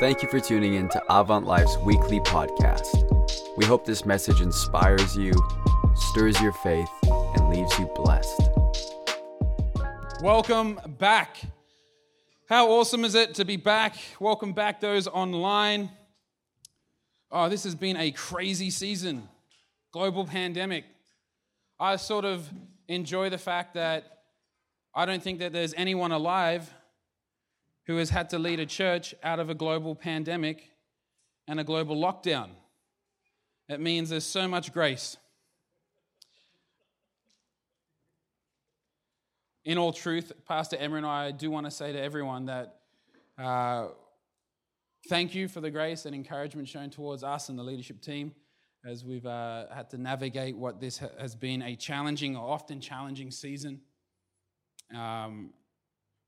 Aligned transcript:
Thank 0.00 0.22
you 0.22 0.28
for 0.28 0.38
tuning 0.38 0.74
in 0.74 0.88
to 0.90 1.02
Avant 1.12 1.44
Life's 1.44 1.76
weekly 1.78 2.20
podcast. 2.20 3.04
We 3.56 3.64
hope 3.64 3.84
this 3.84 4.06
message 4.06 4.40
inspires 4.40 5.16
you, 5.16 5.32
stirs 5.96 6.40
your 6.40 6.52
faith, 6.52 6.88
and 7.02 7.48
leaves 7.48 7.76
you 7.80 7.86
blessed. 7.96 8.48
Welcome 10.22 10.78
back. 11.00 11.40
How 12.48 12.70
awesome 12.70 13.04
is 13.04 13.16
it 13.16 13.34
to 13.34 13.44
be 13.44 13.56
back? 13.56 13.96
Welcome 14.20 14.52
back, 14.52 14.80
those 14.80 15.08
online. 15.08 15.90
Oh, 17.32 17.48
this 17.48 17.64
has 17.64 17.74
been 17.74 17.96
a 17.96 18.12
crazy 18.12 18.70
season. 18.70 19.28
Global 19.90 20.24
pandemic. 20.24 20.84
I 21.80 21.96
sort 21.96 22.24
of 22.24 22.48
enjoy 22.86 23.30
the 23.30 23.38
fact 23.38 23.74
that 23.74 24.20
I 24.94 25.06
don't 25.06 25.24
think 25.24 25.40
that 25.40 25.52
there's 25.52 25.74
anyone 25.76 26.12
alive 26.12 26.72
who 27.88 27.96
has 27.96 28.10
had 28.10 28.30
to 28.30 28.38
lead 28.38 28.60
a 28.60 28.66
church 28.66 29.14
out 29.24 29.40
of 29.40 29.48
a 29.50 29.54
global 29.54 29.94
pandemic 29.96 30.70
and 31.48 31.58
a 31.58 31.64
global 31.64 31.96
lockdown. 31.96 32.50
It 33.68 33.80
means 33.80 34.10
there's 34.10 34.26
so 34.26 34.46
much 34.46 34.72
grace. 34.72 35.16
In 39.64 39.78
all 39.78 39.92
truth, 39.92 40.32
Pastor 40.46 40.76
Emma 40.76 40.96
and 40.96 41.06
I 41.06 41.30
do 41.30 41.50
want 41.50 41.66
to 41.66 41.70
say 41.70 41.92
to 41.92 42.00
everyone 42.00 42.46
that 42.46 42.76
uh, 43.38 43.88
thank 45.08 45.34
you 45.34 45.48
for 45.48 45.60
the 45.60 45.70
grace 45.70 46.04
and 46.04 46.14
encouragement 46.14 46.68
shown 46.68 46.90
towards 46.90 47.24
us 47.24 47.48
and 47.48 47.58
the 47.58 47.62
leadership 47.62 48.02
team 48.02 48.34
as 48.84 49.04
we've 49.04 49.26
uh, 49.26 49.64
had 49.72 49.88
to 49.90 49.98
navigate 49.98 50.56
what 50.56 50.80
this 50.80 50.98
has 51.18 51.34
been 51.34 51.62
a 51.62 51.74
challenging 51.74 52.36
or 52.36 52.50
often 52.50 52.80
challenging 52.80 53.30
season. 53.30 53.80
Um, 54.94 55.50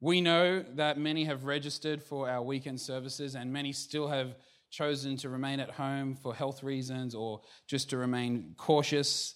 we 0.01 0.21
know 0.21 0.65
that 0.75 0.99
many 0.99 1.25
have 1.25 1.45
registered 1.45 2.03
for 2.03 2.29
our 2.29 2.43
weekend 2.43 2.81
services, 2.81 3.35
and 3.35 3.53
many 3.53 3.73
still 3.73 4.09
have 4.09 4.35
chosen 4.71 5.17
to 5.19 5.29
remain 5.29 5.61
at 5.61 5.71
home 5.71 6.15
for 6.15 6.35
health 6.35 6.63
reasons 6.63 7.15
or 7.15 7.41
just 7.67 7.91
to 7.91 7.97
remain 7.97 8.55
cautious. 8.57 9.35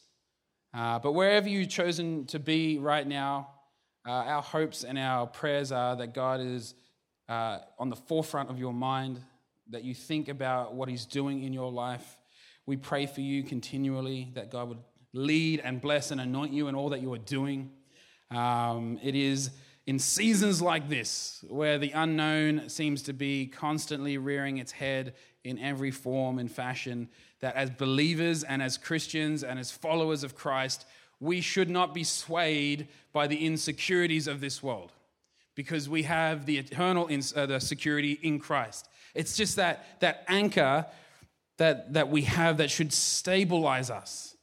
Uh, 0.72 0.98
but 0.98 1.12
wherever 1.12 1.48
you've 1.48 1.68
chosen 1.68 2.24
to 2.26 2.38
be 2.38 2.78
right 2.78 3.06
now, 3.06 3.48
uh, 4.06 4.10
our 4.10 4.42
hopes 4.42 4.84
and 4.84 4.98
our 4.98 5.26
prayers 5.26 5.72
are 5.72 5.96
that 5.96 6.14
God 6.14 6.40
is 6.40 6.74
uh, 7.28 7.58
on 7.78 7.90
the 7.90 7.96
forefront 7.96 8.50
of 8.50 8.58
your 8.58 8.72
mind, 8.72 9.20
that 9.70 9.84
you 9.84 9.94
think 9.94 10.28
about 10.28 10.74
what 10.74 10.88
He's 10.88 11.04
doing 11.04 11.42
in 11.42 11.52
your 11.52 11.70
life. 11.70 12.16
We 12.66 12.76
pray 12.76 13.06
for 13.06 13.20
you 13.20 13.42
continually 13.42 14.30
that 14.34 14.50
God 14.50 14.68
would 14.68 14.82
lead 15.12 15.60
and 15.60 15.80
bless 15.80 16.10
and 16.10 16.20
anoint 16.20 16.52
you 16.52 16.68
in 16.68 16.74
all 16.74 16.90
that 16.90 17.00
you 17.00 17.12
are 17.12 17.18
doing. 17.18 17.70
Um, 18.30 18.98
it 19.02 19.14
is 19.14 19.50
in 19.86 19.98
seasons 19.98 20.62
like 20.62 20.88
this, 20.88 21.44
where 21.48 21.78
the 21.78 21.90
unknown 21.92 22.68
seems 22.68 23.02
to 23.02 23.12
be 23.12 23.46
constantly 23.46 24.16
rearing 24.16 24.58
its 24.58 24.72
head 24.72 25.14
in 25.44 25.58
every 25.58 25.90
form 25.90 26.38
and 26.38 26.50
fashion, 26.50 27.08
that 27.40 27.54
as 27.54 27.70
believers 27.70 28.44
and 28.44 28.62
as 28.62 28.78
Christians 28.78 29.44
and 29.44 29.58
as 29.58 29.70
followers 29.70 30.24
of 30.24 30.34
Christ, 30.34 30.86
we 31.20 31.40
should 31.40 31.68
not 31.68 31.92
be 31.92 32.04
swayed 32.04 32.88
by 33.12 33.26
the 33.26 33.44
insecurities 33.44 34.26
of 34.26 34.40
this 34.40 34.62
world 34.62 34.92
because 35.54 35.88
we 35.88 36.02
have 36.04 36.46
the 36.46 36.58
eternal 36.58 37.08
uh, 37.36 37.46
the 37.46 37.60
security 37.60 38.18
in 38.22 38.38
Christ. 38.38 38.88
It's 39.14 39.36
just 39.36 39.56
that, 39.56 40.00
that 40.00 40.24
anchor 40.28 40.86
that, 41.58 41.92
that 41.92 42.08
we 42.08 42.22
have 42.22 42.56
that 42.56 42.70
should 42.70 42.92
stabilize 42.92 43.90
us 43.90 44.33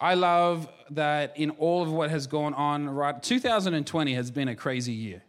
I 0.00 0.14
love 0.14 0.68
that 0.90 1.36
in 1.36 1.50
all 1.50 1.82
of 1.82 1.90
what 1.90 2.10
has 2.10 2.26
gone 2.26 2.54
on, 2.54 2.88
right? 2.88 3.20
2020 3.20 4.14
has 4.14 4.30
been 4.30 4.48
a 4.48 4.54
crazy 4.54 4.92
year. 4.92 5.22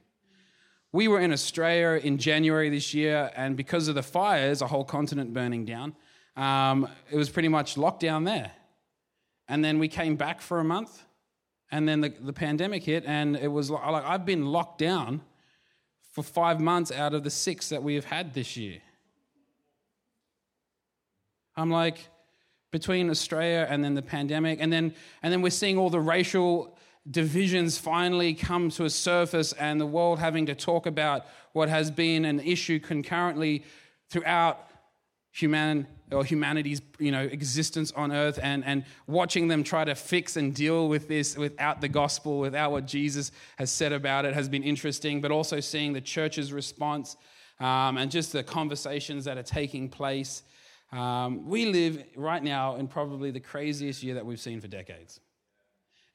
We 0.91 1.07
were 1.07 1.19
in 1.19 1.31
Australia 1.31 1.99
in 2.03 2.17
January 2.17 2.69
this 2.69 2.93
year, 2.93 3.31
and 3.35 3.57
because 3.57 3.87
of 3.87 3.95
the 3.95 4.03
fires, 4.03 4.61
a 4.61 4.67
whole 4.67 4.83
continent 4.83 5.33
burning 5.33 5.65
down, 5.65 5.95
um, 6.35 6.87
it 7.11 7.17
was 7.17 7.29
pretty 7.29 7.47
much 7.47 7.77
locked 7.77 8.01
down 8.01 8.23
there. 8.23 8.51
And 9.47 9.65
then 9.65 9.79
we 9.79 9.87
came 9.87 10.15
back 10.15 10.41
for 10.41 10.59
a 10.59 10.63
month, 10.63 11.03
and 11.71 11.87
then 11.87 12.01
the, 12.01 12.09
the 12.09 12.33
pandemic 12.33 12.83
hit, 12.83 13.03
and 13.05 13.35
it 13.35 13.47
was 13.47 13.71
like 13.71 13.83
I've 13.83 14.25
been 14.25 14.45
locked 14.45 14.79
down 14.79 15.21
for 16.11 16.23
five 16.23 16.59
months 16.59 16.91
out 16.91 17.13
of 17.13 17.23
the 17.23 17.29
six 17.29 17.69
that 17.69 17.81
we 17.81 17.95
have 17.95 18.05
had 18.05 18.33
this 18.33 18.55
year. 18.57 18.79
I'm 21.55 21.69
like, 21.69 21.99
between 22.71 23.09
Australia 23.09 23.67
and 23.69 23.83
then 23.83 23.95
the 23.95 24.01
pandemic. 24.01 24.59
And 24.61 24.71
then, 24.71 24.93
and 25.23 25.33
then 25.33 25.41
we're 25.41 25.49
seeing 25.49 25.77
all 25.77 25.89
the 25.89 25.99
racial 25.99 26.77
divisions 27.09 27.77
finally 27.77 28.33
come 28.33 28.69
to 28.69 28.85
a 28.85 28.89
surface 28.89 29.53
and 29.53 29.81
the 29.81 29.85
world 29.85 30.19
having 30.19 30.45
to 30.45 30.55
talk 30.55 30.85
about 30.85 31.25
what 31.53 31.69
has 31.69 31.89
been 31.89 32.25
an 32.25 32.39
issue 32.39 32.79
concurrently 32.79 33.63
throughout 34.09 34.67
human 35.31 35.87
or 36.11 36.25
humanity's 36.25 36.81
you 36.97 37.11
know 37.11 37.21
existence 37.21 37.91
on 37.91 38.11
earth 38.11 38.39
and 38.41 38.65
and 38.65 38.83
watching 39.05 39.47
them 39.47 39.63
try 39.63 39.83
to 39.83 39.93
fix 39.93 40.37
and 40.37 40.55
deal 40.55 40.89
with 40.89 41.07
this 41.07 41.37
without 41.37 41.81
the 41.81 41.87
gospel 41.87 42.39
without 42.39 42.71
what 42.71 42.87
jesus 42.87 43.31
has 43.57 43.71
said 43.71 43.93
about 43.93 44.25
it 44.25 44.33
has 44.33 44.49
been 44.49 44.63
interesting 44.63 45.21
but 45.21 45.31
also 45.31 45.59
seeing 45.59 45.93
the 45.93 46.01
church's 46.01 46.51
response 46.51 47.15
um, 47.59 47.97
and 47.97 48.09
just 48.09 48.33
the 48.33 48.41
conversations 48.41 49.23
that 49.25 49.37
are 49.37 49.43
taking 49.43 49.87
place 49.87 50.41
um, 50.91 51.47
we 51.47 51.65
live 51.65 52.03
right 52.15 52.43
now 52.43 52.75
in 52.75 52.87
probably 52.87 53.31
the 53.31 53.39
craziest 53.39 54.03
year 54.03 54.15
that 54.15 54.25
we've 54.25 54.39
seen 54.39 54.59
for 54.61 54.67
decades. 54.67 55.19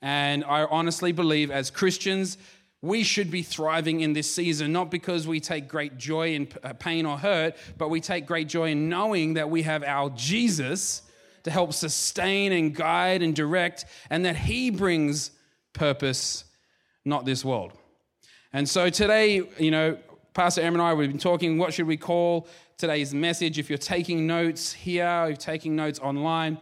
And 0.02 0.44
I 0.44 0.64
honestly 0.64 1.12
believe 1.12 1.50
as 1.50 1.70
Christians, 1.70 2.36
we 2.82 3.02
should 3.02 3.30
be 3.30 3.42
thriving 3.42 4.00
in 4.00 4.12
this 4.12 4.32
season, 4.32 4.72
not 4.72 4.90
because 4.90 5.26
we 5.26 5.40
take 5.40 5.68
great 5.68 5.96
joy 5.96 6.34
in 6.34 6.48
uh, 6.62 6.74
pain 6.74 7.06
or 7.06 7.16
hurt, 7.16 7.56
but 7.78 7.88
we 7.88 8.00
take 8.00 8.26
great 8.26 8.46
joy 8.48 8.70
in 8.70 8.90
knowing 8.90 9.34
that 9.34 9.48
we 9.48 9.62
have 9.62 9.82
our 9.82 10.10
Jesus 10.10 11.02
to 11.44 11.50
help 11.50 11.72
sustain 11.72 12.52
and 12.52 12.74
guide 12.74 13.22
and 13.22 13.34
direct, 13.34 13.84
and 14.10 14.24
that 14.24 14.36
He 14.36 14.70
brings 14.70 15.30
purpose, 15.72 16.44
not 17.04 17.24
this 17.24 17.44
world. 17.44 17.72
And 18.52 18.68
so 18.68 18.90
today, 18.90 19.42
you 19.58 19.70
know, 19.70 19.98
Pastor 20.34 20.62
Em 20.62 20.74
and 20.74 20.82
I, 20.82 20.94
we've 20.94 21.10
been 21.10 21.18
talking, 21.18 21.58
what 21.58 21.72
should 21.72 21.86
we 21.86 21.96
call 21.96 22.48
today's 22.76 23.14
message. 23.14 23.58
If 23.58 23.68
you're 23.68 23.78
taking 23.78 24.26
notes 24.26 24.72
here, 24.72 25.22
if 25.24 25.28
you're 25.28 25.36
taking 25.36 25.76
notes 25.76 25.98
online, 26.00 26.58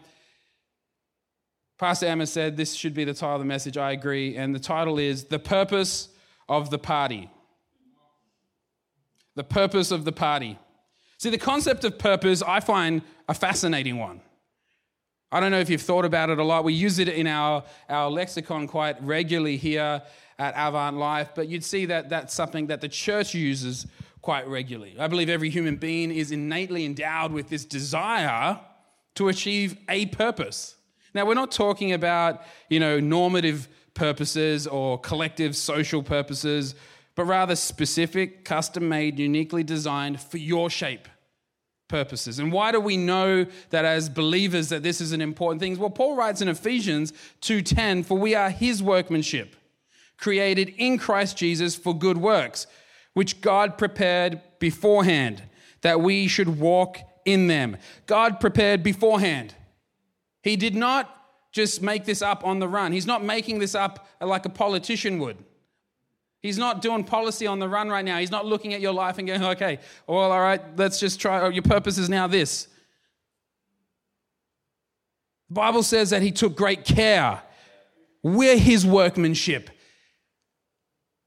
Pastor 1.78 2.06
Emma 2.06 2.26
said 2.26 2.56
this 2.56 2.74
should 2.74 2.94
be 2.94 3.04
the 3.04 3.14
title 3.14 3.36
of 3.36 3.40
the 3.40 3.46
message. 3.46 3.76
I 3.76 3.92
agree. 3.92 4.36
And 4.36 4.54
the 4.54 4.60
title 4.60 4.98
is 4.98 5.24
The 5.24 5.38
Purpose 5.38 6.08
of 6.48 6.70
the 6.70 6.78
Party. 6.78 7.30
The 9.34 9.44
Purpose 9.44 9.90
of 9.90 10.04
the 10.04 10.12
Party. 10.12 10.58
See, 11.18 11.30
the 11.30 11.38
concept 11.38 11.84
of 11.84 11.98
purpose 11.98 12.42
I 12.42 12.60
find 12.60 13.02
a 13.28 13.34
fascinating 13.34 13.98
one. 13.98 14.20
I 15.30 15.40
don't 15.40 15.50
know 15.50 15.60
if 15.60 15.70
you've 15.70 15.80
thought 15.80 16.04
about 16.04 16.28
it 16.28 16.38
a 16.38 16.44
lot. 16.44 16.62
We 16.62 16.74
use 16.74 16.98
it 16.98 17.08
in 17.08 17.26
our, 17.26 17.64
our 17.88 18.10
lexicon 18.10 18.66
quite 18.66 19.02
regularly 19.02 19.56
here 19.56 20.02
at 20.38 20.54
Avant 20.56 20.98
Life, 20.98 21.30
but 21.34 21.48
you'd 21.48 21.64
see 21.64 21.86
that 21.86 22.10
that's 22.10 22.34
something 22.34 22.66
that 22.66 22.80
the 22.82 22.88
church 22.88 23.34
uses 23.34 23.86
quite 24.22 24.46
regularly. 24.46 24.94
I 24.98 25.08
believe 25.08 25.28
every 25.28 25.50
human 25.50 25.76
being 25.76 26.10
is 26.10 26.30
innately 26.30 26.84
endowed 26.84 27.32
with 27.32 27.48
this 27.48 27.64
desire 27.64 28.60
to 29.16 29.28
achieve 29.28 29.76
a 29.88 30.06
purpose. 30.06 30.76
Now, 31.12 31.26
we're 31.26 31.34
not 31.34 31.50
talking 31.50 31.92
about, 31.92 32.42
you 32.70 32.80
know, 32.80 32.98
normative 33.00 33.68
purposes 33.94 34.66
or 34.66 34.98
collective 34.98 35.54
social 35.54 36.02
purposes, 36.02 36.74
but 37.14 37.24
rather 37.24 37.56
specific, 37.56 38.44
custom 38.44 38.88
made, 38.88 39.18
uniquely 39.18 39.62
designed 39.62 40.20
for 40.20 40.38
your 40.38 40.70
shape 40.70 41.08
purposes. 41.88 42.38
And 42.38 42.50
why 42.50 42.72
do 42.72 42.80
we 42.80 42.96
know 42.96 43.44
that 43.68 43.84
as 43.84 44.08
believers 44.08 44.70
that 44.70 44.82
this 44.82 45.02
is 45.02 45.12
an 45.12 45.20
important 45.20 45.60
thing? 45.60 45.78
Well, 45.78 45.90
Paul 45.90 46.16
writes 46.16 46.40
in 46.40 46.48
Ephesians 46.48 47.12
2:10, 47.42 48.02
"For 48.02 48.16
we 48.16 48.34
are 48.34 48.48
his 48.48 48.82
workmanship, 48.82 49.56
created 50.16 50.72
in 50.78 50.96
Christ 50.96 51.36
Jesus 51.36 51.74
for 51.74 51.94
good 51.94 52.16
works, 52.16 52.66
which 53.14 53.40
God 53.40 53.78
prepared 53.78 54.40
beforehand 54.58 55.42
that 55.82 56.00
we 56.00 56.28
should 56.28 56.60
walk 56.60 56.98
in 57.24 57.46
them. 57.46 57.76
God 58.06 58.40
prepared 58.40 58.82
beforehand. 58.82 59.54
He 60.42 60.56
did 60.56 60.74
not 60.74 61.18
just 61.52 61.82
make 61.82 62.04
this 62.04 62.22
up 62.22 62.44
on 62.44 62.58
the 62.58 62.68
run. 62.68 62.92
He's 62.92 63.06
not 63.06 63.22
making 63.22 63.58
this 63.58 63.74
up 63.74 64.08
like 64.20 64.46
a 64.46 64.48
politician 64.48 65.18
would. 65.18 65.36
He's 66.40 66.58
not 66.58 66.82
doing 66.82 67.04
policy 67.04 67.46
on 67.46 67.60
the 67.60 67.68
run 67.68 67.88
right 67.88 68.04
now. 68.04 68.18
He's 68.18 68.30
not 68.30 68.46
looking 68.46 68.74
at 68.74 68.80
your 68.80 68.92
life 68.92 69.18
and 69.18 69.28
going, 69.28 69.44
okay, 69.44 69.78
well, 70.08 70.32
all 70.32 70.40
right, 70.40 70.60
let's 70.76 70.98
just 70.98 71.20
try. 71.20 71.40
Oh, 71.40 71.50
your 71.50 71.62
purpose 71.62 71.98
is 71.98 72.08
now 72.08 72.26
this. 72.26 72.66
The 75.48 75.54
Bible 75.54 75.84
says 75.84 76.10
that 76.10 76.22
he 76.22 76.32
took 76.32 76.56
great 76.56 76.84
care. 76.84 77.42
We're 78.24 78.58
his 78.58 78.84
workmanship. 78.84 79.70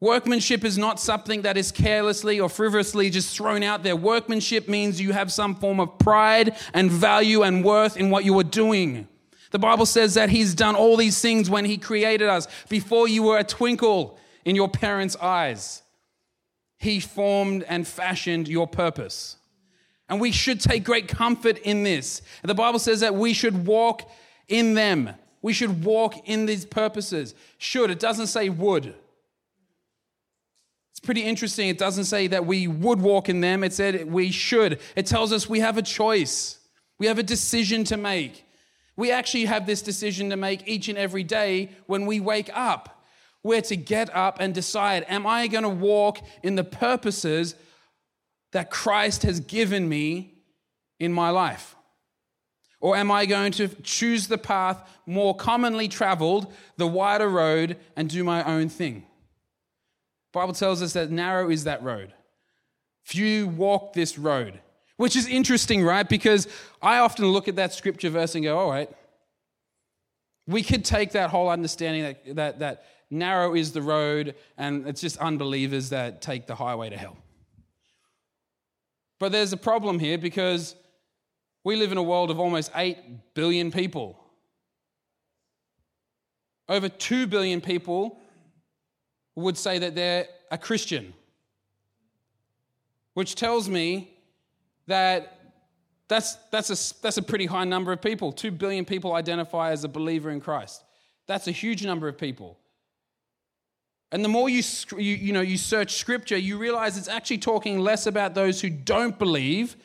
Workmanship 0.05 0.63
is 0.63 0.77
not 0.77 0.99
something 0.99 1.41
that 1.41 1.57
is 1.57 1.71
carelessly 1.71 2.39
or 2.39 2.47
frivolously 2.47 3.09
just 3.09 3.35
thrown 3.35 3.63
out 3.63 3.81
there. 3.81 3.95
Workmanship 3.95 4.69
means 4.69 5.01
you 5.01 5.13
have 5.13 5.33
some 5.33 5.55
form 5.55 5.79
of 5.79 5.97
pride 5.97 6.55
and 6.75 6.91
value 6.91 7.41
and 7.41 7.63
worth 7.63 7.97
in 7.97 8.11
what 8.11 8.23
you 8.23 8.37
are 8.37 8.43
doing. 8.43 9.07
The 9.49 9.57
Bible 9.57 9.87
says 9.87 10.13
that 10.13 10.29
He's 10.29 10.53
done 10.53 10.75
all 10.75 10.95
these 10.95 11.19
things 11.19 11.49
when 11.49 11.65
He 11.65 11.79
created 11.79 12.29
us, 12.29 12.47
before 12.69 13.07
you 13.07 13.23
were 13.23 13.39
a 13.39 13.43
twinkle 13.43 14.19
in 14.45 14.55
your 14.55 14.69
parents' 14.69 15.15
eyes. 15.15 15.81
He 16.77 16.99
formed 16.99 17.63
and 17.67 17.87
fashioned 17.87 18.47
your 18.47 18.67
purpose. 18.67 19.37
And 20.07 20.21
we 20.21 20.31
should 20.31 20.61
take 20.61 20.83
great 20.83 21.07
comfort 21.07 21.57
in 21.57 21.81
this. 21.81 22.21
The 22.43 22.53
Bible 22.53 22.77
says 22.77 22.99
that 22.99 23.15
we 23.15 23.33
should 23.33 23.65
walk 23.65 24.07
in 24.47 24.75
them. 24.75 25.15
We 25.41 25.53
should 25.53 25.83
walk 25.83 26.29
in 26.29 26.45
these 26.45 26.63
purposes. 26.63 27.33
Should, 27.57 27.89
it 27.89 27.99
doesn't 27.99 28.27
say 28.27 28.49
would. 28.49 28.93
Pretty 31.05 31.21
interesting. 31.21 31.69
It 31.69 31.77
doesn't 31.77 32.05
say 32.05 32.25
that 32.27 32.47
we 32.47 32.67
would 32.67 32.99
walk 32.99 33.29
in 33.29 33.39
them, 33.39 33.63
it 33.63 33.73
said 33.73 34.11
we 34.11 34.31
should. 34.31 34.79
It 34.95 35.05
tells 35.05 35.31
us 35.31 35.47
we 35.47 35.59
have 35.59 35.77
a 35.77 35.83
choice, 35.83 36.57
we 36.97 37.05
have 37.05 37.19
a 37.19 37.23
decision 37.23 37.83
to 37.85 37.95
make. 37.95 38.43
We 38.97 39.11
actually 39.11 39.45
have 39.45 39.65
this 39.65 39.81
decision 39.81 40.31
to 40.31 40.37
make 40.37 40.67
each 40.67 40.87
and 40.87 40.97
every 40.97 41.23
day 41.23 41.69
when 41.85 42.05
we 42.05 42.19
wake 42.19 42.49
up. 42.53 43.03
We're 43.43 43.61
to 43.61 43.75
get 43.75 44.13
up 44.15 44.37
and 44.39 44.53
decide 44.53 45.05
Am 45.07 45.27
I 45.27 45.45
going 45.47 45.63
to 45.63 45.69
walk 45.69 46.19
in 46.41 46.55
the 46.55 46.63
purposes 46.63 47.53
that 48.53 48.71
Christ 48.71 49.21
has 49.23 49.39
given 49.39 49.87
me 49.87 50.33
in 50.99 51.13
my 51.13 51.29
life? 51.29 51.75
Or 52.79 52.95
am 52.95 53.11
I 53.11 53.27
going 53.27 53.51
to 53.53 53.67
choose 53.67 54.27
the 54.27 54.37
path 54.37 54.89
more 55.05 55.35
commonly 55.35 55.87
traveled, 55.87 56.51
the 56.77 56.87
wider 56.87 57.29
road, 57.29 57.77
and 57.95 58.09
do 58.09 58.23
my 58.23 58.43
own 58.43 58.69
thing? 58.69 59.05
Bible 60.35 60.53
tells 60.53 60.81
us 60.81 60.91
that 60.93 61.09
narrow 61.09 61.49
is 61.49 61.63
that 61.63 61.81
road. 61.81 62.13
Few 63.03 63.47
walk 63.47 63.93
this 63.93 64.17
road, 64.17 64.59
which 64.97 65.15
is 65.15 65.27
interesting, 65.27 65.81
right? 65.81 66.07
Because 66.07 66.49
I 66.81 66.97
often 66.99 67.25
look 67.27 67.47
at 67.47 67.55
that 67.55 67.73
scripture 67.73 68.09
verse 68.09 68.35
and 68.35 68.43
go, 68.43 68.59
all 68.59 68.69
right, 68.69 68.89
we 70.45 70.61
could 70.61 70.83
take 70.83 71.13
that 71.13 71.29
whole 71.29 71.49
understanding 71.49 72.03
that, 72.03 72.35
that, 72.35 72.59
that 72.59 72.85
narrow 73.09 73.55
is 73.55 73.71
the 73.71 73.81
road 73.81 74.35
and 74.57 74.85
it's 74.85 74.99
just 74.99 75.17
unbelievers 75.19 75.89
that 75.91 76.21
take 76.21 76.47
the 76.47 76.55
highway 76.55 76.89
to 76.89 76.97
hell. 76.97 77.15
But 79.19 79.31
there's 79.31 79.53
a 79.53 79.57
problem 79.57 79.99
here 79.99 80.17
because 80.17 80.75
we 81.63 81.77
live 81.77 81.93
in 81.93 81.97
a 81.97 82.03
world 82.03 82.29
of 82.29 82.41
almost 82.41 82.71
8 82.75 82.97
billion 83.35 83.71
people. 83.71 84.19
Over 86.67 86.89
2 86.89 87.25
billion 87.25 87.61
people 87.61 88.19
would 89.35 89.57
say 89.57 89.79
that 89.79 89.95
they're 89.95 90.27
a 90.51 90.57
Christian, 90.57 91.13
which 93.13 93.35
tells 93.35 93.67
me 93.69 94.11
that 94.87 95.53
that's, 96.07 96.35
that's, 96.51 96.69
a, 96.69 97.01
that's 97.01 97.17
a 97.17 97.21
pretty 97.21 97.45
high 97.45 97.65
number 97.65 97.91
of 97.91 98.01
people. 98.01 98.31
2 98.31 98.51
billion 98.51 98.85
people 98.85 99.13
identify 99.13 99.71
as 99.71 99.83
a 99.83 99.89
believer 99.89 100.29
in 100.29 100.39
Christ. 100.39 100.83
That's 101.27 101.47
a 101.47 101.51
huge 101.51 101.85
number 101.85 102.07
of 102.07 102.17
people. 102.17 102.57
And 104.11 104.23
the 104.23 104.29
more 104.29 104.47
you, 104.47 104.61
you, 104.91 105.15
you, 105.15 105.33
know, 105.33 105.41
you 105.41 105.57
search 105.57 105.95
scripture, 105.95 106.37
you 106.37 106.57
realize 106.57 106.97
it's 106.97 107.07
actually 107.07 107.39
talking 107.39 107.79
less 107.79 108.05
about 108.05 108.35
those 108.35 108.61
who 108.61 108.69
don't 108.69 109.17
believe 109.17 109.75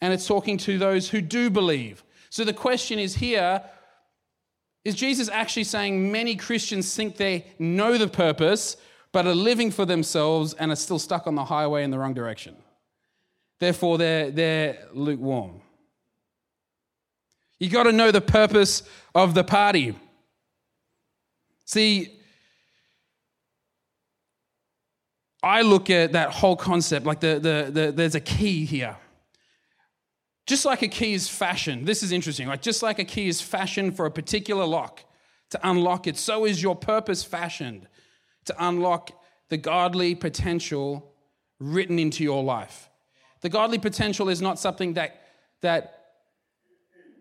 and 0.00 0.12
it's 0.12 0.26
talking 0.26 0.56
to 0.58 0.78
those 0.78 1.10
who 1.10 1.20
do 1.20 1.50
believe. 1.50 2.04
So 2.30 2.44
the 2.44 2.52
question 2.52 2.98
is 2.98 3.16
here 3.16 3.62
is 4.84 4.94
Jesus 4.94 5.28
actually 5.28 5.64
saying 5.64 6.12
many 6.12 6.36
Christians 6.36 6.94
think 6.94 7.16
they 7.16 7.46
know 7.58 7.96
the 7.96 8.06
purpose, 8.08 8.76
but 9.14 9.28
are 9.28 9.34
living 9.34 9.70
for 9.70 9.84
themselves 9.86 10.54
and 10.54 10.72
are 10.72 10.76
still 10.76 10.98
stuck 10.98 11.28
on 11.28 11.36
the 11.36 11.44
highway 11.44 11.84
in 11.84 11.92
the 11.92 11.98
wrong 11.98 12.14
direction? 12.14 12.56
Therefore, 13.60 13.96
they're, 13.96 14.32
they're 14.32 14.78
lukewarm. 14.92 15.62
You 17.60 17.70
got 17.70 17.84
to 17.84 17.92
know 17.92 18.10
the 18.10 18.20
purpose 18.20 18.82
of 19.14 19.34
the 19.34 19.44
party. 19.44 19.94
See, 21.64 22.18
I 25.44 25.62
look 25.62 25.90
at 25.90 26.12
that 26.14 26.30
whole 26.30 26.56
concept 26.56 27.06
like 27.06 27.20
the, 27.20 27.38
the, 27.38 27.70
the, 27.70 27.92
there's 27.92 28.16
a 28.16 28.20
key 28.20 28.64
here. 28.64 28.96
Just 30.48 30.64
like 30.64 30.82
a 30.82 30.88
key 30.88 31.14
is 31.14 31.28
fashioned, 31.28 31.86
this 31.86 32.02
is 32.02 32.10
interesting, 32.10 32.48
like 32.48 32.62
just 32.62 32.82
like 32.82 32.98
a 32.98 33.04
key 33.04 33.28
is 33.28 33.40
fashioned 33.40 33.94
for 33.96 34.06
a 34.06 34.10
particular 34.10 34.66
lock 34.66 35.04
to 35.50 35.60
unlock 35.62 36.08
it, 36.08 36.16
so 36.16 36.44
is 36.44 36.60
your 36.60 36.74
purpose 36.74 37.22
fashioned 37.22 37.86
to 38.46 38.54
unlock 38.58 39.10
the 39.48 39.56
godly 39.56 40.14
potential 40.14 41.12
written 41.58 41.98
into 41.98 42.24
your 42.24 42.42
life. 42.42 42.88
The 43.40 43.48
godly 43.48 43.78
potential 43.78 44.28
is 44.28 44.40
not 44.40 44.58
something 44.58 44.94
that, 44.94 45.20
that 45.60 46.04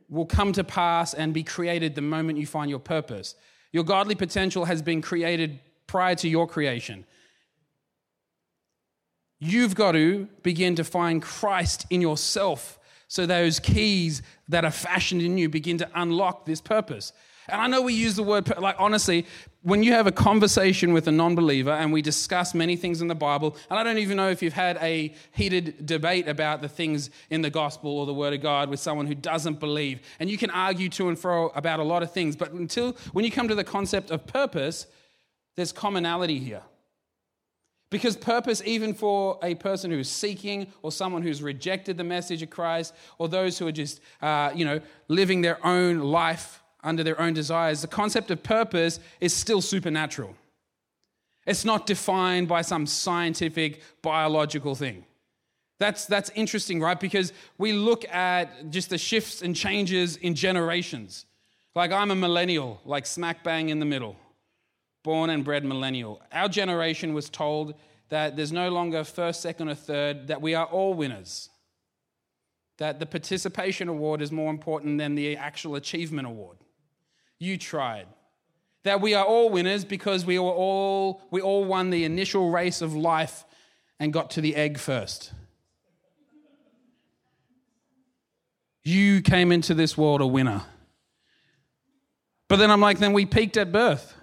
will 0.09 0.25
come 0.25 0.53
to 0.53 0.63
pass 0.63 1.13
and 1.13 1.33
be 1.33 1.43
created 1.43 1.95
the 1.95 2.01
moment 2.01 2.37
you 2.37 2.45
find 2.45 2.69
your 2.69 2.79
purpose. 2.79 3.35
Your 3.71 3.83
godly 3.83 4.15
potential 4.15 4.65
has 4.65 4.81
been 4.81 5.01
created 5.01 5.59
prior 5.87 6.15
to 6.15 6.29
your 6.29 6.47
creation. 6.47 7.05
You've 9.39 9.75
got 9.75 9.93
to 9.93 10.29
begin 10.41 10.75
to 10.75 10.83
find 10.83 11.21
Christ 11.21 11.85
in 11.89 11.99
yourself 11.99 12.79
so 13.07 13.25
those 13.25 13.59
keys 13.59 14.21
that 14.47 14.63
are 14.65 14.71
fashioned 14.71 15.21
in 15.21 15.37
you 15.37 15.49
begin 15.49 15.77
to 15.79 15.89
unlock 15.93 16.45
this 16.45 16.61
purpose. 16.61 17.11
And 17.49 17.61
I 17.61 17.67
know 17.67 17.81
we 17.81 17.93
use 17.93 18.15
the 18.15 18.23
word, 18.23 18.51
like, 18.57 18.75
honestly, 18.79 19.25
when 19.61 19.83
you 19.83 19.93
have 19.93 20.07
a 20.07 20.11
conversation 20.11 20.93
with 20.93 21.07
a 21.07 21.11
non 21.11 21.35
believer 21.35 21.71
and 21.71 21.91
we 21.91 22.01
discuss 22.01 22.53
many 22.53 22.75
things 22.75 23.01
in 23.01 23.07
the 23.07 23.15
Bible, 23.15 23.55
and 23.69 23.79
I 23.79 23.83
don't 23.83 23.97
even 23.97 24.17
know 24.17 24.29
if 24.29 24.41
you've 24.41 24.53
had 24.53 24.77
a 24.77 25.13
heated 25.31 25.85
debate 25.85 26.27
about 26.27 26.61
the 26.61 26.69
things 26.69 27.09
in 27.29 27.41
the 27.41 27.49
gospel 27.49 27.91
or 27.91 28.05
the 28.05 28.13
word 28.13 28.33
of 28.33 28.41
God 28.41 28.69
with 28.69 28.79
someone 28.79 29.07
who 29.07 29.15
doesn't 29.15 29.59
believe, 29.59 30.01
and 30.19 30.29
you 30.29 30.37
can 30.37 30.49
argue 30.49 30.89
to 30.89 31.09
and 31.09 31.19
fro 31.19 31.49
about 31.49 31.79
a 31.79 31.83
lot 31.83 32.03
of 32.03 32.11
things, 32.11 32.35
but 32.35 32.51
until 32.51 32.93
when 33.11 33.25
you 33.25 33.31
come 33.31 33.47
to 33.47 33.55
the 33.55 33.63
concept 33.63 34.11
of 34.11 34.25
purpose, 34.25 34.87
there's 35.55 35.71
commonality 35.71 36.39
here. 36.39 36.63
Because 37.89 38.17
purpose, 38.17 38.59
even 38.65 38.95
for 38.95 39.37
a 39.43 39.53
person 39.53 39.91
who's 39.91 40.09
seeking 40.09 40.65
or 40.81 40.91
someone 40.91 41.21
who's 41.21 41.43
rejected 41.43 41.95
the 41.95 42.03
message 42.03 42.41
of 42.41 42.49
Christ 42.49 42.91
or 43.19 43.29
those 43.29 43.59
who 43.59 43.67
are 43.67 43.71
just, 43.71 44.01
uh, 44.19 44.49
you 44.55 44.65
know, 44.65 44.81
living 45.09 45.41
their 45.41 45.63
own 45.63 45.99
life 45.99 46.62
under 46.83 47.03
their 47.03 47.19
own 47.19 47.33
desires, 47.33 47.81
the 47.81 47.87
concept 47.87 48.31
of 48.31 48.43
purpose 48.43 48.99
is 49.19 49.33
still 49.33 49.61
supernatural. 49.61 50.35
It's 51.45 51.65
not 51.65 51.85
defined 51.85 52.47
by 52.47 52.61
some 52.61 52.85
scientific, 52.85 53.81
biological 54.01 54.75
thing. 54.75 55.05
That's, 55.79 56.05
that's 56.05 56.29
interesting, 56.35 56.79
right? 56.79 56.99
Because 56.99 57.33
we 57.57 57.73
look 57.73 58.05
at 58.09 58.69
just 58.69 58.89
the 58.89 58.97
shifts 58.97 59.41
and 59.41 59.55
changes 59.55 60.15
in 60.17 60.35
generations. 60.35 61.25
Like 61.75 61.91
I'm 61.91 62.11
a 62.11 62.15
millennial, 62.15 62.79
like 62.85 63.05
smack 63.05 63.43
bang 63.43 63.69
in 63.69 63.79
the 63.79 63.85
middle 63.85 64.15
born 65.03 65.29
and 65.29 65.43
bred 65.43 65.65
millennial. 65.65 66.21
Our 66.31 66.49
generation 66.49 67.13
was 67.13 67.29
told 67.29 67.75
that 68.09 68.35
there's 68.35 68.51
no 68.51 68.69
longer 68.69 69.03
first, 69.03 69.41
second, 69.41 69.69
or 69.69 69.75
third, 69.75 70.27
that 70.27 70.41
we 70.41 70.55
are 70.55 70.65
all 70.65 70.93
winners. 70.93 71.49
That 72.77 72.99
the 72.99 73.05
participation 73.05 73.89
award 73.89 74.21
is 74.21 74.31
more 74.31 74.49
important 74.49 74.97
than 74.97 75.15
the 75.15 75.37
actual 75.37 75.75
achievement 75.75 76.27
award. 76.27 76.57
You 77.43 77.57
tried. 77.57 78.07
That 78.83 79.01
we 79.01 79.13
are 79.15 79.25
all 79.25 79.49
winners 79.49 79.83
because 79.83 80.25
we, 80.25 80.39
were 80.39 80.45
all, 80.45 81.21
we 81.29 81.41
all 81.41 81.65
won 81.65 81.89
the 81.89 82.05
initial 82.05 82.49
race 82.49 82.81
of 82.81 82.95
life 82.95 83.43
and 83.99 84.13
got 84.13 84.31
to 84.31 84.41
the 84.41 84.55
egg 84.55 84.77
first. 84.77 85.33
You 88.85 89.21
came 89.21 89.51
into 89.51 89.73
this 89.73 89.97
world 89.97 90.21
a 90.21 90.27
winner. 90.27 90.61
But 92.47 92.57
then 92.57 92.71
I'm 92.71 92.81
like, 92.81 92.99
then 92.99 93.11
we 93.11 93.25
peaked 93.25 93.57
at 93.57 93.73
birth. 93.73 94.15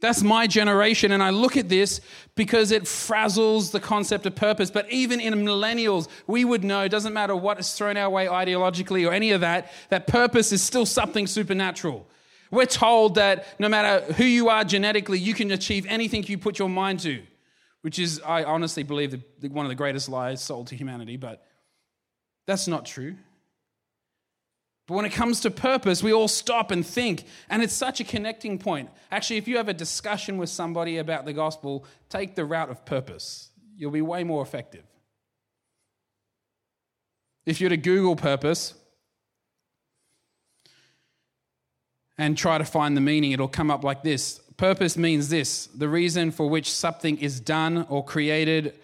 That's 0.00 0.22
my 0.22 0.46
generation. 0.46 1.12
And 1.12 1.22
I 1.22 1.30
look 1.30 1.56
at 1.56 1.68
this 1.68 2.00
because 2.34 2.70
it 2.70 2.82
frazzles 2.82 3.70
the 3.70 3.80
concept 3.80 4.26
of 4.26 4.34
purpose. 4.34 4.70
But 4.70 4.90
even 4.92 5.20
in 5.20 5.32
millennials, 5.34 6.08
we 6.26 6.44
would 6.44 6.64
know, 6.64 6.82
it 6.82 6.90
doesn't 6.90 7.14
matter 7.14 7.34
what 7.34 7.58
is 7.58 7.72
thrown 7.72 7.96
our 7.96 8.10
way 8.10 8.26
ideologically 8.26 9.08
or 9.08 9.12
any 9.12 9.32
of 9.32 9.40
that, 9.40 9.72
that 9.88 10.06
purpose 10.06 10.52
is 10.52 10.62
still 10.62 10.84
something 10.84 11.26
supernatural. 11.26 12.06
We're 12.50 12.66
told 12.66 13.14
that 13.14 13.46
no 13.58 13.68
matter 13.68 14.12
who 14.14 14.24
you 14.24 14.50
are 14.50 14.64
genetically, 14.64 15.18
you 15.18 15.34
can 15.34 15.50
achieve 15.50 15.86
anything 15.88 16.24
you 16.24 16.38
put 16.38 16.58
your 16.58 16.68
mind 16.68 17.00
to, 17.00 17.22
which 17.80 17.98
is, 17.98 18.20
I 18.24 18.44
honestly 18.44 18.82
believe, 18.82 19.20
one 19.50 19.64
of 19.64 19.70
the 19.70 19.74
greatest 19.74 20.08
lies 20.08 20.42
sold 20.42 20.68
to 20.68 20.76
humanity. 20.76 21.16
But 21.16 21.44
that's 22.46 22.68
not 22.68 22.84
true. 22.84 23.16
But 24.86 24.94
when 24.94 25.04
it 25.04 25.12
comes 25.12 25.40
to 25.40 25.50
purpose, 25.50 26.02
we 26.02 26.12
all 26.12 26.28
stop 26.28 26.70
and 26.70 26.86
think. 26.86 27.24
And 27.50 27.62
it's 27.62 27.74
such 27.74 28.00
a 28.00 28.04
connecting 28.04 28.58
point. 28.58 28.90
Actually, 29.10 29.38
if 29.38 29.48
you 29.48 29.56
have 29.56 29.68
a 29.68 29.74
discussion 29.74 30.38
with 30.38 30.48
somebody 30.48 30.98
about 30.98 31.24
the 31.24 31.32
gospel, 31.32 31.84
take 32.08 32.36
the 32.36 32.44
route 32.44 32.70
of 32.70 32.84
purpose. 32.84 33.50
You'll 33.76 33.90
be 33.90 34.02
way 34.02 34.22
more 34.22 34.42
effective. 34.42 34.84
If 37.44 37.60
you're 37.60 37.70
to 37.70 37.76
Google 37.76 38.16
purpose 38.16 38.74
and 42.16 42.38
try 42.38 42.58
to 42.58 42.64
find 42.64 42.96
the 42.96 43.00
meaning, 43.00 43.32
it'll 43.32 43.48
come 43.48 43.70
up 43.70 43.82
like 43.82 44.02
this 44.02 44.40
Purpose 44.56 44.96
means 44.96 45.28
this 45.28 45.66
the 45.66 45.88
reason 45.88 46.30
for 46.30 46.48
which 46.48 46.72
something 46.72 47.18
is 47.18 47.40
done 47.40 47.86
or 47.88 48.04
created 48.04 48.78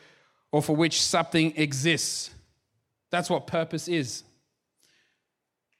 or 0.50 0.62
for 0.62 0.76
which 0.76 1.00
something 1.00 1.56
exists. 1.56 2.30
That's 3.10 3.30
what 3.30 3.46
purpose 3.46 3.88
is. 3.88 4.24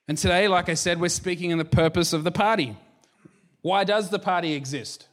And 0.08 0.18
today, 0.18 0.48
like 0.48 0.68
I 0.68 0.74
said, 0.74 1.00
we're 1.00 1.08
speaking 1.08 1.50
in 1.50 1.58
the 1.58 1.64
purpose 1.64 2.12
of 2.12 2.24
the 2.24 2.32
party. 2.32 2.76
Why 3.62 3.84
does 3.84 4.10
the 4.10 4.18
party 4.18 4.54
exist? 4.54 5.06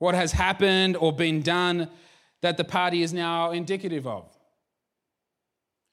what 0.00 0.14
has 0.14 0.32
happened 0.32 0.96
or 0.96 1.12
been 1.12 1.42
done 1.42 1.88
that 2.40 2.56
the 2.56 2.64
party 2.64 3.02
is 3.02 3.12
now 3.12 3.52
indicative 3.52 4.06
of? 4.06 4.26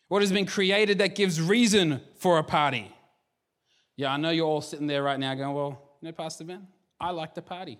What 0.07 0.21
has 0.21 0.31
been 0.31 0.45
created 0.45 0.99
that 0.99 1.13
gives 1.13 1.39
reason 1.39 2.01
for 2.15 2.39
a 2.39 2.43
party? 2.43 2.89
Yeah, 3.97 4.13
I 4.13 4.17
know 4.17 4.29
you're 4.29 4.47
all 4.47 4.61
sitting 4.61 4.87
there 4.87 5.03
right 5.03 5.19
now 5.19 5.35
going, 5.35 5.53
well, 5.53 5.81
you 6.01 6.07
know, 6.07 6.13
Pastor 6.13 6.45
Ben, 6.45 6.65
I 6.99 7.11
like 7.11 7.35
the 7.35 7.41
party. 7.41 7.77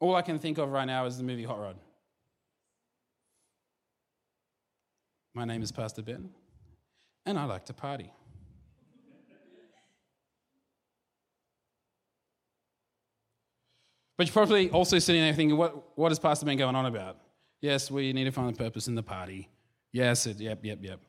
All 0.00 0.16
I 0.16 0.22
can 0.22 0.40
think 0.40 0.58
of 0.58 0.70
right 0.72 0.86
now 0.86 1.06
is 1.06 1.16
the 1.16 1.22
movie 1.22 1.44
Hot 1.44 1.60
Rod. 1.60 1.76
My 5.40 5.46
name 5.46 5.62
is 5.62 5.72
Pastor 5.72 6.02
Ben, 6.02 6.28
and 7.24 7.38
I 7.38 7.44
like 7.44 7.64
to 7.64 7.72
party. 7.72 8.12
But 14.18 14.26
you're 14.26 14.34
probably 14.34 14.68
also 14.68 14.98
sitting 14.98 15.22
there 15.22 15.32
thinking, 15.32 15.56
what, 15.56 15.96
what 15.96 16.12
is 16.12 16.18
Pastor 16.18 16.44
Ben 16.44 16.58
going 16.58 16.76
on 16.76 16.84
about? 16.84 17.16
Yes, 17.62 17.90
we 17.90 18.12
need 18.12 18.24
to 18.24 18.32
find 18.32 18.54
a 18.54 18.58
purpose 18.58 18.86
in 18.86 18.94
the 18.94 19.02
party. 19.02 19.48
Yes, 19.94 20.26
it, 20.26 20.40
yep, 20.40 20.62
yep, 20.62 20.80
yep. 20.82 21.00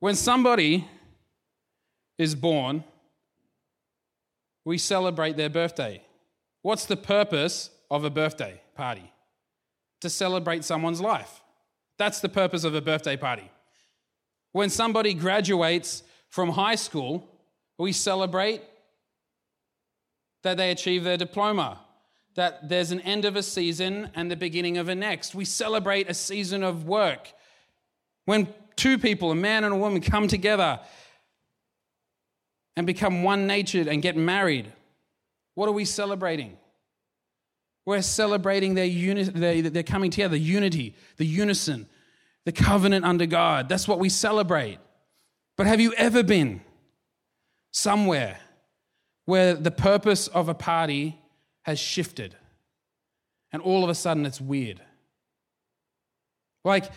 When 0.00 0.16
somebody 0.16 0.88
is 2.18 2.34
born, 2.34 2.82
we 4.64 4.78
celebrate 4.78 5.36
their 5.36 5.50
birthday. 5.50 6.02
What's 6.62 6.86
the 6.86 6.96
purpose 6.96 7.70
of 7.92 8.02
a 8.02 8.10
birthday 8.10 8.60
party? 8.74 9.13
To 10.04 10.10
celebrate 10.10 10.64
someone's 10.64 11.00
life. 11.00 11.40
That's 11.96 12.20
the 12.20 12.28
purpose 12.28 12.64
of 12.64 12.74
a 12.74 12.82
birthday 12.82 13.16
party. 13.16 13.50
When 14.52 14.68
somebody 14.68 15.14
graduates 15.14 16.02
from 16.28 16.50
high 16.50 16.74
school, 16.74 17.26
we 17.78 17.92
celebrate 17.92 18.60
that 20.42 20.58
they 20.58 20.70
achieve 20.70 21.04
their 21.04 21.16
diploma, 21.16 21.80
that 22.34 22.68
there's 22.68 22.90
an 22.90 23.00
end 23.00 23.24
of 23.24 23.34
a 23.34 23.42
season 23.42 24.10
and 24.14 24.30
the 24.30 24.36
beginning 24.36 24.76
of 24.76 24.90
a 24.90 24.94
next. 24.94 25.34
We 25.34 25.46
celebrate 25.46 26.10
a 26.10 26.14
season 26.14 26.62
of 26.62 26.84
work. 26.84 27.32
When 28.26 28.52
two 28.76 28.98
people, 28.98 29.30
a 29.30 29.34
man 29.34 29.64
and 29.64 29.72
a 29.72 29.78
woman, 29.78 30.02
come 30.02 30.28
together 30.28 30.80
and 32.76 32.86
become 32.86 33.22
one 33.22 33.46
natured 33.46 33.88
and 33.88 34.02
get 34.02 34.18
married, 34.18 34.70
what 35.54 35.66
are 35.66 35.72
we 35.72 35.86
celebrating? 35.86 36.58
We're 37.86 38.02
celebrating 38.02 38.74
their 38.74 38.86
unity, 38.86 39.60
their 39.60 39.82
coming 39.82 40.10
together, 40.10 40.32
the 40.32 40.38
unity, 40.38 40.94
the 41.16 41.26
unison, 41.26 41.86
the 42.44 42.52
covenant 42.52 43.04
under 43.04 43.26
God. 43.26 43.68
That's 43.68 43.86
what 43.86 43.98
we 43.98 44.08
celebrate. 44.08 44.78
But 45.56 45.66
have 45.66 45.80
you 45.80 45.92
ever 45.94 46.22
been 46.22 46.62
somewhere 47.72 48.38
where 49.26 49.54
the 49.54 49.70
purpose 49.70 50.28
of 50.28 50.48
a 50.48 50.54
party 50.54 51.18
has 51.62 51.78
shifted 51.78 52.34
and 53.52 53.62
all 53.62 53.84
of 53.84 53.90
a 53.90 53.94
sudden 53.94 54.24
it's 54.24 54.40
weird? 54.40 54.80
Like, 56.64 56.90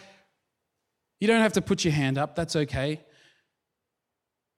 you 1.20 1.28
don't 1.28 1.42
have 1.42 1.54
to 1.54 1.62
put 1.62 1.84
your 1.84 1.94
hand 1.94 2.18
up, 2.18 2.36
that's 2.36 2.56
okay. 2.56 3.02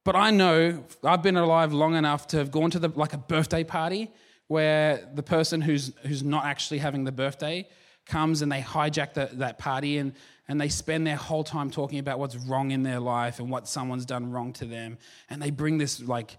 But 0.06 0.16
I 0.16 0.30
know 0.30 0.84
I've 1.04 1.24
been 1.24 1.38
alive 1.38 1.74
long 1.74 1.96
enough 1.96 2.28
to 2.28 2.38
have 2.38 2.52
gone 2.52 2.70
to 2.72 2.80
the, 2.80 2.90
like 2.90 3.14
a 3.14 3.18
birthday 3.18 3.64
party 3.64 4.12
where 4.50 5.08
the 5.14 5.22
person 5.22 5.62
who's, 5.62 5.94
who's 6.08 6.24
not 6.24 6.44
actually 6.44 6.80
having 6.80 7.04
the 7.04 7.12
birthday 7.12 7.68
comes 8.08 8.42
and 8.42 8.52
they 8.52 8.62
hijack 8.62 9.14
the, 9.14 9.30
that 9.34 9.60
party 9.60 10.00
and, 10.00 10.12
and 10.48 10.60
they 10.60 10.68
spend 10.70 11.06
their 11.06 11.16
whole 11.16 11.44
time 11.44 11.70
talking 11.70 12.00
about 12.00 12.18
what's 12.18 12.36
wrong 12.36 12.72
in 12.72 12.82
their 12.82 13.00
life 13.00 13.40
and 13.40 13.52
what 13.52 13.68
someone's 13.68 14.06
done 14.06 14.32
wrong 14.32 14.52
to 14.52 14.66
them. 14.66 14.98
And 15.30 15.40
they 15.40 15.52
bring 15.52 15.78
this 15.78 16.02
like, 16.02 16.36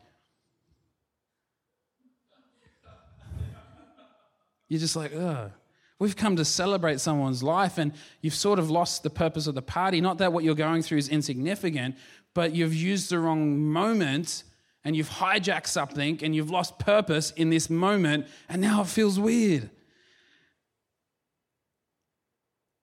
you're 4.68 4.80
just 4.80 4.96
like, 4.96 5.12
ugh. 5.16 5.52
We've 6.00 6.16
come 6.16 6.34
to 6.36 6.46
celebrate 6.46 6.98
someone's 6.98 7.42
life, 7.42 7.76
and 7.76 7.92
you've 8.22 8.34
sort 8.34 8.58
of 8.58 8.70
lost 8.70 9.02
the 9.02 9.10
purpose 9.10 9.46
of 9.46 9.54
the 9.54 9.60
party. 9.60 10.00
Not 10.00 10.16
that 10.18 10.32
what 10.32 10.44
you're 10.44 10.54
going 10.54 10.80
through 10.80 10.96
is 10.96 11.10
insignificant, 11.10 11.94
but 12.32 12.54
you've 12.54 12.74
used 12.74 13.10
the 13.10 13.18
wrong 13.18 13.58
moment 13.58 14.44
and 14.84 14.96
you've 14.96 15.10
hijacked 15.10 15.66
something 15.66 16.18
and 16.22 16.34
you've 16.34 16.50
lost 16.50 16.78
purpose 16.78 17.30
in 17.32 17.50
this 17.50 17.68
moment, 17.68 18.26
and 18.49 18.60
now 18.60 18.82
it 18.82 18.87
feels 18.87 19.18
weird. 19.18 19.70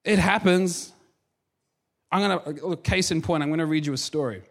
It 0.04 0.18
happens. 0.18 0.92
I'm 2.10 2.40
going 2.40 2.56
to, 2.56 2.76
case 2.76 3.10
in 3.10 3.20
point, 3.20 3.42
I'm 3.42 3.50
going 3.50 3.58
to 3.58 3.66
read 3.66 3.84
you 3.84 3.92
a 3.92 3.98
story. 3.98 4.42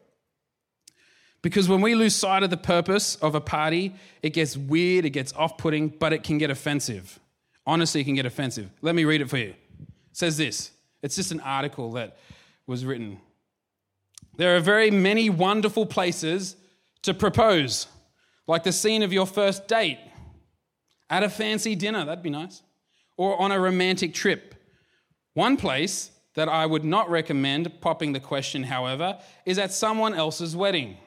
Because 1.41 1.69
when 1.69 1.81
we 1.81 1.95
lose 1.95 2.15
sight 2.15 2.43
of 2.43 2.49
the 2.49 2.57
purpose 2.57 3.15
of 3.15 3.33
a 3.33 3.41
party, 3.41 3.95
it 4.21 4.31
gets 4.31 4.57
weird, 4.57 5.05
it 5.05 5.11
gets 5.11 5.33
off 5.33 5.57
putting, 5.57 5.87
but 5.87 6.13
it 6.13 6.23
can 6.23 6.37
get 6.37 6.49
offensive. 6.49 7.19
Honestly, 7.65 8.01
it 8.01 8.03
can 8.03 8.15
get 8.15 8.25
offensive. 8.25 8.69
Let 8.81 8.95
me 8.95 9.05
read 9.05 9.21
it 9.21 9.29
for 9.29 9.37
you. 9.37 9.49
It 9.49 9.55
says 10.11 10.37
this 10.37 10.71
it's 11.01 11.15
just 11.15 11.31
an 11.31 11.39
article 11.39 11.91
that 11.93 12.17
was 12.65 12.85
written. 12.85 13.19
There 14.35 14.55
are 14.55 14.59
very 14.59 14.91
many 14.91 15.29
wonderful 15.29 15.85
places 15.85 16.55
to 17.03 17.13
propose, 17.13 17.87
like 18.47 18.63
the 18.63 18.71
scene 18.71 19.03
of 19.03 19.13
your 19.13 19.25
first 19.25 19.67
date, 19.67 19.99
at 21.09 21.23
a 21.23 21.29
fancy 21.29 21.75
dinner, 21.75 22.05
that'd 22.05 22.23
be 22.23 22.29
nice, 22.29 22.63
or 23.17 23.39
on 23.41 23.51
a 23.51 23.59
romantic 23.59 24.13
trip. 24.13 24.55
One 25.33 25.57
place 25.57 26.11
that 26.35 26.49
I 26.49 26.65
would 26.65 26.83
not 26.83 27.09
recommend 27.09 27.81
popping 27.81 28.13
the 28.13 28.19
question, 28.19 28.63
however, 28.63 29.17
is 29.45 29.57
at 29.57 29.71
someone 29.71 30.13
else's 30.13 30.55
wedding. 30.55 30.97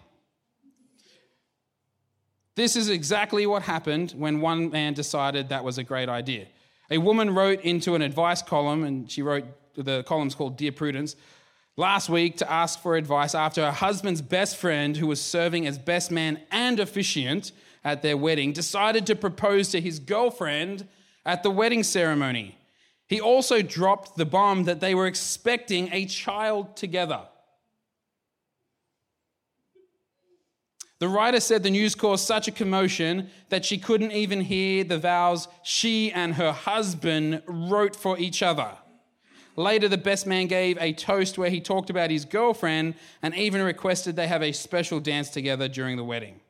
This 2.56 2.76
is 2.76 2.88
exactly 2.88 3.46
what 3.46 3.62
happened 3.62 4.12
when 4.16 4.40
one 4.40 4.70
man 4.70 4.94
decided 4.94 5.48
that 5.48 5.64
was 5.64 5.78
a 5.78 5.84
great 5.84 6.08
idea. 6.08 6.46
A 6.90 6.98
woman 6.98 7.34
wrote 7.34 7.60
into 7.60 7.94
an 7.94 8.02
advice 8.02 8.42
column, 8.42 8.82
and 8.84 9.10
she 9.10 9.22
wrote, 9.22 9.44
the 9.76 10.02
column's 10.02 10.34
called 10.34 10.56
Dear 10.56 10.72
Prudence, 10.72 11.14
last 11.76 12.08
week 12.08 12.36
to 12.38 12.50
ask 12.50 12.80
for 12.80 12.96
advice 12.96 13.34
after 13.34 13.64
her 13.64 13.72
husband's 13.72 14.22
best 14.22 14.56
friend, 14.56 14.96
who 14.96 15.06
was 15.06 15.20
serving 15.20 15.66
as 15.66 15.78
best 15.78 16.10
man 16.10 16.40
and 16.50 16.80
officiant 16.80 17.52
at 17.84 18.02
their 18.02 18.16
wedding, 18.16 18.52
decided 18.52 19.06
to 19.06 19.16
propose 19.16 19.68
to 19.70 19.80
his 19.80 19.98
girlfriend 19.98 20.86
at 21.24 21.42
the 21.42 21.50
wedding 21.50 21.82
ceremony. 21.82 22.58
He 23.06 23.20
also 23.20 23.62
dropped 23.62 24.16
the 24.16 24.26
bomb 24.26 24.64
that 24.64 24.80
they 24.80 24.94
were 24.94 25.06
expecting 25.06 25.88
a 25.92 26.06
child 26.06 26.76
together. 26.76 27.22
The 31.00 31.08
writer 31.08 31.40
said 31.40 31.62
the 31.62 31.70
news 31.70 31.94
caused 31.94 32.26
such 32.26 32.46
a 32.46 32.52
commotion 32.52 33.30
that 33.48 33.64
she 33.64 33.78
couldn't 33.78 34.12
even 34.12 34.42
hear 34.42 34.84
the 34.84 34.98
vows 34.98 35.48
she 35.62 36.12
and 36.12 36.34
her 36.34 36.52
husband 36.52 37.42
wrote 37.46 37.96
for 37.96 38.18
each 38.18 38.42
other. 38.42 38.76
Later, 39.56 39.88
the 39.88 39.98
best 39.98 40.26
man 40.26 40.46
gave 40.46 40.78
a 40.78 40.92
toast 40.92 41.36
where 41.36 41.50
he 41.50 41.60
talked 41.60 41.90
about 41.90 42.10
his 42.10 42.24
girlfriend 42.24 42.94
and 43.22 43.34
even 43.34 43.62
requested 43.62 44.16
they 44.16 44.26
have 44.26 44.42
a 44.42 44.52
special 44.52 45.00
dance 45.00 45.28
together 45.28 45.68
during 45.68 45.96
the 45.96 46.04
wedding. 46.04 46.40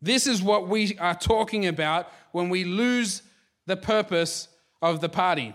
This 0.00 0.26
is 0.26 0.42
what 0.42 0.68
we 0.68 0.96
are 0.98 1.14
talking 1.14 1.66
about 1.66 2.10
when 2.32 2.48
we 2.48 2.64
lose 2.64 3.22
the 3.66 3.76
purpose 3.76 4.48
of 4.80 5.00
the 5.00 5.08
party. 5.08 5.54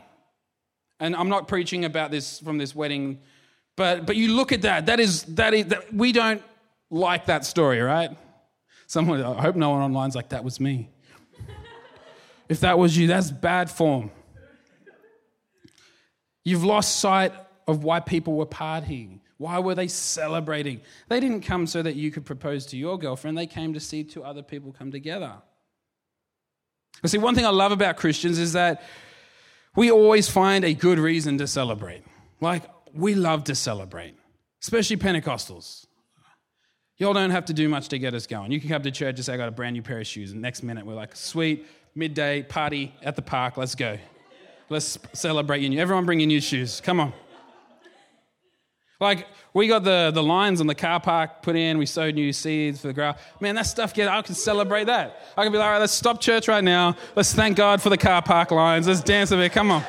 And 1.00 1.16
I'm 1.16 1.30
not 1.30 1.48
preaching 1.48 1.86
about 1.86 2.12
this 2.12 2.40
from 2.40 2.58
this 2.58 2.74
wedding, 2.74 3.20
but, 3.76 4.06
but 4.06 4.16
you 4.16 4.34
look 4.34 4.52
at 4.52 4.62
that. 4.64 4.86
That 4.86 5.00
is, 5.00 5.24
that 5.24 5.54
is, 5.54 5.66
that, 5.68 5.94
we 5.94 6.12
don't 6.12 6.42
like 6.90 7.26
that 7.26 7.46
story, 7.46 7.82
right? 7.82 8.12
Someone, 8.88 9.22
I 9.22 9.42
hope 9.42 9.56
no 9.56 9.72
one 9.72 9.82
online's 9.82 10.16
like, 10.16 10.30
that 10.30 10.44
was 10.44 10.60
me. 10.60 10.90
if 12.50 12.62
that 12.62 12.80
was 12.80 12.98
you, 12.98 13.08
that's 13.08 13.32
bad 13.32 13.70
form. 13.70 14.12
You've 16.48 16.64
lost 16.64 17.02
sight 17.02 17.34
of 17.68 17.84
why 17.84 18.00
people 18.00 18.36
were 18.38 18.46
partying. 18.46 19.20
Why 19.38 19.60
were 19.60 19.76
they 19.76 19.90
celebrating? 19.90 20.80
They 21.10 21.20
didn't 21.20 21.42
come 21.42 21.68
so 21.68 21.82
that 21.82 21.98
you 21.98 22.10
could 22.10 22.24
propose 22.24 22.66
to 22.68 22.78
your 22.78 22.98
girlfriend, 22.98 23.38
they 23.38 23.48
came 23.48 23.74
to 23.74 23.82
see 23.82 24.06
two 24.06 24.24
other 24.24 24.42
people 24.42 24.72
come 24.72 24.90
together. 24.90 25.34
But 27.02 27.12
see, 27.12 27.18
one 27.18 27.36
thing 27.36 27.46
I 27.46 27.50
love 27.50 27.74
about 27.74 27.98
Christians 27.98 28.40
is 28.40 28.54
that 28.54 28.82
we 29.76 29.92
always 29.92 30.30
find 30.30 30.64
a 30.64 30.74
good 30.74 31.00
reason 31.00 31.38
to 31.40 31.48
celebrate. 31.48 32.06
Like, 32.40 32.64
we 32.94 33.14
love 33.14 33.44
to 33.44 33.54
celebrate, 33.54 34.16
especially 34.64 34.96
Pentecostals. 34.96 35.86
Y'all 36.96 37.14
don't 37.14 37.32
have 37.32 37.44
to 37.48 37.54
do 37.54 37.68
much 37.68 37.90
to 37.90 38.00
get 38.00 38.14
us 38.14 38.26
going. 38.26 38.54
You 38.54 38.62
can 38.62 38.70
come 38.70 38.84
to 38.84 38.92
church 38.92 39.18
and 39.18 39.26
say, 39.26 39.34
I 39.34 39.38
got 39.38 39.50
a 39.50 39.52
brand 39.52 39.74
new 39.74 39.82
pair 39.82 40.00
of 40.00 40.08
shoes, 40.08 40.32
and 40.32 40.42
next 40.42 40.64
minute 40.64 40.86
we're 40.86 40.96
like, 40.96 41.14
sweet, 41.14 41.68
midday 41.94 42.42
party 42.44 42.96
at 43.04 43.18
the 43.18 43.22
park, 43.22 43.58
let's 43.58 43.76
go. 43.76 43.98
Let's 44.70 45.00
celebrate 45.14 45.62
you. 45.62 45.80
Everyone 45.80 46.06
bring 46.06 46.20
your 46.20 46.28
new 46.28 46.42
shoes. 46.42 46.82
Come 46.82 47.00
on. 47.00 47.14
Like, 49.00 49.28
we 49.54 49.68
got 49.68 49.84
the, 49.84 50.12
the 50.14 50.24
lines 50.24 50.60
on 50.60 50.68
the 50.68 50.76
car 50.76 51.00
park 51.00 51.44
put 51.44 51.56
in. 51.56 51.78
We 51.78 51.86
sowed 51.86 52.16
new 52.16 52.34
seeds 52.34 52.82
for 52.82 52.88
the 52.88 52.94
ground. 52.94 53.18
Man, 53.40 53.56
that 53.56 53.68
stuff, 53.68 53.94
get, 53.94 54.08
I 54.08 54.22
can 54.24 54.36
celebrate 54.36 54.86
that. 54.86 55.22
I 55.38 55.44
can 55.44 55.52
be 55.52 55.58
like, 55.58 55.66
all 55.66 55.74
right, 55.74 55.80
let's 55.80 55.94
stop 55.94 56.20
church 56.20 56.48
right 56.48 56.64
now. 56.64 56.98
Let's 57.16 57.34
thank 57.34 57.58
God 57.58 57.82
for 57.82 57.90
the 57.90 57.98
car 57.98 58.22
park 58.22 58.52
lines. 58.52 58.88
Let's 58.88 59.02
dance 59.02 59.32
a 59.32 59.38
bit. 59.38 59.52
Come 59.52 59.72
on. 59.72 59.84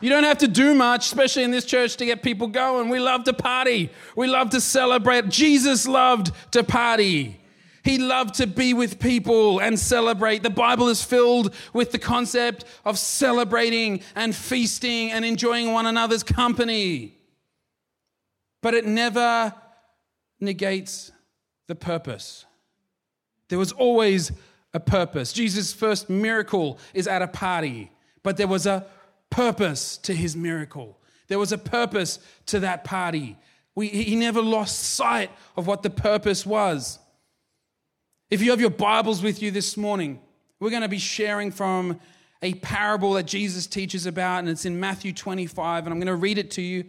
You 0.00 0.10
don't 0.10 0.24
have 0.24 0.38
to 0.38 0.48
do 0.48 0.74
much, 0.74 1.06
especially 1.06 1.44
in 1.44 1.50
this 1.50 1.64
church, 1.64 1.96
to 1.96 2.06
get 2.06 2.22
people 2.22 2.46
going. 2.46 2.88
We 2.88 3.00
love 3.00 3.24
to 3.24 3.32
party. 3.32 3.90
We 4.14 4.26
love 4.26 4.50
to 4.50 4.60
celebrate. 4.60 5.28
Jesus 5.28 5.88
loved 5.88 6.30
to 6.52 6.62
party. 6.62 7.40
He 7.88 7.96
loved 7.96 8.34
to 8.34 8.46
be 8.46 8.74
with 8.74 8.98
people 8.98 9.60
and 9.60 9.78
celebrate. 9.78 10.42
The 10.42 10.50
Bible 10.50 10.88
is 10.88 11.02
filled 11.02 11.54
with 11.72 11.90
the 11.90 11.98
concept 11.98 12.66
of 12.84 12.98
celebrating 12.98 14.02
and 14.14 14.36
feasting 14.36 15.10
and 15.10 15.24
enjoying 15.24 15.72
one 15.72 15.86
another's 15.86 16.22
company. 16.22 17.16
But 18.60 18.74
it 18.74 18.84
never 18.84 19.54
negates 20.38 21.12
the 21.66 21.74
purpose. 21.74 22.44
There 23.48 23.58
was 23.58 23.72
always 23.72 24.32
a 24.74 24.80
purpose. 24.80 25.32
Jesus' 25.32 25.72
first 25.72 26.10
miracle 26.10 26.78
is 26.92 27.08
at 27.08 27.22
a 27.22 27.28
party, 27.28 27.90
but 28.22 28.36
there 28.36 28.48
was 28.48 28.66
a 28.66 28.84
purpose 29.30 29.96
to 29.96 30.14
his 30.14 30.36
miracle. 30.36 30.98
There 31.28 31.38
was 31.38 31.52
a 31.52 31.58
purpose 31.58 32.18
to 32.48 32.60
that 32.60 32.84
party. 32.84 33.38
We, 33.74 33.88
he 33.88 34.14
never 34.14 34.42
lost 34.42 34.78
sight 34.78 35.30
of 35.56 35.66
what 35.66 35.82
the 35.82 35.88
purpose 35.88 36.44
was. 36.44 36.98
If 38.30 38.42
you 38.42 38.50
have 38.50 38.60
your 38.60 38.68
Bibles 38.68 39.22
with 39.22 39.40
you 39.40 39.50
this 39.50 39.78
morning, 39.78 40.20
we're 40.60 40.68
going 40.68 40.82
to 40.82 40.88
be 40.88 40.98
sharing 40.98 41.50
from 41.50 41.98
a 42.42 42.52
parable 42.54 43.14
that 43.14 43.22
Jesus 43.22 43.66
teaches 43.66 44.04
about, 44.04 44.40
and 44.40 44.50
it's 44.50 44.66
in 44.66 44.78
Matthew 44.78 45.14
25, 45.14 45.86
and 45.86 45.92
I'm 45.94 45.98
going 45.98 46.08
to 46.08 46.14
read 46.14 46.36
it 46.36 46.50
to 46.52 46.62
you. 46.62 46.84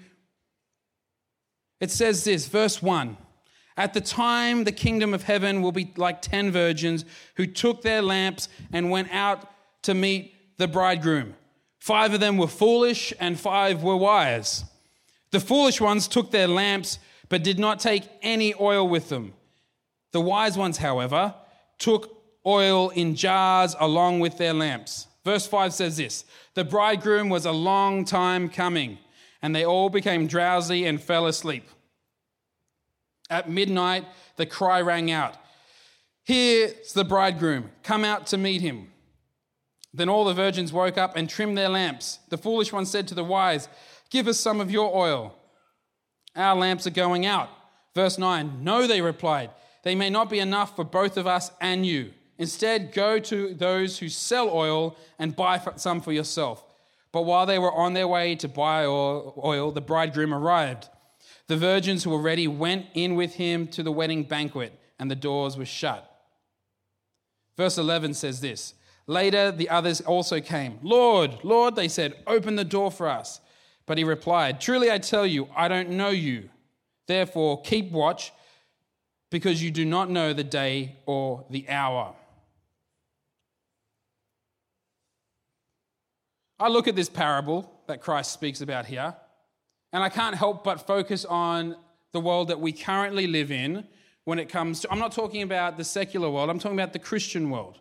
It 1.80 1.92
says 1.92 2.26
this, 2.26 2.50
verse 2.50 2.82
1 2.82 3.16
At 3.78 3.94
the 3.94 4.02
time, 4.02 4.66
the 4.66 4.74
kingdom 4.74 5.14
of 5.14 5.24
heaven 5.24 5.62
will 5.62 5.72
be 5.72 5.94
like 5.96 6.22
ten 6.22 6.52
virgins 6.52 7.06
who 7.36 7.46
took 7.46 7.84
their 7.84 8.02
lamps 8.02 8.50
and 8.74 8.92
went 8.92 9.08
out 9.14 9.50
to 9.84 9.94
meet 9.94 10.58
the 10.58 10.68
bridegroom. 10.68 11.36
Five 11.80 12.14
of 12.14 12.20
them 12.20 12.38
were 12.38 12.48
foolish, 12.48 13.14
and 13.18 13.40
five 13.40 13.82
were 13.82 13.96
wise. 13.96 14.66
The 15.32 15.40
foolish 15.40 15.80
ones 15.80 16.10
took 16.10 16.32
their 16.32 16.50
lamps, 16.50 17.00
but 17.30 17.46
did 17.46 17.60
not 17.60 17.80
take 17.80 18.04
any 18.22 18.54
oil 18.60 18.86
with 18.86 19.08
them. 19.08 19.36
The 20.12 20.22
wise 20.22 20.58
ones, 20.58 20.78
however, 20.78 21.36
took 21.78 22.16
oil 22.46 22.90
in 22.90 23.16
jars 23.16 23.76
along 23.80 24.20
with 24.20 24.38
their 24.38 24.54
lamps. 24.54 25.08
Verse 25.24 25.46
5 25.46 25.74
says 25.74 25.98
this 25.98 26.26
The 26.54 26.64
bridegroom 26.64 27.30
was 27.30 27.46
a 27.46 27.52
long 27.52 28.06
time 28.06 28.50
coming, 28.50 28.98
and 29.42 29.56
they 29.56 29.66
all 29.66 29.90
became 29.90 30.28
drowsy 30.28 30.86
and 30.86 31.02
fell 31.02 31.28
asleep. 31.28 31.68
At 33.30 33.50
midnight, 33.50 34.06
the 34.38 34.46
cry 34.46 34.82
rang 34.82 35.12
out 35.12 35.36
Here's 36.30 36.94
the 36.94 37.04
bridegroom, 37.04 37.72
come 37.82 38.06
out 38.06 38.28
to 38.28 38.38
meet 38.38 38.62
him. 38.62 38.92
Then 39.92 40.10
all 40.10 40.26
the 40.26 40.34
virgins 40.36 40.72
woke 40.72 40.96
up 40.96 41.16
and 41.16 41.28
trimmed 41.28 41.58
their 41.58 41.70
lamps. 41.70 42.20
The 42.30 42.38
foolish 42.38 42.72
one 42.72 42.86
said 42.86 43.08
to 43.08 43.16
the 43.16 43.24
wise, 43.24 43.68
Give 44.12 44.28
us 44.28 44.40
some 44.40 44.62
of 44.62 44.70
your 44.70 44.96
oil. 44.96 45.36
Our 46.36 46.56
lamps 46.56 46.86
are 46.86 46.92
going 46.92 47.26
out. 47.26 47.50
Verse 47.96 48.20
9 48.20 48.64
No, 48.64 48.86
they 48.86 49.02
replied, 49.02 49.50
they 49.84 49.96
may 49.96 50.10
not 50.10 50.30
be 50.30 50.40
enough 50.40 50.76
for 50.76 50.84
both 50.84 51.18
of 51.18 51.28
us 51.28 51.52
and 51.62 51.86
you. 51.86 52.12
Instead, 52.38 52.94
go 52.94 53.20
to 53.20 53.54
those 53.54 54.00
who 54.00 54.10
sell 54.10 54.50
oil 54.50 54.98
and 55.18 55.36
buy 55.36 55.62
some 55.76 56.02
for 56.02 56.14
yourself. 56.14 56.64
But 57.12 57.24
while 57.24 57.46
they 57.46 57.60
were 57.60 57.74
on 57.74 57.94
their 57.94 58.08
way 58.08 58.36
to 58.36 58.48
buy 58.48 58.86
oil, 58.86 59.72
the 59.72 59.82
bridegroom 59.82 60.34
arrived. 60.34 60.90
The 61.48 61.58
virgins 61.58 62.04
who 62.04 62.12
were 62.12 62.22
ready 62.22 62.48
went 62.48 62.86
in 62.94 63.16
with 63.16 63.36
him 63.36 63.68
to 63.70 63.84
the 63.84 63.92
wedding 63.92 64.24
banquet, 64.24 64.80
and 65.00 65.10
the 65.10 65.16
doors 65.16 65.58
were 65.58 65.66
shut. 65.66 66.06
Verse 67.58 67.78
11 67.78 68.14
says 68.14 68.40
this 68.40 68.76
Later, 69.08 69.52
the 69.52 69.70
others 69.70 70.02
also 70.02 70.40
came. 70.40 70.78
Lord, 70.84 71.40
Lord, 71.44 71.76
they 71.76 71.88
said, 71.88 72.14
open 72.28 72.56
the 72.56 72.64
door 72.64 72.92
for 72.92 73.10
us. 73.10 73.42
But 73.88 73.98
he 73.98 74.04
replied, 74.04 74.62
Truly 74.62 74.92
I 74.92 75.00
tell 75.00 75.26
you, 75.26 75.50
I 75.56 75.68
don't 75.68 75.90
know 75.90 76.10
you. 76.10 76.50
Therefore, 77.08 77.60
keep 77.64 77.92
watch, 77.92 78.32
because 79.30 79.62
you 79.62 79.72
do 79.72 79.86
not 79.86 80.10
know 80.10 80.34
the 80.34 80.44
day 80.44 80.96
or 81.06 81.46
the 81.50 81.68
hour. 81.70 82.16
I 86.60 86.68
look 86.68 86.88
at 86.88 86.96
this 86.96 87.10
parable 87.10 87.72
that 87.88 88.02
Christ 88.02 88.34
speaks 88.34 88.62
about 88.62 88.86
here, 88.86 89.16
and 89.94 90.04
I 90.04 90.10
can't 90.10 90.36
help 90.36 90.64
but 90.64 90.86
focus 90.86 91.24
on 91.26 91.76
the 92.12 92.20
world 92.20 92.50
that 92.50 92.60
we 92.60 92.72
currently 92.72 93.28
live 93.28 93.52
in 93.52 93.86
when 94.26 94.40
it 94.40 94.50
comes 94.50 94.82
to, 94.82 94.92
I'm 94.92 95.00
not 95.00 95.12
talking 95.12 95.42
about 95.42 95.78
the 95.78 95.84
secular 95.84 96.30
world, 96.30 96.50
I'm 96.50 96.60
talking 96.60 96.78
about 96.78 96.94
the 96.94 97.00
Christian 97.00 97.50
world. 97.50 97.80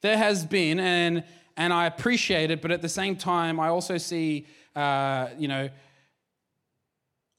There 0.00 0.16
has 0.16 0.44
been, 0.44 0.80
and, 0.80 1.24
and 1.56 1.72
I 1.72 1.86
appreciate 1.86 2.50
it, 2.50 2.62
but 2.62 2.70
at 2.70 2.80
the 2.80 2.88
same 2.88 3.16
time, 3.16 3.60
I 3.60 3.68
also 3.68 3.98
see, 3.98 4.46
uh, 4.74 5.28
you 5.38 5.48
know, 5.48 5.68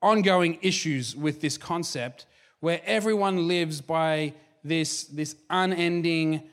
ongoing 0.02 0.60
issues 0.62 1.16
with 1.16 1.42
this 1.42 1.58
concept 1.58 2.26
where 2.60 2.82
everyone 2.86 3.48
lives 3.48 3.82
by 3.82 4.34
this, 4.63 5.06
this 5.06 5.36
unending, 5.50 6.50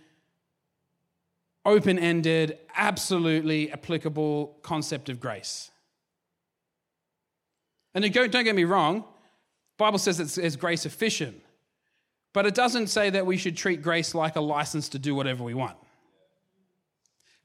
open 1.64 1.98
ended, 1.98 2.58
absolutely 2.76 3.72
applicable 3.72 4.58
concept 4.62 5.08
of 5.08 5.20
grace. 5.20 5.70
And 7.94 8.12
don't 8.12 8.32
get 8.32 8.54
me 8.54 8.64
wrong, 8.64 9.04
Bible 9.76 9.98
says 9.98 10.20
it's, 10.20 10.36
it's 10.36 10.56
grace 10.56 10.84
efficient, 10.84 11.40
but 12.32 12.46
it 12.46 12.54
doesn't 12.54 12.88
say 12.88 13.10
that 13.10 13.24
we 13.24 13.36
should 13.36 13.56
treat 13.56 13.82
grace 13.82 14.14
like 14.14 14.36
a 14.36 14.40
license 14.40 14.88
to 14.90 14.98
do 14.98 15.14
whatever 15.14 15.44
we 15.44 15.54
want. 15.54 15.76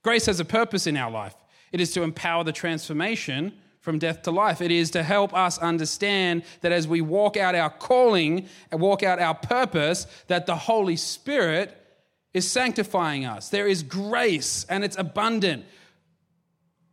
Grace 0.04 0.26
has 0.26 0.40
a 0.40 0.46
purpose 0.46 0.88
in 0.88 0.98
our 0.98 1.12
life. 1.12 1.36
It 1.72 1.82
is 1.82 1.92
to 1.94 2.04
empower 2.04 2.44
the 2.44 2.52
transformation 2.52 3.54
from 3.90 3.98
death 3.98 4.22
to 4.22 4.30
life. 4.30 4.62
It 4.62 4.70
is 4.70 4.92
to 4.92 5.02
help 5.02 5.34
us 5.34 5.58
understand 5.58 6.44
that 6.62 6.72
as 6.72 6.88
we 6.88 7.02
walk 7.02 7.38
out 7.38 7.56
our 7.56 7.72
calling 7.72 8.48
and 8.70 8.80
walk 8.80 9.02
out 9.02 9.18
our 9.18 9.34
purpose, 9.34 10.06
that 10.28 10.46
the 10.46 10.56
Holy 10.56 10.96
Spirit 10.96 11.76
is 12.32 12.48
sanctifying 12.48 13.26
us. 13.26 13.50
There 13.50 13.66
is 13.66 13.82
grace 13.82 14.64
and 14.70 14.84
it's 14.84 14.96
abundant. 14.96 15.66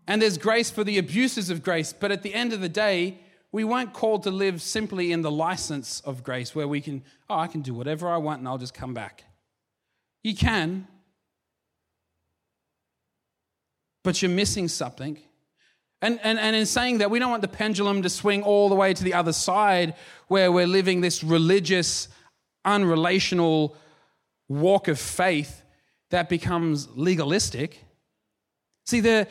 And 0.07 0.23
there's 0.23 0.39
grace 0.39 0.71
for 0.71 0.85
the 0.85 0.97
abuses 0.97 1.51
of 1.51 1.63
grace. 1.63 1.93
But 1.93 2.13
at 2.13 2.23
the 2.23 2.33
end 2.33 2.55
of 2.55 2.63
the 2.63 2.69
day, 2.71 3.19
we 3.53 3.63
weren't 3.63 3.93
called 3.93 4.23
to 4.23 4.31
live 4.31 4.63
simply 4.63 5.13
in 5.13 5.21
the 5.21 5.31
license 5.31 6.01
of 6.01 6.25
grace 6.25 6.55
where 6.55 6.67
we 6.67 6.81
can, 6.81 7.05
oh, 7.29 7.41
I 7.41 7.47
can 7.47 7.61
do 7.61 7.75
whatever 7.75 8.09
I 8.09 8.17
want 8.17 8.39
and 8.39 8.49
I'll 8.49 8.57
just 8.57 8.73
come 8.73 8.95
back. 8.95 9.25
You 10.23 10.35
can, 10.35 10.89
but 14.03 14.23
you're 14.23 14.31
missing 14.31 14.69
something. 14.69 15.19
And, 16.03 16.21
and, 16.23 16.39
and 16.39 16.55
in 16.55 16.67
saying 16.67 16.99
that, 16.99 17.11
we 17.11 17.19
don't 17.19 17.31
want 17.31 17.43
the 17.43 17.49
pendulum 17.49 18.03
to 18.03 18.11
swing 18.11 18.43
all 18.43 18.69
the 18.69 18.75
way 18.75 18.93
to 18.93 19.03
the 19.05 19.15
other 19.15 19.33
side 19.33 19.95
where 20.29 20.53
we're 20.53 20.67
living 20.67 21.01
this 21.01 21.25
religious, 21.25 22.09
unrelational 22.67 23.75
walk 24.49 24.89
of 24.89 24.99
faith 24.99 25.63
that 26.11 26.29
becomes 26.29 26.89
legalistic. 26.97 27.83
See, 28.85 29.01
there, 29.01 29.27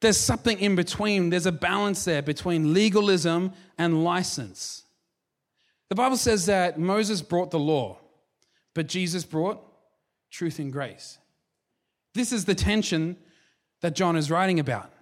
there's 0.00 0.16
something 0.16 0.58
in 0.58 0.76
between. 0.76 1.30
There's 1.30 1.46
a 1.46 1.52
balance 1.52 2.04
there 2.04 2.22
between 2.22 2.72
legalism 2.72 3.52
and 3.78 4.02
license. 4.02 4.84
The 5.90 5.94
Bible 5.94 6.16
says 6.16 6.46
that 6.46 6.78
Moses 6.78 7.20
brought 7.20 7.50
the 7.50 7.58
law, 7.58 7.98
but 8.74 8.86
Jesus 8.86 9.24
brought 9.24 9.60
truth 10.30 10.58
and 10.58 10.72
grace. 10.72 11.18
This 12.14 12.32
is 12.32 12.44
the 12.44 12.54
tension 12.54 13.16
that 13.82 13.94
John 13.94 14.16
is 14.16 14.30
writing 14.30 14.58
about. 14.58 14.92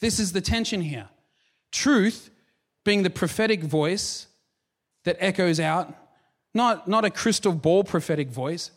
This 0.00 0.18
is 0.18 0.32
the 0.32 0.40
tension 0.40 0.80
here. 0.80 1.08
Truth 1.72 2.30
being 2.84 3.02
the 3.02 3.10
prophetic 3.10 3.62
voice 3.62 4.26
that 5.04 5.16
echoes 5.20 5.60
out, 5.60 5.94
not, 6.54 6.88
not 6.88 7.04
a 7.04 7.10
crystal 7.10 7.52
ball 7.52 7.84
prophetic 7.84 8.28
voice, 8.28 8.70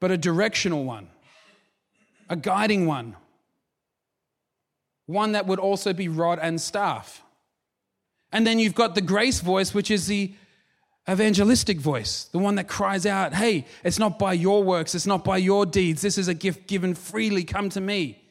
but 0.00 0.10
a 0.10 0.16
directional 0.16 0.84
one, 0.84 1.08
a 2.28 2.36
guiding 2.36 2.86
one, 2.86 3.16
one 5.06 5.32
that 5.32 5.46
would 5.46 5.58
also 5.58 5.92
be 5.92 6.08
rod 6.08 6.38
and 6.40 6.60
staff. 6.60 7.22
And 8.32 8.46
then 8.46 8.58
you've 8.58 8.74
got 8.74 8.94
the 8.94 9.00
grace 9.00 9.40
voice, 9.40 9.74
which 9.74 9.90
is 9.90 10.06
the 10.06 10.32
evangelistic 11.08 11.78
voice, 11.78 12.24
the 12.24 12.38
one 12.38 12.54
that 12.54 12.68
cries 12.68 13.04
out, 13.04 13.34
Hey, 13.34 13.66
it's 13.84 13.98
not 13.98 14.18
by 14.18 14.32
your 14.32 14.62
works, 14.62 14.94
it's 14.94 15.06
not 15.06 15.24
by 15.24 15.36
your 15.36 15.66
deeds, 15.66 16.02
this 16.02 16.16
is 16.16 16.28
a 16.28 16.34
gift 16.34 16.66
given 16.66 16.94
freely, 16.94 17.44
come 17.44 17.68
to 17.70 17.80
me. 17.80 18.21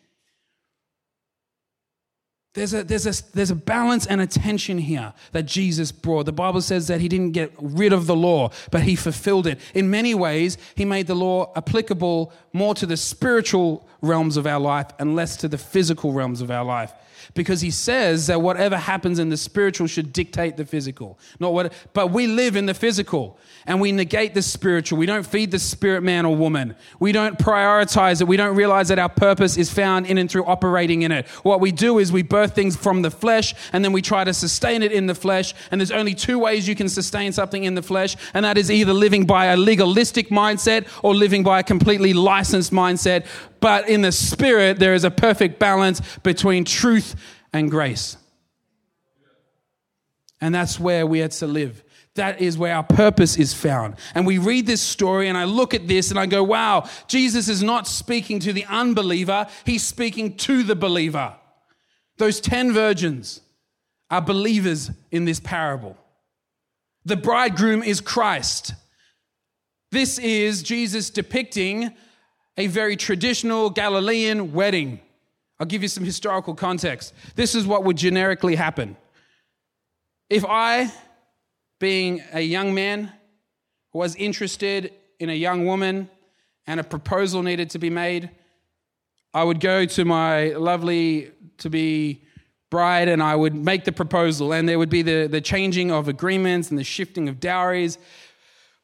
There's 2.53 2.73
a, 2.73 2.83
there's, 2.83 3.05
a, 3.05 3.31
there's 3.33 3.51
a 3.51 3.55
balance 3.55 4.05
and 4.05 4.19
a 4.19 4.27
tension 4.27 4.77
here 4.77 5.13
that 5.31 5.43
Jesus 5.43 5.93
brought. 5.93 6.25
The 6.25 6.33
Bible 6.33 6.59
says 6.59 6.87
that 6.87 6.99
he 6.99 7.07
didn't 7.07 7.31
get 7.31 7.53
rid 7.57 7.93
of 7.93 8.07
the 8.07 8.15
law, 8.15 8.51
but 8.71 8.83
he 8.83 8.97
fulfilled 8.97 9.47
it. 9.47 9.57
In 9.73 9.89
many 9.89 10.13
ways, 10.13 10.57
he 10.75 10.83
made 10.83 11.07
the 11.07 11.15
law 11.15 11.53
applicable 11.55 12.33
more 12.51 12.75
to 12.75 12.85
the 12.85 12.97
spiritual 12.97 13.87
realms 14.01 14.35
of 14.35 14.45
our 14.45 14.59
life 14.59 14.87
and 14.99 15.15
less 15.15 15.37
to 15.37 15.47
the 15.47 15.57
physical 15.57 16.11
realms 16.11 16.41
of 16.41 16.51
our 16.51 16.65
life. 16.65 16.91
Because 17.33 17.61
he 17.61 17.71
says 17.71 18.27
that 18.27 18.41
whatever 18.41 18.77
happens 18.77 19.19
in 19.19 19.29
the 19.29 19.37
spiritual 19.37 19.87
should 19.87 20.11
dictate 20.13 20.57
the 20.57 20.65
physical. 20.65 21.19
Not 21.39 21.53
what, 21.53 21.73
but 21.93 22.11
we 22.11 22.27
live 22.27 22.55
in 22.55 22.65
the 22.65 22.73
physical 22.73 23.37
and 23.65 23.79
we 23.79 23.91
negate 23.91 24.33
the 24.33 24.41
spiritual. 24.41 24.97
We 24.97 25.05
don't 25.05 25.25
feed 25.25 25.51
the 25.51 25.59
spirit 25.59 26.01
man 26.01 26.25
or 26.25 26.35
woman. 26.35 26.75
We 26.99 27.11
don't 27.11 27.37
prioritize 27.37 28.21
it. 28.21 28.27
We 28.27 28.37
don't 28.37 28.55
realize 28.55 28.89
that 28.89 28.99
our 28.99 29.09
purpose 29.09 29.57
is 29.57 29.71
found 29.71 30.07
in 30.07 30.17
and 30.17 30.29
through 30.29 30.45
operating 30.45 31.03
in 31.03 31.11
it. 31.11 31.27
What 31.43 31.59
we 31.59 31.71
do 31.71 31.99
is 31.99 32.11
we 32.11 32.23
birth 32.23 32.55
things 32.55 32.75
from 32.75 33.01
the 33.01 33.11
flesh 33.11 33.53
and 33.73 33.83
then 33.83 33.93
we 33.93 34.01
try 34.01 34.23
to 34.23 34.33
sustain 34.33 34.83
it 34.83 34.91
in 34.91 35.07
the 35.07 35.15
flesh. 35.15 35.53
And 35.69 35.79
there's 35.79 35.91
only 35.91 36.13
two 36.13 36.39
ways 36.39 36.67
you 36.67 36.75
can 36.75 36.89
sustain 36.89 37.31
something 37.31 37.63
in 37.63 37.75
the 37.75 37.81
flesh, 37.81 38.15
and 38.33 38.45
that 38.45 38.57
is 38.57 38.69
either 38.69 38.93
living 38.93 39.25
by 39.25 39.45
a 39.45 39.57
legalistic 39.57 40.29
mindset 40.29 40.87
or 41.03 41.15
living 41.15 41.43
by 41.43 41.59
a 41.59 41.63
completely 41.63 42.13
licensed 42.13 42.71
mindset. 42.71 43.25
But 43.61 43.87
in 43.87 44.01
the 44.01 44.11
spirit, 44.11 44.79
there 44.79 44.93
is 44.93 45.05
a 45.05 45.11
perfect 45.11 45.59
balance 45.59 46.01
between 46.23 46.65
truth 46.65 47.15
and 47.53 47.71
grace. 47.71 48.17
And 50.41 50.53
that's 50.53 50.79
where 50.79 51.05
we 51.05 51.21
are 51.21 51.27
to 51.29 51.47
live. 51.47 51.83
That 52.15 52.41
is 52.41 52.57
where 52.57 52.75
our 52.75 52.83
purpose 52.83 53.37
is 53.37 53.53
found. 53.53 53.95
And 54.15 54.25
we 54.25 54.39
read 54.39 54.65
this 54.65 54.81
story, 54.81 55.29
and 55.29 55.37
I 55.37 55.45
look 55.45 55.73
at 55.73 55.87
this 55.87 56.09
and 56.09 56.19
I 56.19 56.25
go, 56.25 56.43
wow, 56.43 56.89
Jesus 57.07 57.47
is 57.47 57.63
not 57.63 57.87
speaking 57.87 58.39
to 58.41 58.51
the 58.51 58.65
unbeliever, 58.65 59.47
he's 59.63 59.83
speaking 59.83 60.35
to 60.37 60.63
the 60.63 60.75
believer. 60.75 61.35
Those 62.17 62.41
10 62.41 62.73
virgins 62.73 63.39
are 64.09 64.21
believers 64.21 64.91
in 65.11 65.23
this 65.23 65.39
parable. 65.39 65.95
The 67.05 67.15
bridegroom 67.15 67.81
is 67.83 68.01
Christ. 68.01 68.73
This 69.91 70.19
is 70.19 70.63
Jesus 70.63 71.09
depicting 71.09 71.91
a 72.57 72.67
very 72.67 72.95
traditional 72.95 73.69
Galilean 73.69 74.53
wedding. 74.53 74.99
I'll 75.59 75.67
give 75.67 75.81
you 75.81 75.87
some 75.87 76.03
historical 76.03 76.53
context. 76.53 77.13
This 77.35 77.55
is 77.55 77.65
what 77.67 77.83
would 77.83 77.97
generically 77.97 78.55
happen. 78.55 78.97
If 80.29 80.45
I, 80.45 80.91
being 81.79 82.21
a 82.33 82.41
young 82.41 82.73
man, 82.73 83.11
was 83.93 84.15
interested 84.15 84.93
in 85.19 85.29
a 85.29 85.33
young 85.33 85.65
woman 85.65 86.09
and 86.67 86.79
a 86.79 86.83
proposal 86.83 87.43
needed 87.43 87.69
to 87.71 87.79
be 87.79 87.89
made, 87.89 88.29
I 89.33 89.43
would 89.43 89.59
go 89.59 89.85
to 89.85 90.05
my 90.05 90.49
lovely 90.49 91.31
to 91.59 91.69
be 91.69 92.23
bride 92.69 93.07
and 93.07 93.21
I 93.21 93.35
would 93.35 93.53
make 93.53 93.83
the 93.83 93.91
proposal, 93.91 94.53
and 94.53 94.67
there 94.67 94.79
would 94.79 94.89
be 94.89 95.01
the, 95.01 95.27
the 95.27 95.41
changing 95.41 95.91
of 95.91 96.07
agreements 96.07 96.69
and 96.69 96.79
the 96.79 96.83
shifting 96.83 97.29
of 97.29 97.39
dowries. 97.39 97.97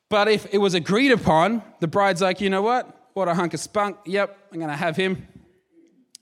But 0.09 0.27
if 0.27 0.45
it 0.53 0.59
was 0.59 0.73
agreed 0.73 1.11
upon, 1.11 1.63
the 1.79 1.87
bride's 1.87 2.21
like, 2.21 2.39
you 2.39 2.49
know 2.49 2.61
what? 2.61 2.96
What 3.17 3.27
a 3.27 3.33
hunk 3.33 3.55
of 3.55 3.59
spunk. 3.59 3.97
Yep, 4.05 4.37
I'm 4.51 4.59
going 4.59 4.69
to 4.69 4.77
have 4.77 4.95
him. 4.95 5.27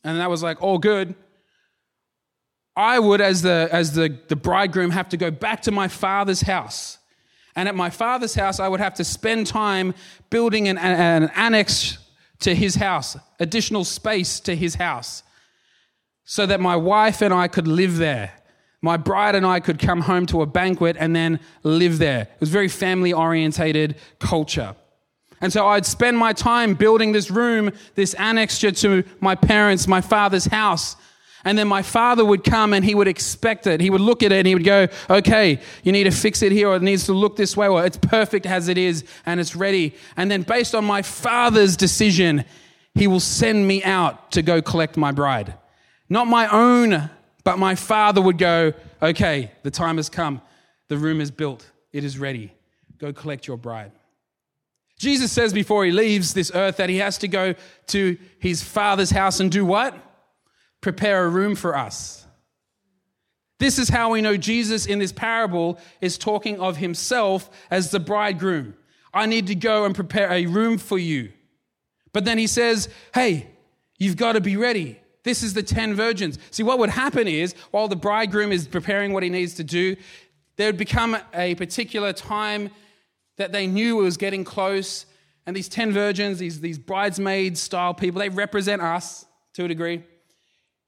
And 0.05 0.17
that 0.21 0.29
was 0.29 0.41
like, 0.41 0.61
all 0.61 0.77
good. 0.77 1.13
I 2.73 2.99
would, 2.99 3.19
as, 3.19 3.41
the, 3.41 3.67
as 3.69 3.91
the, 3.91 4.17
the 4.29 4.37
bridegroom, 4.37 4.91
have 4.91 5.09
to 5.09 5.17
go 5.17 5.29
back 5.29 5.63
to 5.63 5.71
my 5.71 5.89
father's 5.89 6.39
house. 6.39 6.99
And 7.53 7.67
at 7.67 7.75
my 7.75 7.89
father's 7.89 8.33
house, 8.33 8.61
I 8.61 8.69
would 8.69 8.79
have 8.79 8.93
to 8.93 9.03
spend 9.03 9.45
time 9.45 9.93
building 10.29 10.69
an, 10.69 10.77
an 10.77 11.29
annex 11.35 11.97
to 12.39 12.55
his 12.55 12.75
house, 12.75 13.17
additional 13.41 13.83
space 13.83 14.39
to 14.39 14.55
his 14.55 14.75
house, 14.75 15.21
so 16.23 16.45
that 16.45 16.61
my 16.61 16.77
wife 16.77 17.21
and 17.21 17.33
I 17.33 17.49
could 17.49 17.67
live 17.67 17.97
there. 17.97 18.31
My 18.81 18.95
bride 18.95 19.35
and 19.35 19.45
I 19.45 19.59
could 19.59 19.79
come 19.79 19.99
home 19.99 20.27
to 20.27 20.41
a 20.41 20.45
banquet 20.45 20.95
and 20.97 21.13
then 21.13 21.41
live 21.63 21.97
there. 21.97 22.21
It 22.21 22.39
was 22.39 22.47
very 22.47 22.69
family 22.69 23.11
orientated 23.11 23.97
culture. 24.19 24.77
And 25.41 25.51
so 25.51 25.67
I'd 25.67 25.85
spend 25.85 26.17
my 26.17 26.33
time 26.33 26.73
building 26.73 27.11
this 27.11 27.29
room, 27.29 27.71
this 27.95 28.15
annexure 28.15 28.71
to 28.81 29.03
my 29.19 29.35
parents, 29.35 29.87
my 29.87 30.01
father's 30.01 30.45
house. 30.45 30.95
And 31.43 31.57
then 31.57 31.67
my 31.67 31.83
father 31.83 32.25
would 32.25 32.43
come 32.43 32.73
and 32.73 32.83
he 32.83 32.95
would 32.95 33.07
expect 33.07 33.67
it. 33.67 33.79
He 33.79 33.91
would 33.91 34.01
look 34.01 34.23
at 34.23 34.31
it 34.31 34.37
and 34.37 34.47
he 34.47 34.55
would 34.55 34.63
go, 34.63 34.87
okay, 35.09 35.59
you 35.83 35.91
need 35.91 36.05
to 36.05 36.11
fix 36.11 36.41
it 36.41 36.51
here 36.51 36.69
or 36.69 36.77
it 36.77 36.81
needs 36.81 37.05
to 37.05 37.13
look 37.13 37.35
this 37.35 37.55
way 37.55 37.67
or 37.67 37.85
it's 37.85 37.97
perfect 37.97 38.47
as 38.47 38.67
it 38.67 38.79
is 38.79 39.03
and 39.27 39.39
it's 39.39 39.55
ready. 39.55 39.93
And 40.17 40.31
then 40.31 40.41
based 40.41 40.73
on 40.73 40.83
my 40.83 41.03
father's 41.03 41.77
decision, 41.77 42.45
he 42.95 43.05
will 43.05 43.19
send 43.19 43.67
me 43.67 43.83
out 43.83 44.31
to 44.31 44.41
go 44.41 44.61
collect 44.61 44.97
my 44.97 45.11
bride. 45.11 45.53
Not 46.09 46.25
my 46.25 46.47
own, 46.47 47.11
but 47.43 47.59
my 47.59 47.75
father 47.75 48.21
would 48.21 48.39
go, 48.39 48.73
okay, 49.01 49.51
the 49.61 49.71
time 49.71 49.97
has 49.97 50.09
come. 50.09 50.41
The 50.87 50.97
room 50.97 51.21
is 51.21 51.29
built. 51.29 51.69
It 51.93 52.03
is 52.03 52.17
ready. 52.17 52.53
Go 52.97 53.13
collect 53.13 53.47
your 53.47 53.57
bride. 53.57 53.91
Jesus 54.97 55.31
says 55.31 55.51
before 55.53 55.85
he 55.85 55.91
leaves 55.91 56.33
this 56.33 56.51
earth 56.53 56.77
that 56.77 56.89
he 56.89 56.97
has 56.97 57.17
to 57.19 57.27
go 57.27 57.55
to 57.87 58.17
his 58.39 58.63
father's 58.63 59.11
house 59.11 59.39
and 59.39 59.51
do 59.51 59.65
what? 59.65 59.95
Prepare 60.81 61.25
a 61.25 61.29
room 61.29 61.55
for 61.55 61.75
us. 61.75 62.25
This 63.59 63.79
is 63.79 63.89
how 63.89 64.11
we 64.11 64.21
know 64.21 64.37
Jesus 64.37 64.85
in 64.85 64.99
this 64.99 65.11
parable 65.11 65.79
is 66.01 66.17
talking 66.17 66.59
of 66.59 66.77
himself 66.77 67.49
as 67.71 67.91
the 67.91 67.99
bridegroom. 67.99 68.75
I 69.13 69.25
need 69.25 69.47
to 69.47 69.55
go 69.55 69.85
and 69.85 69.95
prepare 69.95 70.31
a 70.31 70.45
room 70.45 70.77
for 70.77 70.99
you. 70.99 71.31
But 72.11 72.25
then 72.25 72.37
he 72.37 72.47
says, 72.47 72.89
Hey, 73.13 73.49
you've 73.97 74.17
got 74.17 74.33
to 74.33 74.41
be 74.41 74.57
ready. 74.57 74.99
This 75.23 75.41
is 75.41 75.53
the 75.53 75.63
10 75.63 75.95
virgins. 75.95 76.37
See, 76.51 76.63
what 76.63 76.79
would 76.79 76.89
happen 76.89 77.27
is 77.27 77.55
while 77.71 77.87
the 77.87 77.95
bridegroom 77.95 78.51
is 78.51 78.67
preparing 78.67 79.11
what 79.11 79.23
he 79.23 79.29
needs 79.29 79.55
to 79.55 79.63
do, 79.63 79.95
there 80.57 80.67
would 80.67 80.77
become 80.77 81.17
a 81.33 81.55
particular 81.55 82.13
time 82.13 82.69
that 83.37 83.51
they 83.51 83.67
knew 83.67 83.99
it 83.99 84.03
was 84.03 84.17
getting 84.17 84.43
close. 84.43 85.05
And 85.45 85.55
these 85.55 85.69
10 85.69 85.91
virgins, 85.91 86.39
these, 86.39 86.59
these 86.59 86.77
bridesmaid 86.77 87.57
style 87.57 87.93
people, 87.93 88.19
they 88.19 88.29
represent 88.29 88.81
us 88.81 89.25
to 89.53 89.65
a 89.65 89.67
degree. 89.67 90.03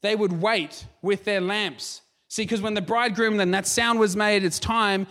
They 0.01 0.15
would 0.15 0.41
wait 0.41 0.85
with 1.01 1.23
their 1.23 1.41
lamps. 1.41 2.01
See, 2.27 2.43
because 2.43 2.61
when 2.61 2.73
the 2.73 2.81
bridegroom, 2.81 3.37
then 3.37 3.51
that 3.51 3.67
sound 3.67 3.99
was 3.99 4.15
made, 4.15 4.43
it's 4.43 4.59
time. 4.59 5.07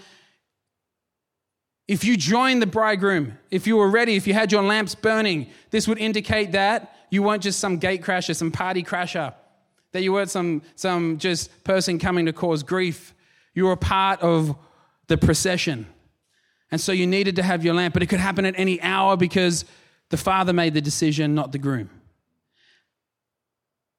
If 1.89 2.05
you 2.05 2.17
joined 2.17 2.61
the 2.61 2.67
bridegroom, 2.67 3.39
if 3.51 3.67
you 3.67 3.77
were 3.77 3.89
ready, 3.89 4.17
if 4.17 4.27
you 4.27 4.35
had 4.35 4.51
your 4.51 4.63
lamps 4.63 4.95
burning, 4.95 5.49
this 5.71 5.87
would 5.87 5.99
indicate 5.99 6.53
that 6.53 6.97
you 7.11 7.23
weren't 7.23 7.43
just 7.43 7.61
some 7.61 7.79
gate 7.79 8.03
crasher, 8.03 8.35
some 8.35 8.51
party 8.51 8.83
crasher, 8.83 9.33
that 9.93 10.03
you 10.03 10.13
weren't 10.13 10.31
some, 10.31 10.63
some 10.75 11.19
just 11.19 11.65
person 11.65 11.99
coming 11.99 12.27
to 12.27 12.33
cause 12.33 12.63
grief. 12.63 13.15
You 13.55 13.67
were 13.67 13.73
a 13.73 13.77
part 13.77 14.21
of 14.21 14.57
the 15.07 15.17
procession. 15.17 15.87
And 16.71 16.81
so 16.81 16.93
you 16.93 17.07
needed 17.07 17.37
to 17.37 17.43
have 17.43 17.65
your 17.65 17.75
lamp, 17.75 17.95
but 17.95 18.03
it 18.03 18.07
could 18.07 18.21
happen 18.21 18.45
at 18.45 18.59
any 18.59 18.81
hour 18.83 19.17
because 19.17 19.65
the 20.11 20.17
father 20.17 20.53
made 20.53 20.75
the 20.75 20.81
decision, 20.81 21.35
not 21.35 21.53
the 21.53 21.59
groom. 21.59 21.91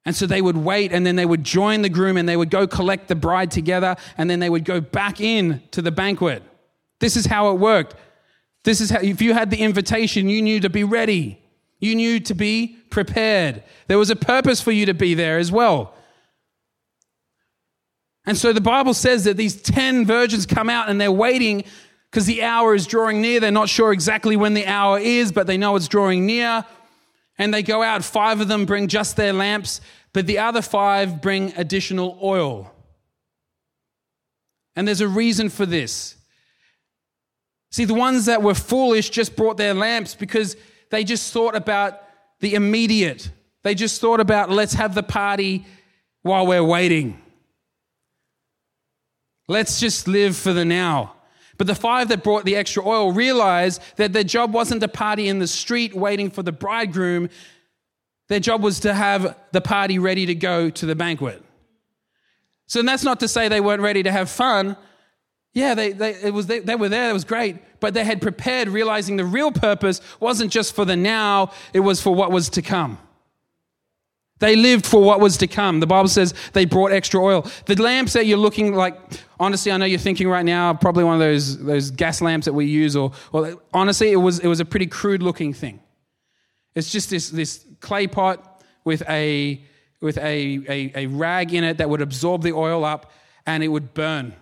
And 0.04 0.16
so 0.16 0.26
they 0.26 0.40
would 0.40 0.56
wait 0.56 0.92
and 0.92 1.04
then 1.04 1.16
they 1.16 1.26
would 1.26 1.44
join 1.44 1.82
the 1.82 1.88
groom 1.88 2.16
and 2.16 2.28
they 2.28 2.36
would 2.36 2.50
go 2.50 2.66
collect 2.66 3.08
the 3.08 3.14
bride 3.14 3.50
together 3.50 3.96
and 4.16 4.30
then 4.30 4.40
they 4.40 4.48
would 4.48 4.64
go 4.64 4.80
back 4.80 5.20
in 5.20 5.62
to 5.72 5.82
the 5.82 5.90
banquet. 5.90 6.42
This 7.00 7.16
is 7.16 7.26
how 7.26 7.50
it 7.50 7.58
worked. 7.58 7.94
This 8.64 8.80
is 8.80 8.90
how, 8.90 9.00
if 9.00 9.20
you 9.20 9.34
had 9.34 9.50
the 9.50 9.58
invitation, 9.58 10.28
you 10.28 10.40
knew 10.42 10.60
to 10.60 10.70
be 10.70 10.84
ready. 10.84 11.38
You 11.78 11.94
knew 11.94 12.20
to 12.20 12.34
be 12.34 12.78
prepared. 12.90 13.62
There 13.86 13.98
was 13.98 14.10
a 14.10 14.16
purpose 14.16 14.60
for 14.60 14.72
you 14.72 14.86
to 14.86 14.94
be 14.94 15.14
there 15.14 15.38
as 15.38 15.52
well. 15.52 15.94
And 18.26 18.36
so 18.36 18.52
the 18.52 18.60
Bible 18.60 18.94
says 18.94 19.24
that 19.24 19.36
these 19.36 19.60
10 19.60 20.04
virgins 20.04 20.44
come 20.44 20.68
out 20.68 20.88
and 20.88 21.00
they're 21.00 21.12
waiting 21.12 21.64
because 22.18 22.26
the 22.26 22.42
hour 22.42 22.74
is 22.74 22.84
drawing 22.84 23.20
near. 23.20 23.38
They're 23.38 23.52
not 23.52 23.68
sure 23.68 23.92
exactly 23.92 24.34
when 24.34 24.52
the 24.52 24.66
hour 24.66 24.98
is, 24.98 25.30
but 25.30 25.46
they 25.46 25.56
know 25.56 25.76
it's 25.76 25.86
drawing 25.86 26.26
near. 26.26 26.64
And 27.38 27.54
they 27.54 27.62
go 27.62 27.80
out. 27.80 28.02
Five 28.02 28.40
of 28.40 28.48
them 28.48 28.66
bring 28.66 28.88
just 28.88 29.14
their 29.14 29.32
lamps, 29.32 29.80
but 30.12 30.26
the 30.26 30.40
other 30.40 30.60
five 30.60 31.22
bring 31.22 31.52
additional 31.56 32.18
oil. 32.20 32.74
And 34.74 34.88
there's 34.88 35.00
a 35.00 35.06
reason 35.06 35.48
for 35.48 35.64
this. 35.64 36.16
See, 37.70 37.84
the 37.84 37.94
ones 37.94 38.26
that 38.26 38.42
were 38.42 38.54
foolish 38.54 39.10
just 39.10 39.36
brought 39.36 39.56
their 39.56 39.74
lamps 39.74 40.16
because 40.16 40.56
they 40.90 41.04
just 41.04 41.32
thought 41.32 41.54
about 41.54 42.02
the 42.40 42.54
immediate. 42.54 43.30
They 43.62 43.76
just 43.76 44.00
thought 44.00 44.18
about, 44.18 44.50
let's 44.50 44.74
have 44.74 44.96
the 44.96 45.04
party 45.04 45.64
while 46.22 46.48
we're 46.48 46.64
waiting. 46.64 47.22
Let's 49.46 49.78
just 49.78 50.08
live 50.08 50.36
for 50.36 50.52
the 50.52 50.64
now. 50.64 51.14
But 51.58 51.66
the 51.66 51.74
five 51.74 52.08
that 52.08 52.22
brought 52.22 52.44
the 52.44 52.56
extra 52.56 52.86
oil 52.86 53.12
realized 53.12 53.82
that 53.96 54.12
their 54.12 54.24
job 54.24 54.54
wasn't 54.54 54.80
to 54.80 54.88
party 54.88 55.28
in 55.28 55.40
the 55.40 55.46
street 55.46 55.94
waiting 55.94 56.30
for 56.30 56.42
the 56.42 56.52
bridegroom. 56.52 57.28
Their 58.28 58.40
job 58.40 58.62
was 58.62 58.80
to 58.80 58.94
have 58.94 59.36
the 59.52 59.60
party 59.60 59.98
ready 59.98 60.24
to 60.26 60.34
go 60.34 60.70
to 60.70 60.86
the 60.86 60.94
banquet. 60.94 61.42
So 62.66 62.82
that's 62.82 63.02
not 63.02 63.20
to 63.20 63.28
say 63.28 63.48
they 63.48 63.60
weren't 63.60 63.82
ready 63.82 64.02
to 64.04 64.12
have 64.12 64.30
fun. 64.30 64.76
Yeah, 65.52 65.74
they, 65.74 65.92
they, 65.92 66.14
it 66.22 66.32
was, 66.32 66.46
they, 66.46 66.60
they 66.60 66.76
were 66.76 66.90
there, 66.90 67.10
it 67.10 67.14
was 67.14 67.24
great, 67.24 67.56
but 67.80 67.94
they 67.94 68.04
had 68.04 68.22
prepared, 68.22 68.68
realizing 68.68 69.16
the 69.16 69.24
real 69.24 69.50
purpose 69.50 70.00
wasn't 70.20 70.52
just 70.52 70.74
for 70.74 70.84
the 70.84 70.94
now, 70.94 71.50
it 71.72 71.80
was 71.80 72.00
for 72.00 72.14
what 72.14 72.30
was 72.30 72.50
to 72.50 72.62
come. 72.62 72.98
They 74.40 74.54
lived 74.54 74.86
for 74.86 75.02
what 75.02 75.20
was 75.20 75.36
to 75.38 75.46
come. 75.46 75.80
The 75.80 75.86
Bible 75.86 76.08
says 76.08 76.32
they 76.52 76.64
brought 76.64 76.92
extra 76.92 77.22
oil. 77.22 77.46
The 77.66 77.74
lamps 77.80 78.12
that 78.12 78.26
you're 78.26 78.38
looking 78.38 78.74
like, 78.74 78.96
honestly, 79.40 79.72
I 79.72 79.76
know 79.76 79.84
you're 79.84 79.98
thinking 79.98 80.28
right 80.28 80.44
now, 80.44 80.74
probably 80.74 81.04
one 81.04 81.14
of 81.14 81.20
those, 81.20 81.58
those 81.58 81.90
gas 81.90 82.20
lamps 82.20 82.44
that 82.44 82.52
we 82.52 82.66
use, 82.66 82.94
or, 82.94 83.12
or 83.32 83.60
honestly, 83.74 84.12
it 84.12 84.16
was, 84.16 84.38
it 84.38 84.46
was 84.46 84.60
a 84.60 84.64
pretty 84.64 84.86
crude 84.86 85.22
looking 85.22 85.52
thing. 85.52 85.80
It's 86.74 86.92
just 86.92 87.10
this, 87.10 87.30
this 87.30 87.64
clay 87.80 88.06
pot 88.06 88.62
with 88.84 89.02
a, 89.08 89.64
with 90.00 90.18
a, 90.18 90.60
a, 90.68 90.92
a 90.94 91.06
rag 91.06 91.52
in 91.52 91.64
it 91.64 91.78
that 91.78 91.90
would 91.90 92.00
absorb 92.00 92.42
the 92.42 92.52
oil 92.52 92.84
up 92.84 93.10
and 93.46 93.64
it 93.64 93.68
would 93.68 93.94
burn. 93.94 94.34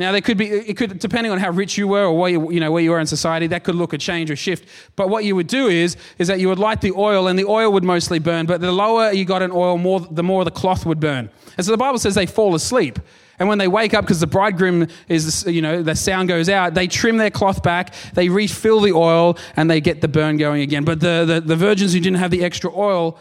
Now, 0.00 0.12
there 0.12 0.22
could 0.22 0.38
be, 0.38 0.48
it 0.48 0.78
could, 0.78 0.98
depending 0.98 1.30
on 1.30 1.38
how 1.38 1.50
rich 1.50 1.76
you 1.76 1.86
were 1.86 2.06
or 2.06 2.16
where 2.16 2.30
you, 2.30 2.50
you, 2.50 2.58
know, 2.58 2.72
where 2.72 2.82
you 2.82 2.90
were 2.90 3.00
in 3.00 3.06
society, 3.06 3.46
that 3.48 3.64
could 3.64 3.74
look 3.74 3.92
a 3.92 3.98
change 3.98 4.30
or 4.30 4.36
shift. 4.36 4.66
But 4.96 5.10
what 5.10 5.24
you 5.24 5.36
would 5.36 5.46
do 5.46 5.68
is, 5.68 5.98
is 6.16 6.26
that 6.28 6.40
you 6.40 6.48
would 6.48 6.58
light 6.58 6.80
the 6.80 6.92
oil 6.92 7.28
and 7.28 7.38
the 7.38 7.44
oil 7.44 7.70
would 7.72 7.84
mostly 7.84 8.18
burn. 8.18 8.46
But 8.46 8.62
the 8.62 8.72
lower 8.72 9.12
you 9.12 9.26
got 9.26 9.42
in 9.42 9.50
oil, 9.52 9.76
more, 9.76 10.00
the 10.00 10.22
more 10.22 10.46
the 10.46 10.50
cloth 10.50 10.86
would 10.86 11.00
burn. 11.00 11.28
And 11.58 11.66
so 11.66 11.70
the 11.70 11.76
Bible 11.76 11.98
says 11.98 12.14
they 12.14 12.24
fall 12.24 12.54
asleep. 12.54 12.98
And 13.38 13.46
when 13.46 13.58
they 13.58 13.68
wake 13.68 13.92
up, 13.92 14.04
because 14.04 14.20
the 14.20 14.26
bridegroom 14.26 14.86
is, 15.06 15.44
you 15.46 15.60
know, 15.60 15.82
the 15.82 15.94
sound 15.94 16.28
goes 16.28 16.48
out, 16.48 16.72
they 16.72 16.86
trim 16.86 17.18
their 17.18 17.30
cloth 17.30 17.62
back, 17.62 17.92
they 18.14 18.30
refill 18.30 18.80
the 18.80 18.92
oil, 18.92 19.36
and 19.54 19.70
they 19.70 19.82
get 19.82 20.00
the 20.00 20.08
burn 20.08 20.38
going 20.38 20.62
again. 20.62 20.84
But 20.84 21.00
the, 21.00 21.26
the, 21.26 21.40
the 21.42 21.56
virgins 21.56 21.92
who 21.92 22.00
didn't 22.00 22.20
have 22.20 22.30
the 22.30 22.42
extra 22.42 22.74
oil, 22.74 23.18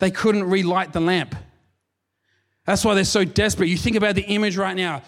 they 0.00 0.10
couldn't 0.10 0.44
relight 0.50 0.92
the 0.92 1.00
lamp. 1.00 1.36
That's 2.64 2.84
why 2.84 2.94
they're 2.94 3.04
so 3.04 3.24
desperate. 3.24 3.68
You 3.68 3.76
think 3.76 3.94
about 3.94 4.16
the 4.16 4.22
image 4.22 4.56
right 4.56 4.76
now. 4.76 5.02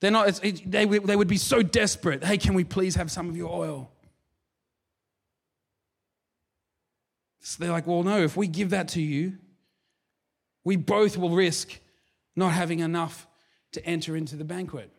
They're 0.00 0.10
not, 0.10 0.44
it, 0.44 0.70
they, 0.70 0.84
they 0.84 1.16
would 1.16 1.28
be 1.28 1.38
so 1.38 1.62
desperate. 1.62 2.22
Hey, 2.22 2.38
can 2.38 2.54
we 2.54 2.64
please 2.64 2.96
have 2.96 3.10
some 3.10 3.28
of 3.28 3.36
your 3.36 3.50
oil? 3.50 3.90
So 7.40 7.62
they're 7.62 7.72
like, 7.72 7.86
well, 7.86 8.02
no, 8.02 8.22
if 8.22 8.36
we 8.36 8.46
give 8.46 8.70
that 8.70 8.88
to 8.88 9.00
you, 9.00 9.38
we 10.64 10.76
both 10.76 11.16
will 11.16 11.30
risk 11.30 11.78
not 12.34 12.52
having 12.52 12.80
enough 12.80 13.26
to 13.72 13.84
enter 13.86 14.16
into 14.16 14.36
the 14.36 14.44
banquet. 14.44 14.90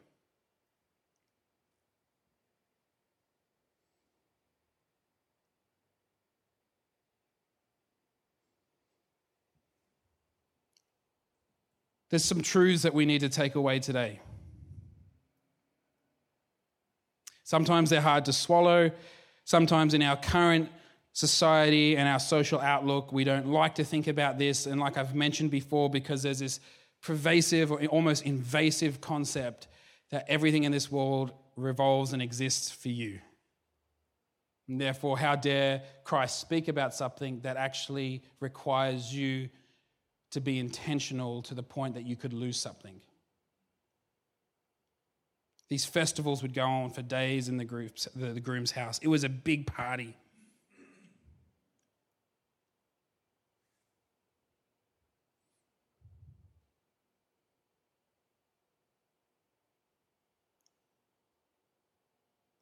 There's 12.10 12.24
some 12.24 12.42
truths 12.42 12.84
that 12.84 12.94
we 12.94 13.06
need 13.06 13.20
to 13.20 13.30
take 13.30 13.56
away 13.56 13.80
today. 13.80 14.22
Sometimes 17.48 17.90
they're 17.90 18.02
hard 18.02 18.26
to 18.26 18.34
swallow. 18.34 18.92
Sometimes 19.46 19.94
in 19.94 20.02
our 20.02 20.18
current 20.18 20.70
society 21.14 21.96
and 21.96 22.06
our 22.06 22.20
social 22.20 22.60
outlook, 22.60 23.14
we 23.14 23.24
don't 23.24 23.48
like 23.48 23.76
to 23.76 23.86
think 23.86 24.08
about 24.08 24.38
this. 24.38 24.66
And 24.66 24.82
like 24.82 24.98
I've 24.98 25.16
mentioned 25.16 25.50
before, 25.50 25.90
because 25.90 26.22
there's 26.24 26.40
this 26.40 26.60
pervasive 27.02 27.72
or 27.72 27.82
almost 27.86 28.24
invasive 28.24 29.00
concept 29.00 29.70
that 30.10 30.26
everything 30.28 30.66
in 30.66 30.74
this 30.74 30.92
world 30.92 31.32
revolves 31.56 32.12
and 32.12 32.22
exists 32.22 32.70
for 32.70 32.90
you. 32.90 33.20
And 34.68 34.82
therefore, 34.82 35.18
how 35.18 35.38
dare 35.38 35.84
Christ 36.04 36.42
speak 36.42 36.68
about 36.68 36.94
something 36.94 37.40
that 37.44 37.56
actually 37.56 38.24
requires 38.42 39.16
you 39.16 39.48
to 40.32 40.42
be 40.42 40.60
intentional 40.60 41.42
to 41.44 41.54
the 41.54 41.64
point 41.64 41.94
that 41.94 42.06
you 42.06 42.18
could 42.18 42.34
lose 42.34 42.60
something? 42.60 43.00
These 45.70 45.86
festivals 45.86 46.42
would 46.42 46.54
go 46.54 46.66
on 46.66 46.92
for 46.92 47.02
days 47.02 47.50
in 47.50 47.58
the, 47.58 47.66
groups, 47.66 48.08
the, 48.16 48.28
the 48.28 48.40
groom's 48.40 48.72
house. 48.72 49.00
It 49.02 49.10
was 49.10 49.24
a 49.26 49.30
big 49.30 49.68
party. 49.68 50.16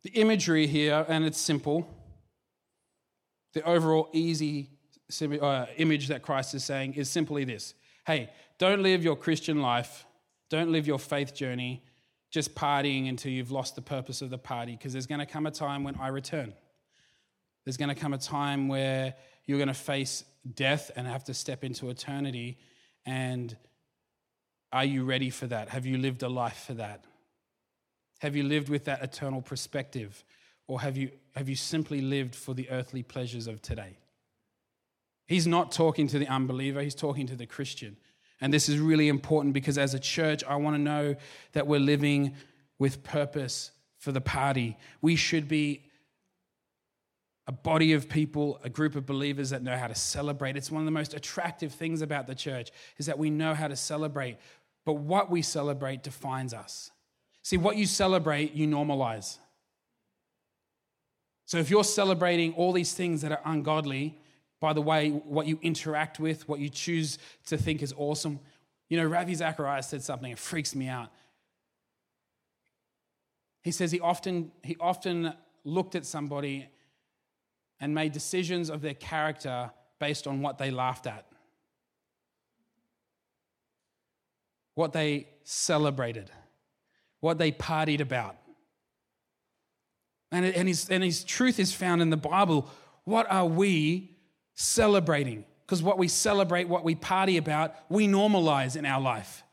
The 0.03 0.11
imagery 0.11 0.67
here, 0.67 1.05
and 1.07 1.25
it's 1.25 1.39
simple, 1.39 1.87
the 3.53 3.63
overall 3.63 4.09
easy 4.13 4.69
uh, 5.41 5.65
image 5.77 6.07
that 6.09 6.21
Christ 6.21 6.53
is 6.53 6.63
saying 6.63 6.93
is 6.93 7.09
simply 7.09 7.43
this 7.43 7.73
Hey, 8.05 8.29
don't 8.59 8.83
live 8.83 9.03
your 9.03 9.15
Christian 9.15 9.61
life, 9.61 10.05
don't 10.49 10.71
live 10.71 10.85
your 10.85 10.99
faith 10.99 11.33
journey 11.33 11.83
just 12.36 12.54
partying 12.54 13.08
until 13.08 13.32
you've 13.32 13.50
lost 13.50 13.78
the 13.78 13.82
purpose 13.82 14.21
of 14.21 14.30
the 14.30 14.38
party 14.38 14.74
because 14.74 14.91
there's 14.91 15.08
going 15.08 15.19
to 15.19 15.26
come 15.26 15.45
a 15.45 15.52
time 15.52 15.86
when 15.86 15.95
I 15.95 16.10
return. 16.10 16.54
There's 17.63 17.78
going 17.78 17.88
to 17.88 17.95
come 17.95 18.12
a 18.12 18.17
time 18.17 18.67
where 18.67 19.13
you're 19.45 19.58
going 19.58 19.69
to 19.69 19.74
face 19.74 20.26
death 20.54 20.91
and 20.98 21.08
have 21.08 21.24
to 21.24 21.34
step 21.34 21.63
into 21.63 21.89
eternity. 21.89 22.58
And 23.06 23.56
are 24.74 24.84
you 24.84 25.06
ready 25.06 25.30
for 25.30 25.48
that? 25.48 25.69
Have 25.69 25.86
you 25.86 25.98
lived 25.98 26.24
a 26.24 26.28
life 26.28 26.65
for 26.67 26.74
that? 26.74 27.06
Have 28.19 28.36
you 28.36 28.43
lived 28.43 28.67
with 28.67 28.84
that 28.84 29.02
eternal 29.02 29.41
perspective? 29.41 30.26
Or 30.67 30.82
have 30.82 30.98
you, 30.98 31.12
have 31.38 31.48
you 31.48 31.56
simply 31.56 32.02
lived 32.02 32.36
for 32.36 32.54
the 32.54 32.69
earthly 32.69 33.02
pleasures 33.02 33.48
of 33.48 33.62
today? 33.62 33.98
He's 35.26 35.48
not 35.48 35.71
talking 35.71 36.08
to 36.08 36.19
the 36.19 36.28
unbeliever, 36.28 36.82
he's 36.82 36.95
talking 36.95 37.28
to 37.28 37.36
the 37.38 37.45
Christian. 37.45 37.95
And 38.41 38.54
this 38.54 38.67
is 38.69 38.80
really 38.80 39.08
important 39.08 39.54
because 39.54 39.78
as 39.78 39.93
a 39.93 40.00
church, 40.00 40.43
I 40.43 40.56
want 40.58 40.76
to 40.76 40.82
know 40.82 41.15
that 41.54 41.67
we're 41.67 41.80
living 41.80 42.36
with 42.78 43.04
purpose 43.04 43.71
for 43.98 44.12
the 44.12 44.21
party. 44.21 44.78
We 45.02 45.15
should 45.15 45.48
be 45.48 45.86
a 47.48 47.52
body 47.52 47.93
of 47.93 48.10
people, 48.10 48.60
a 48.63 48.69
group 48.69 48.95
of 48.95 49.06
believers 49.06 49.52
that 49.52 49.62
know 49.62 49.78
how 49.78 49.88
to 49.88 49.95
celebrate. 49.95 50.58
It's 50.58 50.71
one 50.71 50.82
of 50.82 50.86
the 50.86 50.91
most 50.91 51.13
attractive 51.13 51.71
things 51.71 52.02
about 52.02 52.28
the 52.28 52.36
church 52.36 52.71
is 52.98 53.06
that 53.06 53.19
we 53.19 53.30
know 53.30 53.54
how 53.54 53.67
to 53.67 53.76
celebrate. 53.76 54.38
But 54.84 54.93
what 54.93 55.30
we 55.30 55.41
celebrate 55.41 56.04
defines 56.04 56.54
us. 56.54 56.91
See, 57.43 57.58
what 57.58 57.78
you 57.78 57.86
celebrate, 57.86 58.54
you 58.54 58.67
normalize. 58.67 59.38
So 61.45 61.60
if 61.60 61.69
you're 61.69 61.84
celebrating 61.84 62.54
all 62.54 62.71
these 62.71 62.93
things 62.93 63.21
that 63.21 63.32
are 63.32 63.41
ungodly, 63.45 64.17
by 64.65 64.73
the 64.73 64.82
way, 64.82 65.12
what 65.12 65.45
you 65.45 65.60
interact 65.62 66.19
with, 66.19 66.49
what 66.49 66.60
you 66.60 66.69
choose 66.69 67.19
to 67.45 67.56
think 67.56 67.84
is 67.84 67.93
awesome. 67.97 68.39
You 68.89 68.97
know, 68.97 69.06
Ravi 69.06 69.36
Zacharias 69.36 69.88
said 69.88 70.01
something, 70.01 70.32
it 70.32 70.39
freaks 70.39 70.73
me 70.73 70.88
out. 70.88 71.12
He 73.62 73.69
says 73.69 73.91
he 73.91 73.99
often, 73.99 74.51
he 74.63 74.75
often 74.80 75.36
looked 75.65 75.93
at 75.93 76.04
somebody 76.04 76.67
and 77.80 77.93
made 77.93 78.12
decisions 78.12 78.71
of 78.71 78.82
their 78.82 78.95
character 78.95 79.69
based 79.99 80.25
on 80.25 80.41
what 80.41 80.58
they 80.58 80.71
laughed 80.71 81.06
at, 81.06 81.28
what 84.73 84.93
they 84.93 85.28
celebrated, 85.43 86.32
what 87.19 87.38
they 87.38 87.51
partied 87.51 88.01
about. 88.01 88.36
And, 90.32 90.43
and, 90.43 90.67
his, 90.67 90.89
and 90.89 91.04
his 91.04 91.23
truth 91.23 91.60
is 91.60 91.71
found 91.71 92.01
in 92.01 92.10
the 92.10 92.17
Bible. 92.17 92.67
What 93.04 93.30
are 93.30 93.45
we 93.45 94.14
celebrating. 94.55 95.45
Because 95.65 95.83
what 95.83 95.97
we 95.97 96.07
celebrate, 96.07 96.67
what 96.67 96.83
we 96.83 96.95
party 96.95 97.37
about, 97.37 97.75
we 97.89 98.07
normalize 98.07 98.75
in 98.75 98.85
our 98.85 99.01
life. 99.01 99.43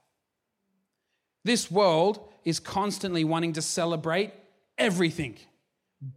This 1.45 1.71
world 1.71 2.21
is 2.45 2.61
constantly 2.61 3.25
wanting 3.25 3.55
to 3.55 3.63
celebrate 3.63 4.33
everything 4.79 5.37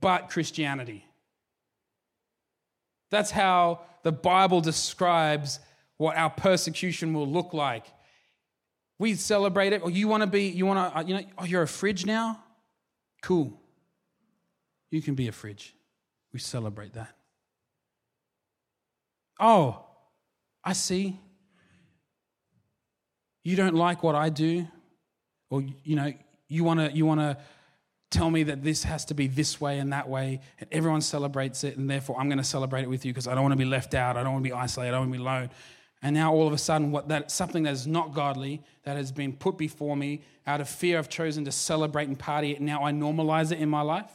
but 0.01 0.29
Christianity. 0.29 1.05
That's 3.11 3.31
how 3.31 3.81
the 4.03 4.11
Bible 4.11 4.61
describes 4.61 5.59
what 5.97 6.17
our 6.17 6.29
persecution 6.29 7.13
will 7.13 7.27
look 7.27 7.53
like. 7.53 7.85
We 8.99 9.15
celebrate 9.15 9.73
it. 9.73 9.81
Or 9.81 9.89
you 9.89 10.07
want 10.07 10.21
to 10.21 10.27
be, 10.27 10.47
you 10.47 10.65
want 10.65 10.91
to, 10.91 10.97
uh, 10.97 11.01
you 11.03 11.13
know, 11.15 11.23
oh, 11.37 11.45
you're 11.45 11.61
a 11.61 11.67
fridge 11.67 12.05
now? 12.05 12.43
Cool. 13.21 13.59
You 14.91 15.01
can 15.01 15.15
be 15.15 15.27
a 15.27 15.31
fridge. 15.31 15.75
We 16.33 16.39
celebrate 16.39 16.93
that. 16.93 17.15
Oh, 19.39 19.83
I 20.63 20.73
see. 20.73 21.19
You 23.43 23.55
don't 23.55 23.75
like 23.75 24.01
what 24.01 24.15
I 24.15 24.29
do, 24.29 24.67
or 25.49 25.63
you 25.83 25.95
know, 25.95 26.11
you 26.47 26.63
want 26.63 26.79
to 26.79 26.91
you 26.91 27.05
want 27.05 27.19
to 27.19 27.37
tell 28.09 28.29
me 28.31 28.43
that 28.43 28.63
this 28.63 28.83
has 28.83 29.05
to 29.05 29.13
be 29.13 29.27
this 29.27 29.59
way 29.59 29.79
and 29.79 29.93
that 29.93 30.07
way, 30.09 30.39
and 30.59 30.67
everyone 30.71 31.01
celebrates 31.01 31.63
it, 31.63 31.77
and 31.77 31.89
therefore 31.89 32.19
I'm 32.19 32.27
going 32.27 32.39
to 32.39 32.43
celebrate 32.43 32.83
it 32.83 32.89
with 32.89 33.05
you 33.05 33.11
because 33.13 33.27
I 33.27 33.35
don't 33.35 33.43
want 33.43 33.51
to 33.53 33.57
be 33.57 33.65
left 33.65 33.93
out, 33.93 34.17
I 34.17 34.23
don't 34.23 34.33
want 34.33 34.43
to 34.45 34.49
be 34.49 34.53
isolated, 34.53 34.89
I 34.89 34.91
don't 34.93 35.09
want 35.09 35.13
to 35.13 35.17
be 35.19 35.23
alone. 35.23 35.49
And 36.01 36.13
now 36.13 36.33
all 36.33 36.47
of 36.47 36.53
a 36.53 36.57
sudden, 36.57 36.91
what 36.91 37.07
that 37.09 37.29
something 37.29 37.63
that 37.63 37.73
is 37.73 37.85
not 37.85 38.13
godly 38.13 38.63
that 38.83 38.97
has 38.97 39.11
been 39.11 39.33
put 39.33 39.57
before 39.57 39.95
me 39.95 40.21
out 40.47 40.61
of 40.61 40.69
fear, 40.69 40.97
I've 40.97 41.09
chosen 41.09 41.45
to 41.45 41.51
celebrate 41.51 42.07
and 42.07 42.17
party 42.17 42.51
it. 42.51 42.61
Now 42.61 42.83
I 42.83 42.91
normalize 42.91 43.51
it 43.51 43.59
in 43.59 43.69
my 43.69 43.81
life. 43.81 44.11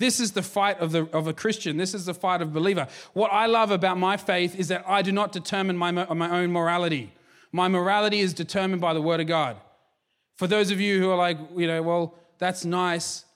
This 0.00 0.18
is 0.18 0.32
the 0.32 0.42
fight 0.42 0.80
of, 0.80 0.92
the, 0.92 1.04
of 1.12 1.28
a 1.28 1.34
Christian. 1.34 1.76
This 1.76 1.92
is 1.92 2.06
the 2.06 2.14
fight 2.14 2.40
of 2.40 2.48
a 2.48 2.50
believer. 2.52 2.88
What 3.12 3.30
I 3.30 3.44
love 3.44 3.70
about 3.70 3.98
my 3.98 4.16
faith 4.16 4.58
is 4.58 4.68
that 4.68 4.82
I 4.88 5.02
do 5.02 5.12
not 5.12 5.30
determine 5.30 5.76
my, 5.76 5.90
my 5.90 6.30
own 6.30 6.50
morality. 6.50 7.12
My 7.52 7.68
morality 7.68 8.20
is 8.20 8.32
determined 8.32 8.80
by 8.80 8.94
the 8.94 9.02
Word 9.02 9.20
of 9.20 9.26
God. 9.26 9.58
For 10.36 10.46
those 10.46 10.70
of 10.70 10.80
you 10.80 10.98
who 11.00 11.10
are 11.10 11.18
like, 11.18 11.36
you 11.54 11.66
know, 11.66 11.82
well, 11.82 12.14
that's 12.38 12.64
nice. 12.64 13.26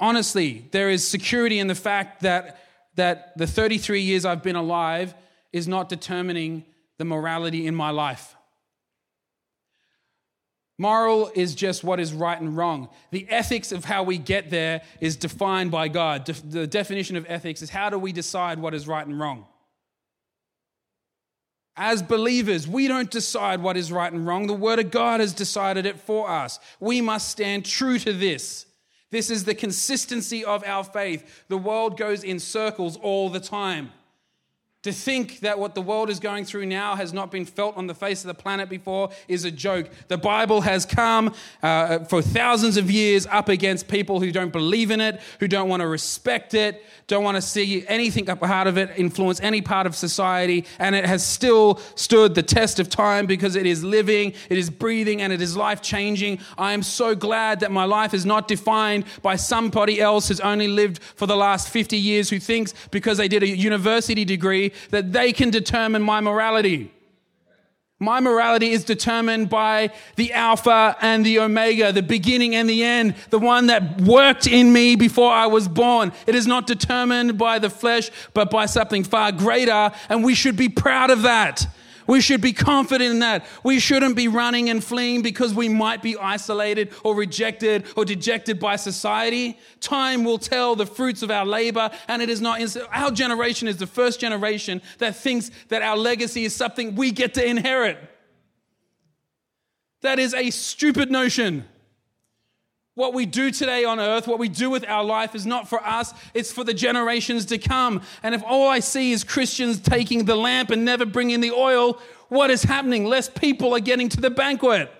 Honestly, 0.00 0.64
there 0.70 0.88
is 0.88 1.06
security 1.06 1.58
in 1.58 1.66
the 1.66 1.74
fact 1.74 2.22
that, 2.22 2.62
that 2.94 3.36
the 3.36 3.46
33 3.46 4.00
years 4.00 4.24
I've 4.24 4.42
been 4.42 4.56
alive 4.56 5.14
is 5.52 5.68
not 5.68 5.90
determining 5.90 6.64
the 6.96 7.04
morality 7.04 7.66
in 7.66 7.74
my 7.74 7.90
life. 7.90 8.37
Moral 10.78 11.32
is 11.34 11.56
just 11.56 11.82
what 11.82 11.98
is 11.98 12.12
right 12.12 12.40
and 12.40 12.56
wrong. 12.56 12.88
The 13.10 13.26
ethics 13.28 13.72
of 13.72 13.84
how 13.84 14.04
we 14.04 14.16
get 14.16 14.48
there 14.48 14.82
is 15.00 15.16
defined 15.16 15.72
by 15.72 15.88
God. 15.88 16.24
The 16.24 16.68
definition 16.68 17.16
of 17.16 17.26
ethics 17.28 17.62
is 17.62 17.70
how 17.70 17.90
do 17.90 17.98
we 17.98 18.12
decide 18.12 18.60
what 18.60 18.74
is 18.74 18.86
right 18.86 19.04
and 19.04 19.18
wrong? 19.18 19.46
As 21.76 22.00
believers, 22.02 22.66
we 22.66 22.88
don't 22.88 23.10
decide 23.10 23.60
what 23.60 23.76
is 23.76 23.90
right 23.90 24.12
and 24.12 24.26
wrong. 24.26 24.46
The 24.46 24.54
Word 24.54 24.78
of 24.78 24.90
God 24.92 25.20
has 25.20 25.32
decided 25.32 25.84
it 25.84 25.98
for 25.98 26.30
us. 26.30 26.60
We 26.78 27.00
must 27.00 27.28
stand 27.28 27.64
true 27.64 27.98
to 28.00 28.12
this. 28.12 28.66
This 29.10 29.30
is 29.30 29.44
the 29.44 29.54
consistency 29.54 30.44
of 30.44 30.62
our 30.64 30.84
faith. 30.84 31.44
The 31.48 31.58
world 31.58 31.96
goes 31.96 32.22
in 32.22 32.38
circles 32.38 32.96
all 32.96 33.30
the 33.30 33.40
time. 33.40 33.90
To 34.88 34.94
think 34.94 35.40
that 35.40 35.58
what 35.58 35.74
the 35.74 35.82
world 35.82 36.08
is 36.08 36.18
going 36.18 36.46
through 36.46 36.64
now 36.64 36.96
has 36.96 37.12
not 37.12 37.30
been 37.30 37.44
felt 37.44 37.76
on 37.76 37.86
the 37.86 37.94
face 37.94 38.22
of 38.22 38.28
the 38.28 38.32
planet 38.32 38.70
before 38.70 39.10
is 39.28 39.44
a 39.44 39.50
joke. 39.50 39.90
The 40.08 40.16
Bible 40.16 40.62
has 40.62 40.86
come 40.86 41.34
uh, 41.62 41.98
for 42.04 42.22
thousands 42.22 42.78
of 42.78 42.90
years 42.90 43.26
up 43.26 43.50
against 43.50 43.86
people 43.86 44.18
who 44.18 44.32
don't 44.32 44.50
believe 44.50 44.90
in 44.90 45.02
it, 45.02 45.20
who 45.40 45.46
don't 45.46 45.68
want 45.68 45.82
to 45.82 45.86
respect 45.86 46.54
it, 46.54 46.82
don't 47.06 47.22
want 47.22 47.36
to 47.36 47.42
see 47.42 47.86
anything 47.86 48.30
up 48.30 48.40
part 48.40 48.66
of 48.66 48.78
it 48.78 48.90
influence 48.96 49.40
any 49.42 49.60
part 49.60 49.86
of 49.86 49.94
society, 49.94 50.64
and 50.78 50.94
it 50.94 51.04
has 51.04 51.22
still 51.22 51.80
stood 51.94 52.34
the 52.34 52.42
test 52.42 52.80
of 52.80 52.88
time 52.88 53.26
because 53.26 53.56
it 53.56 53.66
is 53.66 53.84
living, 53.84 54.32
it 54.48 54.56
is 54.56 54.70
breathing, 54.70 55.20
and 55.20 55.34
it 55.34 55.42
is 55.42 55.54
life 55.54 55.82
changing. 55.82 56.38
I 56.56 56.72
am 56.72 56.82
so 56.82 57.14
glad 57.14 57.60
that 57.60 57.70
my 57.70 57.84
life 57.84 58.14
is 58.14 58.24
not 58.24 58.48
defined 58.48 59.04
by 59.20 59.36
somebody 59.36 60.00
else 60.00 60.28
who's 60.28 60.40
only 60.40 60.68
lived 60.68 61.02
for 61.02 61.26
the 61.26 61.36
last 61.36 61.68
50 61.68 61.98
years 61.98 62.30
who 62.30 62.38
thinks 62.38 62.72
because 62.90 63.18
they 63.18 63.28
did 63.28 63.42
a 63.42 63.48
university 63.48 64.24
degree 64.24 64.72
that 64.90 65.12
they 65.12 65.32
can 65.32 65.50
determine 65.50 66.02
my 66.02 66.20
morality. 66.20 66.92
My 68.00 68.20
morality 68.20 68.70
is 68.70 68.84
determined 68.84 69.50
by 69.50 69.90
the 70.14 70.32
Alpha 70.32 70.96
and 71.00 71.26
the 71.26 71.40
Omega, 71.40 71.92
the 71.92 72.02
beginning 72.02 72.54
and 72.54 72.70
the 72.70 72.84
end, 72.84 73.16
the 73.30 73.40
one 73.40 73.66
that 73.66 74.00
worked 74.00 74.46
in 74.46 74.72
me 74.72 74.94
before 74.94 75.32
I 75.32 75.46
was 75.46 75.66
born. 75.66 76.12
It 76.28 76.36
is 76.36 76.46
not 76.46 76.68
determined 76.68 77.36
by 77.38 77.58
the 77.58 77.70
flesh, 77.70 78.10
but 78.34 78.50
by 78.50 78.66
something 78.66 79.02
far 79.02 79.32
greater, 79.32 79.90
and 80.08 80.22
we 80.22 80.36
should 80.36 80.56
be 80.56 80.68
proud 80.68 81.10
of 81.10 81.22
that. 81.22 81.66
We 82.08 82.22
should 82.22 82.40
be 82.40 82.54
confident 82.54 83.10
in 83.12 83.18
that. 83.18 83.44
We 83.62 83.78
shouldn't 83.78 84.16
be 84.16 84.28
running 84.28 84.70
and 84.70 84.82
fleeing 84.82 85.20
because 85.20 85.52
we 85.52 85.68
might 85.68 86.02
be 86.02 86.16
isolated 86.16 86.92
or 87.04 87.14
rejected 87.14 87.84
or 87.96 88.04
dejected 88.06 88.58
by 88.58 88.76
society. 88.76 89.58
Time 89.80 90.24
will 90.24 90.38
tell 90.38 90.74
the 90.74 90.86
fruits 90.86 91.22
of 91.22 91.30
our 91.30 91.44
labor, 91.44 91.90
and 92.08 92.22
it 92.22 92.30
is 92.30 92.40
not, 92.40 92.60
our 92.92 93.10
generation 93.10 93.68
is 93.68 93.76
the 93.76 93.86
first 93.86 94.20
generation 94.20 94.80
that 94.98 95.16
thinks 95.16 95.50
that 95.68 95.82
our 95.82 95.98
legacy 95.98 96.46
is 96.46 96.56
something 96.56 96.94
we 96.94 97.12
get 97.12 97.34
to 97.34 97.46
inherit. 97.46 97.98
That 100.00 100.18
is 100.18 100.32
a 100.32 100.48
stupid 100.48 101.10
notion. 101.10 101.66
What 102.98 103.14
we 103.14 103.26
do 103.26 103.52
today 103.52 103.84
on 103.84 104.00
earth, 104.00 104.26
what 104.26 104.40
we 104.40 104.48
do 104.48 104.70
with 104.70 104.84
our 104.88 105.04
life 105.04 105.36
is 105.36 105.46
not 105.46 105.68
for 105.68 105.80
us, 105.86 106.12
it's 106.34 106.50
for 106.50 106.64
the 106.64 106.74
generations 106.74 107.44
to 107.44 107.56
come. 107.56 108.02
And 108.24 108.34
if 108.34 108.42
all 108.44 108.68
I 108.68 108.80
see 108.80 109.12
is 109.12 109.22
Christians 109.22 109.78
taking 109.78 110.24
the 110.24 110.34
lamp 110.34 110.70
and 110.70 110.84
never 110.84 111.06
bringing 111.06 111.40
the 111.40 111.52
oil, 111.52 112.00
what 112.26 112.50
is 112.50 112.64
happening? 112.64 113.04
Less 113.04 113.28
people 113.28 113.72
are 113.72 113.78
getting 113.78 114.08
to 114.08 114.20
the 114.20 114.30
banquet. 114.30 114.90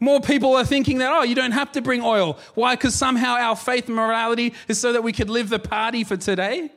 More 0.00 0.20
people 0.20 0.54
are 0.54 0.66
thinking 0.66 0.98
that, 0.98 1.10
oh, 1.10 1.22
you 1.22 1.34
don't 1.34 1.52
have 1.52 1.72
to 1.72 1.80
bring 1.80 2.02
oil. 2.02 2.38
Why? 2.52 2.74
Because 2.74 2.94
somehow 2.94 3.36
our 3.36 3.56
faith 3.56 3.86
and 3.86 3.96
morality 3.96 4.52
is 4.68 4.78
so 4.78 4.92
that 4.92 5.02
we 5.02 5.14
could 5.14 5.30
live 5.30 5.48
the 5.48 5.58
party 5.58 6.04
for 6.04 6.18
today. 6.18 6.70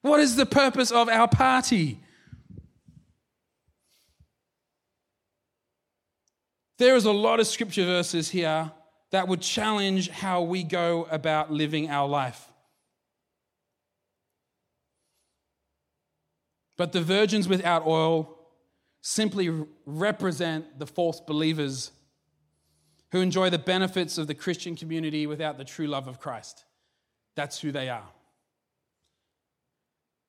What 0.00 0.18
is 0.18 0.34
the 0.34 0.44
purpose 0.44 0.90
of 0.90 1.08
our 1.08 1.28
party? 1.28 2.00
There 6.78 6.96
is 6.96 7.04
a 7.04 7.12
lot 7.12 7.38
of 7.38 7.46
scripture 7.46 7.84
verses 7.84 8.28
here 8.28 8.72
that 9.12 9.28
would 9.28 9.40
challenge 9.40 10.08
how 10.10 10.42
we 10.42 10.64
go 10.64 11.06
about 11.10 11.52
living 11.52 11.88
our 11.88 12.08
life. 12.08 12.48
But 16.76 16.92
the 16.92 17.02
virgins 17.02 17.46
without 17.46 17.86
oil 17.86 18.38
simply 19.02 19.64
represent 19.84 20.78
the 20.78 20.86
false 20.86 21.20
believers 21.20 21.92
who 23.12 23.20
enjoy 23.20 23.50
the 23.50 23.58
benefits 23.58 24.16
of 24.16 24.26
the 24.26 24.34
Christian 24.34 24.74
community 24.74 25.26
without 25.26 25.58
the 25.58 25.64
true 25.64 25.86
love 25.86 26.08
of 26.08 26.18
Christ. 26.18 26.64
That's 27.36 27.60
who 27.60 27.70
they 27.70 27.90
are. 27.90 28.08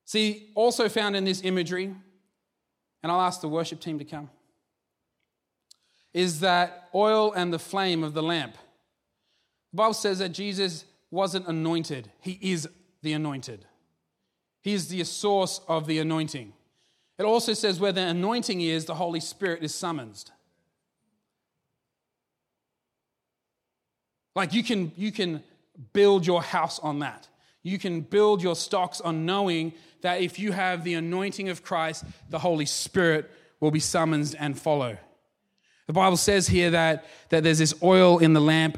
See, 0.06 0.52
also 0.54 0.89
found 0.89 1.15
in 1.15 1.24
this 1.24 1.41
imagery, 1.43 1.86
and 3.02 3.12
I'll 3.12 3.22
ask 3.22 3.39
the 3.39 3.48
worship 3.48 3.80
team 3.80 4.00
to 4.00 4.06
come, 4.06 4.30
is 6.13 6.41
that 6.41 6.89
oil 6.93 7.32
and 7.32 7.54
the 7.54 7.60
flame 7.60 8.04
of 8.04 8.13
the 8.13 8.22
lamp. 8.22 8.58
The 9.74 9.78
Bible 9.78 9.96
says 9.96 10.20
that 10.20 10.30
Jesus 10.30 10.86
wasn't 11.10 11.48
anointed, 11.48 12.12
he 12.22 12.38
is 12.42 12.70
the 13.02 13.14
anointed. 13.14 13.66
He 14.62 14.74
is 14.74 14.88
the 14.88 15.04
source 15.04 15.60
of 15.68 15.88
the 15.88 16.00
anointing. 16.00 16.54
It 17.18 17.24
also 17.24 17.54
says 17.54 17.80
where 17.80 17.92
the 17.92 18.02
anointing 18.02 18.62
is, 18.62 18.86
the 18.86 18.96
Holy 18.96 19.20
Spirit 19.20 19.62
is 19.62 19.76
summoned. 19.76 20.32
Like 24.36 24.54
you 24.54 24.64
can, 24.64 24.92
you 24.96 25.12
can 25.12 25.44
build 25.92 26.26
your 26.26 26.42
house 26.42 26.80
on 26.80 27.00
that. 27.00 27.28
You 27.64 27.80
can 27.80 28.02
build 28.02 28.42
your 28.42 28.56
stocks 28.56 29.02
on 29.02 29.26
knowing 29.26 29.74
that 30.02 30.22
if 30.22 30.38
you 30.38 30.52
have 30.52 30.84
the 30.84 30.94
anointing 30.94 31.50
of 31.50 31.64
Christ, 31.64 32.06
the 32.30 32.40
Holy 32.40 32.66
Spirit 32.66 33.30
will 33.60 33.72
be 33.72 33.80
summoned 33.80 34.36
and 34.40 34.58
follow. 34.58 34.98
The 35.88 35.94
Bible 35.94 36.18
says 36.18 36.48
here 36.48 36.72
that, 36.72 37.06
that 37.30 37.44
there's 37.44 37.60
this 37.60 37.74
oil 37.82 38.20
in 38.20 38.34
the 38.34 38.42
lamp 38.42 38.78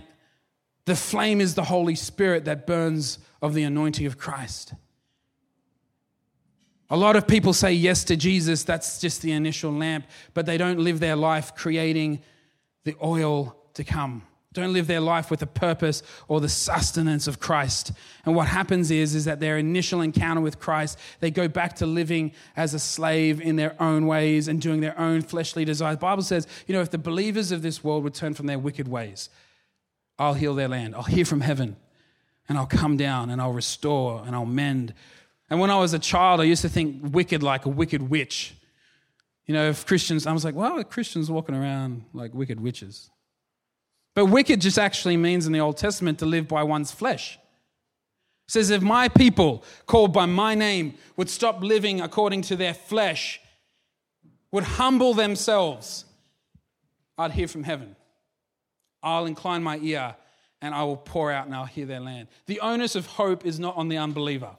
the 0.85 0.95
flame 0.95 1.41
is 1.41 1.55
the 1.55 1.63
Holy 1.63 1.95
Spirit 1.95 2.45
that 2.45 2.67
burns 2.67 3.19
of 3.41 3.53
the 3.53 3.63
anointing 3.63 4.05
of 4.05 4.17
Christ. 4.17 4.73
A 6.89 6.97
lot 6.97 7.15
of 7.15 7.27
people 7.27 7.53
say 7.53 7.73
yes 7.73 8.03
to 8.05 8.15
Jesus, 8.15 8.63
that's 8.63 8.99
just 8.99 9.23
the 9.23 9.31
initial 9.31 9.71
lamp, 9.71 10.05
but 10.35 10.45
they 10.45 10.57
don't 10.57 10.79
live 10.79 10.99
their 10.99 11.15
life 11.15 11.55
creating 11.55 12.21
the 12.83 12.95
oil 13.03 13.57
to 13.73 13.83
come. 13.83 14.21
Don't 14.53 14.71
live 14.71 14.87
their 14.87 15.01
life 15.01 15.29
with 15.29 15.41
the 15.41 15.47
purpose 15.47 16.01
or 16.29 16.39
the 16.39 16.47
sustenance 16.47 17.27
of 17.27 17.41
Christ. 17.41 17.91
And 18.23 18.35
what 18.35 18.47
happens 18.47 18.89
is, 18.89 19.13
is 19.13 19.25
that 19.25 19.41
their 19.41 19.57
initial 19.57 19.99
encounter 19.99 20.39
with 20.39 20.59
Christ, 20.59 20.97
they 21.19 21.29
go 21.29 21.49
back 21.49 21.75
to 21.77 21.85
living 21.85 22.31
as 22.55 22.73
a 22.73 22.79
slave 22.79 23.41
in 23.41 23.57
their 23.57 23.75
own 23.81 24.07
ways 24.07 24.47
and 24.47 24.61
doing 24.61 24.79
their 24.79 24.97
own 24.97 25.23
fleshly 25.23 25.65
desires. 25.65 25.97
The 25.97 26.01
Bible 26.01 26.23
says, 26.23 26.47
you 26.67 26.73
know, 26.73 26.81
if 26.81 26.89
the 26.89 26.97
believers 26.97 27.51
of 27.51 27.63
this 27.63 27.83
world 27.83 28.05
would 28.05 28.13
turn 28.13 28.33
from 28.33 28.45
their 28.45 28.59
wicked 28.59 28.87
ways, 28.87 29.29
I'll 30.17 30.33
heal 30.33 30.55
their 30.55 30.67
land. 30.67 30.95
I'll 30.95 31.03
hear 31.03 31.25
from 31.25 31.41
heaven 31.41 31.75
and 32.47 32.57
I'll 32.57 32.65
come 32.65 32.97
down 32.97 33.29
and 33.29 33.41
I'll 33.41 33.53
restore 33.53 34.23
and 34.25 34.35
I'll 34.35 34.45
mend. 34.45 34.93
And 35.49 35.59
when 35.59 35.69
I 35.69 35.79
was 35.79 35.93
a 35.93 35.99
child, 35.99 36.41
I 36.41 36.45
used 36.45 36.61
to 36.61 36.69
think 36.69 37.13
wicked 37.13 37.43
like 37.43 37.65
a 37.65 37.69
wicked 37.69 38.09
witch. 38.09 38.53
You 39.45 39.53
know, 39.53 39.69
if 39.69 39.85
Christians, 39.85 40.25
I 40.25 40.33
was 40.33 40.43
like, 40.43 40.55
well, 40.55 40.83
Christians 40.83 41.29
walking 41.29 41.55
around 41.55 42.05
like 42.13 42.33
wicked 42.33 42.59
witches. 42.59 43.09
But 44.15 44.27
wicked 44.27 44.61
just 44.61 44.79
actually 44.79 45.17
means 45.17 45.45
in 45.45 45.51
the 45.51 45.59
Old 45.59 45.77
Testament 45.77 46.19
to 46.19 46.25
live 46.25 46.47
by 46.47 46.63
one's 46.63 46.91
flesh. 46.91 47.37
It 48.47 48.51
says, 48.51 48.69
if 48.69 48.81
my 48.81 49.09
people 49.09 49.63
called 49.85 50.13
by 50.13 50.25
my 50.25 50.55
name 50.55 50.95
would 51.17 51.29
stop 51.29 51.61
living 51.61 51.99
according 51.99 52.43
to 52.43 52.55
their 52.55 52.73
flesh, 52.73 53.41
would 54.51 54.63
humble 54.63 55.13
themselves, 55.13 56.05
I'd 57.17 57.31
hear 57.31 57.47
from 57.47 57.63
heaven. 57.63 57.95
I'll 59.05 59.27
incline 59.27 59.63
my 59.63 59.77
ear 59.77 60.15
and 60.61 60.73
I 60.73 60.83
will 60.83 60.97
pour 60.97 61.31
out 61.31 61.45
and 61.45 61.55
I'll 61.55 61.65
hear 61.65 61.85
their 61.85 61.99
land. 61.99 62.27
The 62.47 62.59
onus 62.59 62.95
of 62.95 63.05
hope 63.05 63.45
is 63.45 63.59
not 63.59 63.77
on 63.77 63.87
the 63.87 63.97
unbeliever. 63.97 64.57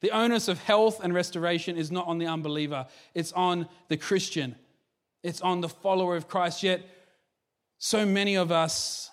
The 0.00 0.12
onus 0.12 0.46
of 0.46 0.60
health 0.60 1.00
and 1.02 1.12
restoration 1.12 1.76
is 1.76 1.90
not 1.90 2.06
on 2.06 2.18
the 2.18 2.26
unbeliever, 2.26 2.86
it's 3.14 3.32
on 3.32 3.68
the 3.88 3.96
Christian, 3.96 4.54
it's 5.22 5.40
on 5.40 5.62
the 5.62 5.68
follower 5.68 6.16
of 6.16 6.28
Christ. 6.28 6.62
Yet, 6.62 6.82
so 7.78 8.06
many 8.06 8.36
of 8.36 8.52
us, 8.52 9.10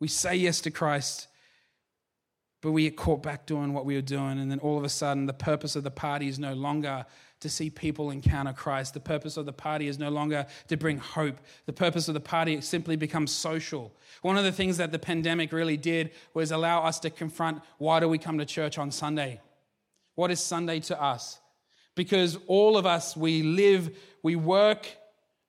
we 0.00 0.08
say 0.08 0.36
yes 0.36 0.60
to 0.62 0.70
Christ, 0.70 1.28
but 2.62 2.70
we 2.70 2.84
get 2.84 2.96
caught 2.96 3.22
back 3.22 3.46
doing 3.46 3.74
what 3.74 3.84
we 3.84 3.96
were 3.96 4.00
doing, 4.00 4.38
and 4.38 4.50
then 4.50 4.60
all 4.60 4.78
of 4.78 4.84
a 4.84 4.88
sudden, 4.88 5.26
the 5.26 5.32
purpose 5.32 5.76
of 5.76 5.82
the 5.82 5.90
party 5.90 6.28
is 6.28 6.38
no 6.38 6.54
longer 6.54 7.04
to 7.42 7.50
see 7.50 7.70
people 7.70 8.10
encounter 8.10 8.52
Christ. 8.52 8.94
The 8.94 9.00
purpose 9.00 9.36
of 9.36 9.46
the 9.46 9.52
party 9.52 9.88
is 9.88 9.98
no 9.98 10.10
longer 10.10 10.46
to 10.68 10.76
bring 10.76 10.98
hope. 10.98 11.36
The 11.66 11.72
purpose 11.72 12.08
of 12.08 12.14
the 12.14 12.20
party 12.20 12.60
simply 12.60 12.96
becomes 12.96 13.30
social. 13.30 13.92
One 14.22 14.38
of 14.38 14.44
the 14.44 14.52
things 14.52 14.78
that 14.78 14.92
the 14.92 14.98
pandemic 14.98 15.52
really 15.52 15.76
did 15.76 16.10
was 16.34 16.50
allow 16.50 16.82
us 16.84 16.98
to 17.00 17.10
confront 17.10 17.62
why 17.78 18.00
do 18.00 18.08
we 18.08 18.18
come 18.18 18.38
to 18.38 18.46
church 18.46 18.78
on 18.78 18.90
Sunday? 18.90 19.40
What 20.14 20.30
is 20.30 20.40
Sunday 20.40 20.80
to 20.80 21.00
us? 21.00 21.38
Because 21.94 22.38
all 22.46 22.76
of 22.76 22.86
us, 22.86 23.16
we 23.16 23.42
live, 23.42 23.96
we 24.22 24.36
work, 24.36 24.86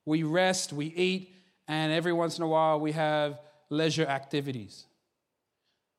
we 0.04 0.22
rest, 0.22 0.72
we 0.72 0.86
eat, 0.86 1.34
and 1.68 1.92
every 1.92 2.12
once 2.12 2.36
in 2.36 2.44
a 2.44 2.48
while 2.48 2.78
we 2.78 2.92
have 2.92 3.38
leisure 3.70 4.06
activities. 4.06 4.84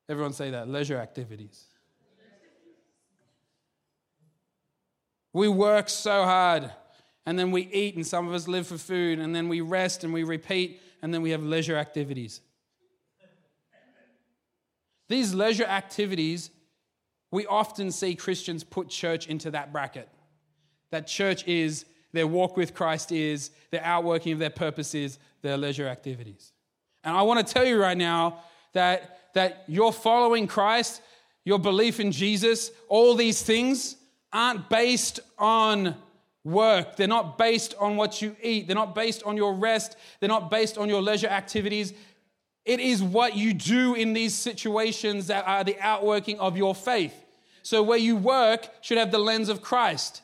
Everyone 0.08 0.32
say 0.32 0.50
that 0.50 0.68
leisure 0.68 0.98
activities. 0.98 1.64
We 5.36 5.48
work 5.48 5.90
so 5.90 6.24
hard 6.24 6.70
and 7.26 7.38
then 7.38 7.50
we 7.50 7.68
eat, 7.70 7.94
and 7.94 8.06
some 8.06 8.26
of 8.26 8.32
us 8.32 8.48
live 8.48 8.68
for 8.68 8.78
food, 8.78 9.18
and 9.18 9.36
then 9.36 9.50
we 9.50 9.60
rest 9.60 10.02
and 10.02 10.10
we 10.10 10.22
repeat, 10.22 10.80
and 11.02 11.12
then 11.12 11.20
we 11.20 11.32
have 11.32 11.42
leisure 11.42 11.76
activities. 11.76 12.40
These 15.10 15.34
leisure 15.34 15.66
activities, 15.66 16.48
we 17.30 17.44
often 17.44 17.92
see 17.92 18.14
Christians 18.14 18.64
put 18.64 18.88
church 18.88 19.26
into 19.26 19.50
that 19.50 19.74
bracket. 19.74 20.08
That 20.90 21.06
church 21.06 21.46
is 21.46 21.84
their 22.14 22.26
walk 22.26 22.56
with 22.56 22.72
Christ 22.72 23.12
is, 23.12 23.50
their 23.70 23.84
outworking 23.84 24.32
of 24.32 24.38
their 24.38 24.48
purpose 24.48 24.94
is 24.94 25.18
their 25.42 25.58
leisure 25.58 25.86
activities. 25.86 26.52
And 27.04 27.14
I 27.14 27.20
want 27.20 27.46
to 27.46 27.52
tell 27.52 27.66
you 27.66 27.78
right 27.78 27.98
now 27.98 28.38
that, 28.72 29.32
that 29.34 29.64
you're 29.68 29.92
following 29.92 30.46
Christ, 30.46 31.02
your 31.44 31.58
belief 31.58 32.00
in 32.00 32.10
Jesus, 32.10 32.70
all 32.88 33.14
these 33.14 33.42
things 33.42 33.96
aren't 34.36 34.68
based 34.68 35.18
on 35.38 35.96
work. 36.44 36.96
They're 36.96 37.08
not 37.08 37.38
based 37.38 37.74
on 37.80 37.96
what 37.96 38.20
you 38.20 38.36
eat. 38.42 38.66
They're 38.66 38.76
not 38.76 38.94
based 38.94 39.22
on 39.22 39.34
your 39.34 39.54
rest. 39.54 39.96
They're 40.20 40.28
not 40.28 40.50
based 40.50 40.76
on 40.76 40.90
your 40.90 41.00
leisure 41.00 41.28
activities. 41.28 41.94
It 42.66 42.78
is 42.78 43.02
what 43.02 43.34
you 43.34 43.54
do 43.54 43.94
in 43.94 44.12
these 44.12 44.34
situations 44.34 45.28
that 45.28 45.48
are 45.48 45.64
the 45.64 45.78
outworking 45.80 46.38
of 46.38 46.54
your 46.54 46.74
faith. 46.74 47.14
So, 47.62 47.82
where 47.82 47.98
you 47.98 48.14
work 48.14 48.68
should 48.82 48.98
have 48.98 49.10
the 49.10 49.18
lens 49.18 49.48
of 49.48 49.62
Christ. 49.62 50.20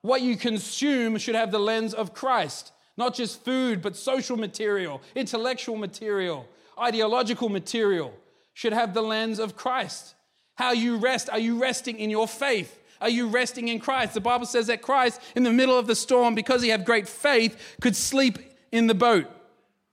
What 0.00 0.22
you 0.22 0.36
consume 0.36 1.18
should 1.18 1.34
have 1.34 1.52
the 1.52 1.58
lens 1.58 1.92
of 1.92 2.14
Christ. 2.14 2.72
Not 2.96 3.14
just 3.14 3.44
food, 3.44 3.82
but 3.82 3.96
social 3.96 4.38
material, 4.38 5.02
intellectual 5.14 5.76
material, 5.76 6.48
ideological 6.78 7.50
material 7.50 8.14
should 8.54 8.72
have 8.72 8.94
the 8.94 9.02
lens 9.02 9.38
of 9.38 9.56
Christ. 9.56 10.14
How 10.54 10.72
you 10.72 10.96
rest, 10.96 11.28
are 11.28 11.38
you 11.38 11.60
resting 11.60 11.98
in 11.98 12.08
your 12.08 12.26
faith? 12.26 12.79
Are 13.00 13.08
you 13.08 13.28
resting 13.28 13.68
in 13.68 13.80
Christ? 13.80 14.14
The 14.14 14.20
Bible 14.20 14.46
says 14.46 14.66
that 14.66 14.82
Christ, 14.82 15.20
in 15.34 15.42
the 15.42 15.52
middle 15.52 15.78
of 15.78 15.86
the 15.86 15.94
storm, 15.94 16.34
because 16.34 16.62
he 16.62 16.68
had 16.68 16.84
great 16.84 17.08
faith, 17.08 17.76
could 17.80 17.96
sleep 17.96 18.38
in 18.70 18.86
the 18.86 18.94
boat. 18.94 19.26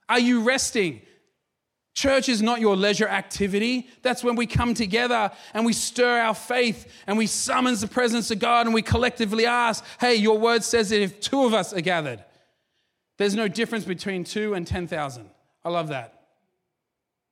Are 0.09 0.19
you 0.19 0.41
resting? 0.41 1.01
Church 1.97 2.29
is 2.29 2.43
not 2.43 2.59
your 2.59 2.75
leisure 2.75 3.07
activity. 3.07 3.89
That's 4.03 4.23
when 4.23 4.35
we 4.35 4.45
come 4.45 4.75
together 4.75 5.31
and 5.53 5.65
we 5.65 5.73
stir 5.73 6.19
our 6.19 6.35
faith 6.35 6.85
and 7.07 7.17
we 7.17 7.25
summons 7.25 7.81
the 7.81 7.87
presence 7.87 8.29
of 8.29 8.37
God 8.37 8.67
and 8.67 8.73
we 8.75 8.83
collectively 8.83 9.47
ask, 9.47 9.83
hey, 9.99 10.13
your 10.15 10.37
word 10.37 10.63
says 10.63 10.89
that 10.89 11.01
if 11.01 11.19
two 11.19 11.45
of 11.45 11.55
us 11.55 11.73
are 11.73 11.81
gathered, 11.81 12.23
there's 13.17 13.33
no 13.33 13.47
difference 13.47 13.83
between 13.83 14.23
two 14.23 14.53
and 14.53 14.67
10,000. 14.67 15.29
I 15.65 15.69
love 15.69 15.87
that. 15.87 16.21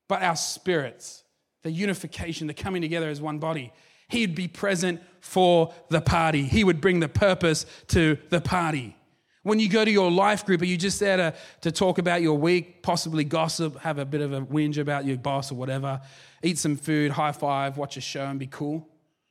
But 0.08 0.24
our 0.24 0.36
spirits, 0.36 1.24
the 1.62 1.72
unification, 1.72 2.48
the 2.48 2.54
coming 2.56 2.82
together 2.82 3.10
as 3.10 3.22
one 3.22 3.38
body, 3.38 3.72
he'd 4.08 4.34
be 4.34 4.48
present 4.48 5.00
for 5.26 5.74
the 5.90 6.00
party. 6.00 6.44
He 6.44 6.64
would 6.64 6.80
bring 6.80 7.00
the 7.00 7.10
purpose 7.10 7.66
to 7.88 8.18
the 8.30 8.40
party. 8.40 8.96
When 9.42 9.60
you 9.60 9.68
go 9.68 9.84
to 9.84 9.92
your 9.92 10.12
life 10.12 10.46
group, 10.46 10.62
are 10.62 10.66
you 10.66 10.78
just 10.78 11.00
there 11.00 11.18
to, 11.18 11.34
to 11.62 11.72
talk 11.72 11.98
about 11.98 12.22
your 12.22 12.38
week, 12.38 12.84
possibly 12.84 13.24
gossip, 13.24 13.80
have 13.80 13.98
a 13.98 14.06
bit 14.06 14.22
of 14.22 14.34
a 14.34 14.42
whinge 14.42 14.78
about 14.78 15.04
your 15.04 15.18
boss 15.18 15.52
or 15.52 15.56
whatever, 15.56 16.00
eat 16.44 16.60
some 16.60 16.76
food, 16.76 17.12
high 17.12 17.32
five, 17.32 17.76
watch 17.76 17.98
a 17.98 18.02
show, 18.02 18.26
and 18.26 18.40
be 18.40 18.48
cool? 18.48 18.88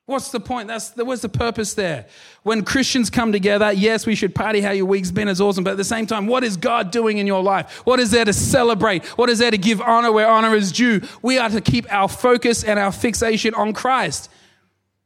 What's 0.07 0.31
the 0.31 0.41
point? 0.41 0.69
That's 0.69 0.95
what's 0.97 1.23
the 1.23 1.29
purpose 1.31 1.75
there? 1.75 2.07
When 2.43 2.65
Christians 2.65 3.09
come 3.09 3.33
together, 3.33 3.73
yes, 3.73 4.05
we 4.05 4.15
should 4.15 4.35
party 4.35 4.61
how 4.61 4.73
your 4.73 4.85
week's 4.85 5.11
been 5.11 5.29
is 5.29 5.41
awesome, 5.41 5.65
but 5.65 5.71
at 5.71 5.77
the 5.79 5.85
same 5.85 6.07
time, 6.07 6.27
what 6.27 6.45
is 6.45 6.57
God 6.59 6.91
doing 6.91 7.19
in 7.19 7.27
your 7.27 7.43
life? 7.43 7.81
What 7.87 8.01
is 8.01 8.11
there 8.11 8.25
to 8.25 8.33
celebrate? 8.33 9.05
What 9.17 9.31
is 9.31 9.39
there 9.39 9.51
to 9.51 9.57
give 9.57 9.81
honor 9.81 10.13
where 10.13 10.29
honor 10.29 10.55
is 10.55 10.73
due? 10.73 11.01
We 11.23 11.39
are 11.39 11.49
to 11.49 11.61
keep 11.61 11.91
our 11.93 12.09
focus 12.09 12.65
and 12.65 12.79
our 12.79 12.93
fixation 12.93 13.55
on 13.55 13.73
Christ, 13.73 14.31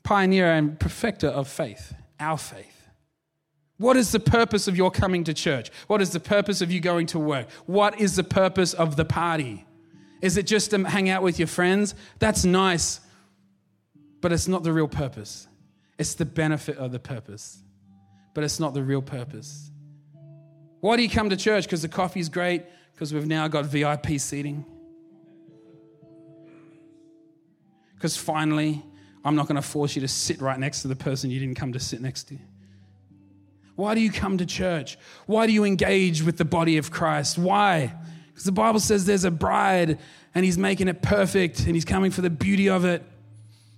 pioneer 0.08 0.52
and 0.52 0.78
perfecter 0.80 1.28
of 1.28 1.48
faith, 1.48 1.94
our 2.18 2.38
faith. 2.38 2.88
What 3.76 3.96
is 3.96 4.10
the 4.10 4.20
purpose 4.20 4.66
of 4.66 4.76
your 4.76 4.90
coming 4.90 5.22
to 5.24 5.34
church? 5.34 5.70
What 5.86 6.02
is 6.02 6.10
the 6.10 6.20
purpose 6.20 6.60
of 6.60 6.72
you 6.72 6.80
going 6.80 7.06
to 7.08 7.18
work? 7.18 7.48
What 7.66 8.00
is 8.00 8.16
the 8.16 8.24
purpose 8.24 8.74
of 8.74 8.96
the 8.96 9.04
party? 9.04 9.66
Is 10.20 10.36
it 10.36 10.46
just 10.46 10.70
to 10.70 10.82
hang 10.84 11.10
out 11.10 11.22
with 11.22 11.38
your 11.38 11.46
friends? 11.46 11.94
That's 12.18 12.44
nice 12.44 13.00
but 14.20 14.32
it's 14.32 14.48
not 14.48 14.62
the 14.62 14.72
real 14.72 14.88
purpose. 14.88 15.46
It's 15.98 16.14
the 16.14 16.24
benefit 16.24 16.76
of 16.78 16.92
the 16.92 16.98
purpose, 16.98 17.58
but 18.34 18.44
it's 18.44 18.60
not 18.60 18.74
the 18.74 18.82
real 18.82 19.02
purpose. 19.02 19.70
Why 20.80 20.96
do 20.96 21.02
you 21.02 21.10
come 21.10 21.30
to 21.30 21.36
church? 21.36 21.64
Because 21.64 21.82
the 21.82 21.88
coffee's 21.88 22.28
great, 22.28 22.64
because 22.92 23.12
we've 23.12 23.26
now 23.26 23.48
got 23.48 23.64
VIP 23.66 24.18
seating. 24.18 24.64
Because 27.94 28.16
finally, 28.16 28.84
I'm 29.24 29.34
not 29.34 29.46
going 29.46 29.56
to 29.56 29.62
force 29.62 29.96
you 29.96 30.00
to 30.02 30.08
sit 30.08 30.40
right 30.40 30.58
next 30.58 30.82
to 30.82 30.88
the 30.88 30.96
person 30.96 31.30
you 31.30 31.40
didn't 31.40 31.56
come 31.56 31.72
to 31.72 31.80
sit 31.80 32.00
next 32.00 32.24
to. 32.24 32.38
Why 33.76 33.94
do 33.94 34.00
you 34.00 34.10
come 34.10 34.38
to 34.38 34.46
church? 34.46 34.98
Why 35.26 35.46
do 35.46 35.52
you 35.52 35.64
engage 35.64 36.22
with 36.22 36.36
the 36.36 36.44
body 36.44 36.78
of 36.78 36.90
Christ? 36.90 37.38
Why? 37.38 37.94
Because 38.28 38.44
the 38.44 38.52
Bible 38.52 38.80
says 38.80 39.04
there's 39.04 39.24
a 39.24 39.30
bride 39.30 39.98
and 40.34 40.44
he's 40.44 40.58
making 40.58 40.88
it 40.88 41.02
perfect 41.02 41.60
and 41.60 41.74
he's 41.74 41.84
coming 41.84 42.10
for 42.10 42.20
the 42.20 42.30
beauty 42.30 42.68
of 42.68 42.84
it 42.84 43.04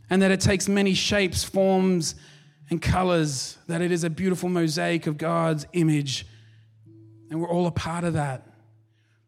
and 0.08 0.22
that 0.22 0.30
it 0.30 0.40
takes 0.40 0.68
many 0.68 0.94
shapes, 0.94 1.44
forms, 1.44 2.14
and 2.70 2.80
colors, 2.80 3.58
that 3.66 3.80
it 3.80 3.92
is 3.92 4.04
a 4.04 4.10
beautiful 4.10 4.48
mosaic 4.48 5.06
of 5.06 5.18
God's 5.18 5.66
image. 5.72 6.26
And 7.30 7.40
we're 7.40 7.48
all 7.48 7.66
a 7.66 7.72
part 7.72 8.04
of 8.04 8.14
that. 8.14 8.46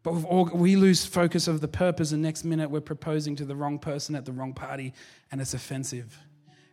But 0.02 0.24
all, 0.24 0.46
we 0.52 0.76
lose 0.76 1.04
focus 1.04 1.46
of 1.46 1.60
the 1.60 1.68
purpose, 1.68 2.12
and 2.12 2.22
next 2.22 2.44
minute 2.44 2.70
we're 2.70 2.80
proposing 2.80 3.36
to 3.36 3.44
the 3.44 3.54
wrong 3.54 3.78
person 3.78 4.14
at 4.14 4.24
the 4.24 4.32
wrong 4.32 4.52
party, 4.52 4.94
and 5.30 5.40
it's 5.40 5.54
offensive. 5.54 6.18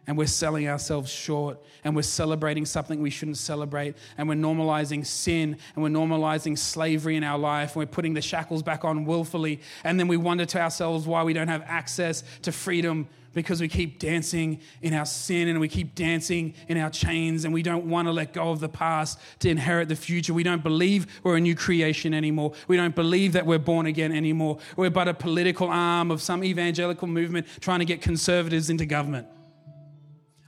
And 0.08 0.18
we're 0.18 0.26
selling 0.26 0.68
ourselves 0.68 1.12
short, 1.12 1.60
and 1.84 1.96
we're 1.96 2.02
celebrating 2.02 2.66
something 2.66 3.00
we 3.00 3.12
shouldn't 3.12 3.38
celebrate, 3.38 3.96
and 4.18 4.28
we're 4.28 4.34
normalizing 4.34 5.06
sin, 5.06 5.58
and 5.76 5.84
we're 5.84 5.90
normalizing 5.90 6.58
slavery 6.58 7.16
in 7.16 7.24
our 7.24 7.38
life, 7.38 7.76
and 7.76 7.82
we're 7.82 7.86
putting 7.86 8.16
the 8.16 8.22
shackles 8.22 8.64
back 8.64 8.84
on 8.84 9.06
willfully, 9.06 9.60
and 9.84 10.00
then 10.00 10.08
we 10.08 10.18
wonder 10.18 10.46
to 10.46 10.60
ourselves 10.60 11.06
why 11.06 11.22
we 11.22 11.34
don't 11.34 11.50
have 11.50 11.64
access 11.68 12.24
to 12.42 12.52
freedom 12.52 13.08
because 13.34 13.62
we 13.62 13.68
keep 13.68 14.00
dancing 14.00 14.60
in 14.82 14.94
our 14.94 15.06
sin 15.06 15.48
and 15.48 15.60
we 15.60 15.68
keep 15.68 15.96
dancing 15.96 16.54
in 16.68 16.78
our 16.78 16.90
chains 16.90 17.46
and 17.46 17.54
we 17.54 17.62
don't 17.62 17.86
want 17.86 18.08
to 18.08 18.12
let 18.12 18.34
go 18.34 18.50
of 18.50 18.60
the 18.60 18.70
past 18.70 19.20
to 19.40 19.50
inherit 19.50 19.88
the 19.88 19.96
future. 19.96 20.34
We 20.34 20.44
don't 20.44 20.64
believe 20.64 21.22
we're 21.24 21.38
a 21.38 21.42
new 21.42 21.56
creation 21.56 22.14
anymore. 22.14 22.54
We 22.68 22.78
don't 22.78 22.96
believe 22.96 23.34
that 23.34 23.46
we're 23.46 23.60
born 23.60 23.86
again 23.86 24.12
anymore. 24.12 24.60
We're 24.76 24.90
but 24.90 25.08
a 25.08 25.14
political 25.14 25.70
arm 25.70 26.12
of 26.12 26.22
some 26.22 26.44
evangelical 26.44 27.08
movement 27.08 27.48
trying 27.60 27.80
to 27.80 27.86
get 27.86 28.02
conservatives 28.02 28.70
into 28.70 28.86
government. 28.86 29.28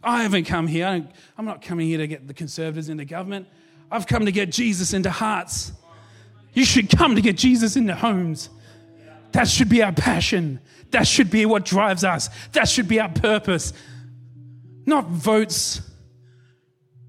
I 0.03 0.23
haven't 0.23 0.45
come 0.45 0.67
here. 0.67 0.87
I'm 1.37 1.45
not 1.45 1.61
coming 1.61 1.87
here 1.87 1.99
to 1.99 2.07
get 2.07 2.27
the 2.27 2.33
conservatives 2.33 2.89
into 2.89 3.05
government. 3.05 3.47
I've 3.91 4.07
come 4.07 4.25
to 4.25 4.31
get 4.31 4.49
Jesus 4.49 4.93
into 4.93 5.11
hearts. 5.11 5.73
You 6.53 6.65
should 6.65 6.89
come 6.89 7.15
to 7.15 7.21
get 7.21 7.37
Jesus 7.37 7.75
into 7.75 7.95
homes. 7.95 8.49
That 9.33 9.47
should 9.47 9.69
be 9.69 9.81
our 9.81 9.93
passion. 9.93 10.59
That 10.91 11.07
should 11.07 11.31
be 11.31 11.45
what 11.45 11.65
drives 11.65 12.03
us. 12.03 12.29
That 12.51 12.67
should 12.67 12.87
be 12.87 12.99
our 12.99 13.09
purpose. 13.09 13.73
Not 14.85 15.07
votes. 15.07 15.81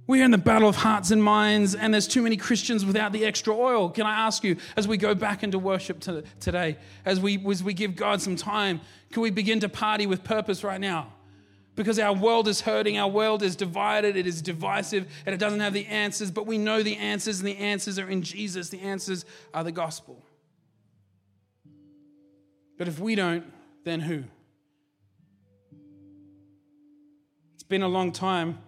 We're 0.07 0.25
in 0.25 0.31
the 0.31 0.39
battle 0.39 0.69
of 0.69 0.77
hearts 0.77 1.11
and 1.11 1.23
minds, 1.23 1.75
and 1.75 1.95
there's 1.95 2.09
too 2.09 2.23
many 2.23 2.37
Christians 2.37 2.85
without 2.85 3.13
the 3.13 3.25
extra 3.25 3.55
oil. 3.55 3.89
Can 3.89 4.05
I 4.05 4.27
ask 4.27 4.45
you, 4.45 4.57
as 4.77 4.87
we 4.87 4.97
go 4.97 5.15
back 5.15 5.43
into 5.43 5.59
worship 5.59 6.01
to, 6.01 6.23
today, 6.41 6.77
as 7.05 7.21
we, 7.21 7.43
as 7.49 7.63
we 7.63 7.73
give 7.73 7.97
God 7.97 8.21
some 8.21 8.37
time, 8.37 8.81
can 9.11 9.23
we 9.23 9.31
begin 9.31 9.61
to 9.61 9.69
party 9.69 10.07
with 10.07 10.23
purpose 10.25 10.65
right 10.65 10.81
now? 10.81 11.13
Because 11.75 11.99
our 11.99 12.13
world 12.13 12.49
is 12.49 12.61
hurting, 12.61 12.99
our 12.99 13.09
world 13.09 13.43
is 13.43 13.57
divided, 13.57 14.17
it 14.17 14.27
is 14.27 14.43
divisive, 14.43 15.11
and 15.25 15.35
it 15.35 15.39
doesn't 15.39 15.61
have 15.61 15.73
the 15.73 15.87
answers, 15.87 16.31
but 16.31 16.47
we 16.47 16.59
know 16.59 16.83
the 16.83 16.97
answers, 16.97 17.39
and 17.39 17.49
the 17.49 17.57
answers 17.57 17.99
are 17.99 18.11
in 18.11 18.23
Jesus. 18.23 18.69
The 18.69 18.81
answers 18.81 19.25
are 19.55 19.65
the 19.65 19.73
gospel. 19.73 20.23
But 22.79 22.89
if 22.89 22.99
we 22.99 23.15
don't, 23.15 23.45
then 23.85 24.01
who? 24.01 24.25
It's 27.55 27.63
been 27.63 27.83
a 27.83 27.89
long 27.89 28.13
time 28.13 28.59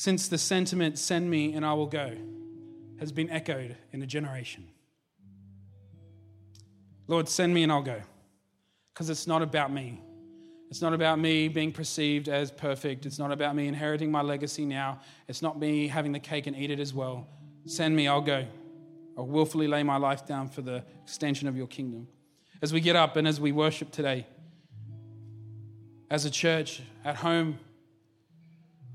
since 0.00 0.28
the 0.28 0.38
sentiment, 0.38 0.98
send 0.98 1.28
me 1.28 1.52
and 1.52 1.62
I 1.62 1.74
will 1.74 1.86
go, 1.86 2.16
has 3.00 3.12
been 3.12 3.28
echoed 3.28 3.76
in 3.92 4.00
a 4.00 4.06
generation. 4.06 4.66
Lord, 7.06 7.28
send 7.28 7.52
me 7.52 7.64
and 7.64 7.70
I'll 7.70 7.82
go. 7.82 8.00
Because 8.94 9.10
it's 9.10 9.26
not 9.26 9.42
about 9.42 9.70
me. 9.70 10.00
It's 10.70 10.80
not 10.80 10.94
about 10.94 11.18
me 11.18 11.48
being 11.48 11.70
perceived 11.70 12.30
as 12.30 12.50
perfect. 12.50 13.04
It's 13.04 13.18
not 13.18 13.30
about 13.30 13.54
me 13.54 13.68
inheriting 13.68 14.10
my 14.10 14.22
legacy 14.22 14.64
now. 14.64 15.00
It's 15.28 15.42
not 15.42 15.58
me 15.58 15.86
having 15.86 16.12
the 16.12 16.18
cake 16.18 16.46
and 16.46 16.56
eat 16.56 16.70
it 16.70 16.80
as 16.80 16.94
well. 16.94 17.28
Send 17.66 17.94
me, 17.94 18.08
I'll 18.08 18.22
go. 18.22 18.46
I'll 19.20 19.26
willfully 19.26 19.68
lay 19.68 19.82
my 19.82 19.98
life 19.98 20.24
down 20.24 20.48
for 20.48 20.62
the 20.62 20.82
extension 21.02 21.46
of 21.46 21.54
your 21.54 21.66
kingdom. 21.66 22.08
As 22.62 22.72
we 22.72 22.80
get 22.80 22.96
up 22.96 23.16
and 23.16 23.28
as 23.28 23.38
we 23.38 23.52
worship 23.52 23.90
today, 23.90 24.26
as 26.10 26.24
a 26.24 26.30
church, 26.30 26.80
at 27.04 27.16
home, 27.16 27.58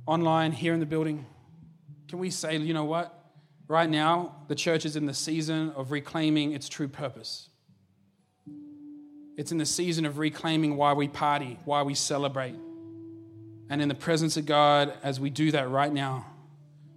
online, 0.07 0.51
here 0.51 0.73
in 0.73 0.80
the 0.80 0.86
building, 0.88 1.28
can 2.07 2.17
we 2.17 2.32
say, 2.32 2.57
you 2.57 2.73
know 2.73 2.86
what? 2.86 3.13
Right 3.67 3.88
now, 3.88 4.38
the 4.47 4.55
church 4.55 4.84
is 4.84 4.95
in 4.95 5.05
the 5.05 5.13
season 5.13 5.69
of 5.76 5.91
reclaiming 5.91 6.53
its 6.53 6.67
true 6.67 6.88
purpose. 6.88 7.49
It's 9.38 9.51
in 9.51 9.59
the 9.59 9.65
season 9.67 10.07
of 10.07 10.17
reclaiming 10.17 10.76
why 10.76 10.93
we 10.93 11.07
party, 11.07 11.59
why 11.65 11.84
we 11.84 11.93
celebrate. 11.93 12.55
And 13.69 13.80
in 13.80 13.89
the 13.89 13.95
presence 13.95 14.38
of 14.38 14.47
God, 14.47 14.91
as 15.03 15.19
we 15.19 15.30
do 15.30 15.51
that 15.51 15.69
right 15.69 15.93
now, 15.93 16.26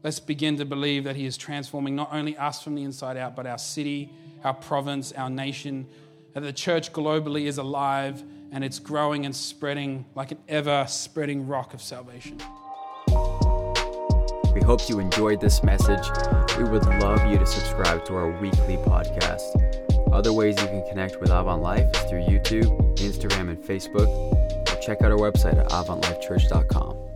Let's 0.03 0.21
begin 0.21 0.57
to 0.59 0.65
believe 0.65 1.05
that 1.05 1.17
He 1.17 1.27
is 1.27 1.37
transforming 1.37 1.97
not 1.97 2.13
only 2.13 2.37
us 2.37 2.63
from 2.63 2.75
the 2.75 2.85
inside 2.85 3.17
out, 3.17 3.35
but 3.35 3.47
our 3.47 3.59
city, 3.59 4.11
our 4.45 4.55
province, 4.55 5.13
our 5.13 5.31
nation. 5.31 5.87
That 6.35 6.43
the 6.43 6.53
church 6.53 6.93
globally 6.93 7.47
is 7.47 7.59
alive 7.59 8.23
and 8.53 8.63
it's 8.63 8.79
growing 8.79 9.27
and 9.27 9.35
spreading 9.35 10.07
like 10.15 10.31
an 10.31 10.39
ever 10.49 10.87
spreading 10.89 11.47
rock 11.47 11.75
of 11.75 11.83
salvation. 11.83 12.39
We 14.55 14.65
hope 14.65 14.89
you 14.89 14.99
enjoyed 14.99 15.41
this 15.41 15.63
message. 15.63 16.07
We 16.57 16.65
would 16.65 16.87
love 17.01 17.25
you 17.31 17.39
to 17.39 17.47
subscribe 17.47 18.05
to 18.07 18.15
our 18.15 18.31
weekly 18.41 18.77
podcast. 18.77 20.13
Other 20.13 20.33
ways 20.33 20.61
you 20.61 20.67
can 20.69 20.87
connect 20.89 21.21
with 21.21 21.31
Avant 21.31 21.63
Life 21.63 21.87
is 21.95 22.03
through 22.11 22.23
YouTube, 22.23 22.97
Instagram, 22.99 23.51
and 23.51 23.59
Facebook. 23.59 24.09
Or 24.09 24.81
check 24.81 25.03
out 25.03 25.13
our 25.13 25.19
website 25.19 25.59
at 25.59 25.69
avantlifechurch.com. 25.71 27.08